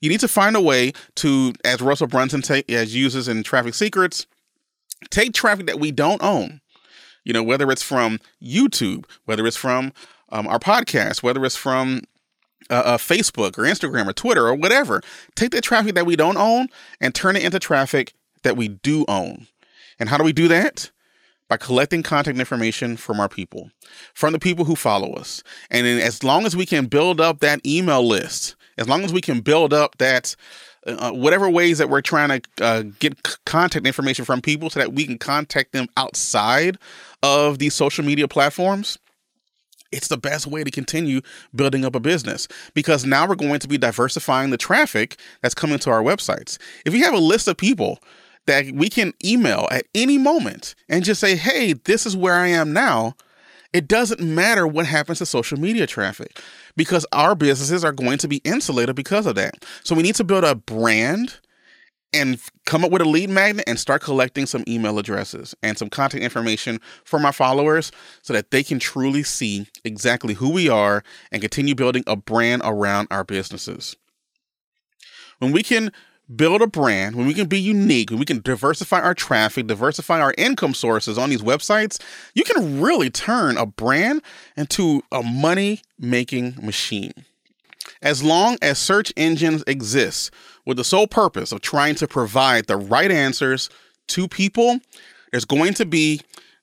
You 0.00 0.08
need 0.08 0.20
to 0.20 0.28
find 0.28 0.56
a 0.56 0.60
way 0.60 0.92
to, 1.16 1.52
as 1.64 1.80
Russell 1.80 2.06
Brunson 2.06 2.42
ta- 2.42 2.62
as 2.68 2.94
uses 2.94 3.28
in 3.28 3.42
Traffic 3.42 3.74
Secrets, 3.74 4.26
take 5.10 5.32
traffic 5.32 5.66
that 5.66 5.80
we 5.80 5.90
don't 5.90 6.22
own 6.22 6.60
you 7.24 7.32
know, 7.32 7.42
whether 7.42 7.70
it's 7.70 7.82
from 7.82 8.18
YouTube, 8.42 9.04
whether 9.24 9.46
it's 9.46 9.56
from 9.56 9.92
um, 10.30 10.46
our 10.46 10.58
podcast, 10.58 11.22
whether 11.22 11.44
it's 11.44 11.56
from 11.56 12.02
uh, 12.68 12.82
uh, 12.84 12.98
Facebook 12.98 13.58
or 13.58 13.64
Instagram 13.64 14.08
or 14.08 14.12
Twitter 14.12 14.46
or 14.46 14.54
whatever, 14.54 15.00
take 15.34 15.50
the 15.50 15.60
traffic 15.60 15.94
that 15.94 16.06
we 16.06 16.16
don't 16.16 16.36
own 16.36 16.68
and 17.00 17.14
turn 17.14 17.36
it 17.36 17.44
into 17.44 17.58
traffic 17.58 18.14
that 18.42 18.56
we 18.56 18.68
do 18.68 19.04
own. 19.08 19.46
And 19.98 20.08
how 20.08 20.16
do 20.16 20.24
we 20.24 20.32
do 20.32 20.48
that? 20.48 20.90
By 21.48 21.56
collecting 21.56 22.04
contact 22.04 22.38
information 22.38 22.96
from 22.96 23.18
our 23.18 23.28
people, 23.28 23.70
from 24.14 24.32
the 24.32 24.38
people 24.38 24.64
who 24.64 24.76
follow 24.76 25.14
us. 25.14 25.42
And 25.68 25.84
as 25.84 26.22
long 26.22 26.46
as 26.46 26.54
we 26.54 26.64
can 26.64 26.86
build 26.86 27.20
up 27.20 27.40
that 27.40 27.64
email 27.66 28.06
list, 28.06 28.54
as 28.78 28.88
long 28.88 29.04
as 29.04 29.12
we 29.12 29.20
can 29.20 29.40
build 29.40 29.74
up 29.74 29.98
that 29.98 30.36
uh, 30.86 31.12
whatever 31.12 31.48
ways 31.48 31.78
that 31.78 31.90
we're 31.90 32.00
trying 32.00 32.40
to 32.40 32.64
uh, 32.64 32.82
get 32.98 33.14
c- 33.26 33.36
contact 33.44 33.86
information 33.86 34.24
from 34.24 34.40
people 34.40 34.70
so 34.70 34.80
that 34.80 34.92
we 34.92 35.04
can 35.04 35.18
contact 35.18 35.72
them 35.72 35.86
outside 35.96 36.78
of 37.22 37.58
these 37.58 37.74
social 37.74 38.04
media 38.04 38.26
platforms, 38.26 38.98
it's 39.92 40.08
the 40.08 40.16
best 40.16 40.46
way 40.46 40.64
to 40.64 40.70
continue 40.70 41.20
building 41.54 41.84
up 41.84 41.94
a 41.94 42.00
business 42.00 42.48
because 42.74 43.04
now 43.04 43.26
we're 43.26 43.34
going 43.34 43.58
to 43.58 43.68
be 43.68 43.76
diversifying 43.76 44.50
the 44.50 44.56
traffic 44.56 45.18
that's 45.42 45.54
coming 45.54 45.78
to 45.80 45.90
our 45.90 46.02
websites. 46.02 46.58
If 46.86 46.92
we 46.92 47.00
have 47.00 47.14
a 47.14 47.18
list 47.18 47.48
of 47.48 47.56
people 47.56 47.98
that 48.46 48.70
we 48.72 48.88
can 48.88 49.12
email 49.24 49.68
at 49.70 49.86
any 49.94 50.16
moment 50.16 50.74
and 50.88 51.04
just 51.04 51.20
say, 51.20 51.36
hey, 51.36 51.72
this 51.72 52.06
is 52.06 52.16
where 52.16 52.34
I 52.34 52.48
am 52.48 52.72
now, 52.72 53.14
it 53.72 53.86
doesn't 53.86 54.20
matter 54.20 54.66
what 54.66 54.86
happens 54.86 55.18
to 55.18 55.26
social 55.26 55.58
media 55.58 55.86
traffic 55.86 56.40
because 56.76 57.06
our 57.12 57.34
businesses 57.34 57.84
are 57.84 57.92
going 57.92 58.18
to 58.18 58.28
be 58.28 58.38
insulated 58.38 58.96
because 58.96 59.26
of 59.26 59.34
that. 59.36 59.64
So 59.84 59.94
we 59.94 60.02
need 60.02 60.14
to 60.16 60.24
build 60.24 60.44
a 60.44 60.54
brand 60.54 61.40
and 62.12 62.40
come 62.66 62.84
up 62.84 62.90
with 62.90 63.02
a 63.02 63.08
lead 63.08 63.30
magnet 63.30 63.64
and 63.68 63.78
start 63.78 64.02
collecting 64.02 64.46
some 64.46 64.64
email 64.66 64.98
addresses 64.98 65.54
and 65.62 65.78
some 65.78 65.88
contact 65.88 66.22
information 66.22 66.80
for 67.04 67.18
my 67.20 67.30
followers 67.30 67.92
so 68.22 68.32
that 68.32 68.50
they 68.50 68.62
can 68.62 68.78
truly 68.78 69.22
see 69.22 69.68
exactly 69.84 70.34
who 70.34 70.50
we 70.50 70.68
are 70.68 71.04
and 71.30 71.40
continue 71.40 71.74
building 71.74 72.02
a 72.06 72.16
brand 72.16 72.62
around 72.64 73.06
our 73.10 73.24
businesses. 73.24 73.96
When 75.38 75.52
we 75.52 75.62
can 75.62 75.92
build 76.34 76.62
a 76.62 76.66
brand, 76.66 77.16
when 77.16 77.26
we 77.26 77.34
can 77.34 77.48
be 77.48 77.60
unique, 77.60 78.10
when 78.10 78.18
we 78.18 78.24
can 78.24 78.40
diversify 78.40 79.00
our 79.00 79.14
traffic, 79.14 79.66
diversify 79.66 80.20
our 80.20 80.34
income 80.38 80.74
sources 80.74 81.18
on 81.18 81.30
these 81.30 81.42
websites, 81.42 82.00
you 82.34 82.44
can 82.44 82.80
really 82.80 83.10
turn 83.10 83.56
a 83.56 83.66
brand 83.66 84.22
into 84.56 85.02
a 85.10 85.22
money 85.22 85.82
making 85.98 86.54
machine. 86.62 87.12
As 88.02 88.22
long 88.22 88.56
as 88.62 88.78
search 88.78 89.12
engines 89.16 89.64
exist 89.66 90.30
with 90.64 90.76
the 90.76 90.84
sole 90.84 91.06
purpose 91.06 91.52
of 91.52 91.60
trying 91.60 91.96
to 91.96 92.06
provide 92.06 92.66
the 92.66 92.76
right 92.76 93.10
answers 93.10 93.68
to 94.08 94.28
people, 94.28 94.80
there's 95.30 95.44
going 95.44 95.74
to 95.74 95.84
be 95.84 96.20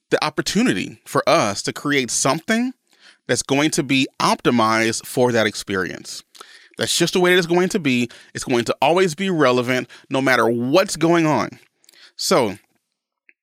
the 0.10 0.24
opportunity 0.24 1.00
for 1.06 1.28
us 1.28 1.62
to 1.64 1.74
create 1.74 2.10
something 2.10 2.74
that's 3.28 3.44
going 3.44 3.70
to 3.72 3.84
be 3.84 4.08
optimized 4.22 5.06
for 5.06 5.32
that 5.32 5.46
experience. 5.48 6.24
That's 6.78 6.96
just 6.96 7.14
the 7.14 7.20
way 7.20 7.34
it 7.34 7.40
is 7.40 7.48
going 7.48 7.70
to 7.70 7.80
be. 7.80 8.10
It's 8.34 8.44
going 8.44 8.66
to 8.66 8.76
always 8.82 9.16
be 9.16 9.30
relevant 9.30 9.90
no 10.10 10.22
matter 10.22 10.48
what's 10.48 10.96
going 10.96 11.26
on. 11.26 11.60
So, 12.16 12.58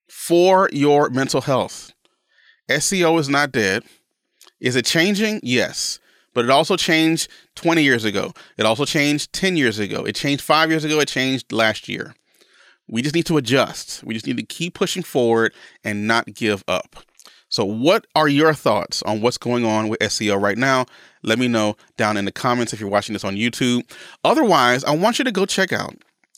for 0.07 0.69
your 0.71 1.09
mental 1.09 1.41
health, 1.41 1.93
SEO 2.69 3.19
is 3.19 3.29
not 3.29 3.51
dead. 3.51 3.83
Is 4.59 4.75
it 4.75 4.85
changing? 4.85 5.41
Yes. 5.43 5.99
But 6.33 6.45
it 6.45 6.51
also 6.51 6.75
changed 6.75 7.29
20 7.55 7.83
years 7.83 8.03
ago. 8.03 8.33
It 8.57 8.65
also 8.65 8.85
changed 8.85 9.31
10 9.33 9.55
years 9.55 9.79
ago. 9.79 10.03
It 10.03 10.15
changed 10.15 10.43
five 10.43 10.69
years 10.69 10.83
ago. 10.83 10.99
It 10.99 11.07
changed 11.07 11.51
last 11.51 11.87
year. 11.87 12.15
We 12.87 13.01
just 13.01 13.15
need 13.15 13.25
to 13.27 13.37
adjust. 13.37 14.03
We 14.03 14.13
just 14.13 14.27
need 14.27 14.37
to 14.37 14.43
keep 14.43 14.73
pushing 14.73 15.03
forward 15.03 15.53
and 15.83 16.07
not 16.07 16.33
give 16.33 16.63
up. 16.67 16.97
So, 17.49 17.63
what 17.63 18.05
are 18.15 18.27
your 18.27 18.53
thoughts 18.53 19.01
on 19.03 19.21
what's 19.21 19.37
going 19.37 19.65
on 19.65 19.87
with 19.87 19.99
SEO 19.99 20.39
right 20.39 20.57
now? 20.57 20.85
Let 21.25 21.39
me 21.39 21.47
know 21.47 21.75
down 21.97 22.17
in 22.17 22.25
the 22.25 22.31
comments 22.31 22.71
if 22.73 22.79
you're 22.79 22.89
watching 22.89 23.13
this 23.13 23.23
on 23.23 23.35
YouTube. 23.35 23.83
Otherwise, 24.23 24.83
I 24.83 24.95
want 24.95 25.19
you 25.19 25.25
to 25.25 25.31
go 25.31 25.45
check 25.45 25.73
out 25.73 25.95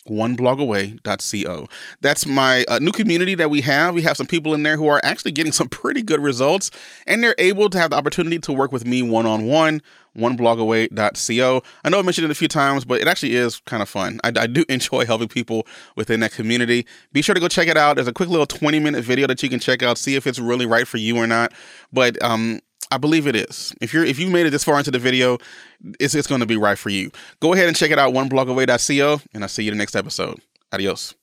oneblogaway.co. 0.10 1.68
That's 2.02 2.26
my 2.26 2.66
uh, 2.68 2.80
new 2.80 2.92
community 2.92 3.36
that 3.36 3.50
we 3.50 3.62
have. 3.62 3.94
We 3.94 4.02
have 4.04 4.18
some 4.18 4.28
people 4.28 4.54
in 4.54 4.64
there 4.64 4.78
who 4.78 4.88
are 4.88 5.02
actually 5.04 5.32
getting 5.32 5.52
some 5.54 5.70
pretty 5.70 6.02
good 6.02 6.22
results, 6.22 6.72
and 7.06 7.24
they're 7.24 7.36
able 7.38 7.70
to 7.70 7.78
have 7.78 7.92
the 7.92 7.98
opportunity 7.98 8.40
to 8.40 8.54
work 8.54 8.72
with 8.72 8.86
me 8.86 9.02
one 9.02 9.26
on 9.26 9.46
one. 9.46 9.82
Oneblogaway.co. 10.18 11.62
I 11.84 11.90
know 11.90 12.00
I 12.00 12.02
mentioned 12.02 12.26
it 12.26 12.32
a 12.32 12.36
few 12.36 12.48
times, 12.48 12.86
but 12.86 13.00
it 13.00 13.08
actually 13.08 13.36
is 13.36 13.60
kind 13.68 13.84
of 13.84 13.90
fun. 13.90 14.20
I, 14.24 14.32
I 14.36 14.48
do 14.48 14.66
enjoy 14.70 15.06
helping 15.06 15.28
people 15.28 15.68
within 15.96 16.22
that 16.22 16.32
community. 16.32 16.88
Be 17.14 17.22
sure 17.22 17.36
to 17.36 17.42
go 17.42 17.48
check 17.48 17.68
it 17.68 17.78
out. 17.78 17.98
There's 17.98 18.08
a 18.08 18.14
quick 18.14 18.30
little 18.30 18.48
20 18.48 18.80
minute 18.80 19.04
video 19.04 19.28
that 19.28 19.44
you 19.44 19.50
can 19.50 19.60
check 19.60 19.84
out, 19.84 20.00
see 20.00 20.16
if 20.16 20.26
it's 20.26 20.40
really 20.40 20.66
right 20.66 20.88
for 20.88 20.98
you 20.98 21.18
or 21.18 21.28
not. 21.28 21.54
But 21.94 22.20
um, 22.24 22.62
I 22.92 22.98
believe 22.98 23.28
it 23.28 23.36
is. 23.36 23.74
If 23.82 23.94
you're 23.94 24.06
if 24.06 24.18
you 24.20 24.30
made 24.30 24.46
it 24.46 24.52
this 24.52 24.64
far 24.64 24.78
into 24.78 24.92
the 24.92 25.00
video, 25.00 25.38
it's 26.00 26.16
it's 26.16 26.28
going 26.28 26.42
to 26.42 26.48
be 26.48 26.58
right 26.58 26.78
for 26.78 26.90
you. 26.90 27.12
Go 27.42 27.54
ahead 27.54 27.68
and 27.68 27.76
check 27.76 27.92
it 27.92 28.00
out 28.00 28.14
oneblogaway.co 28.14 29.22
and 29.34 29.44
I'll 29.44 29.50
see 29.50 29.64
you 29.64 29.72
in 29.72 29.78
the 29.78 29.82
next 29.82 29.96
episode. 29.96 30.40
Adios. 30.72 31.18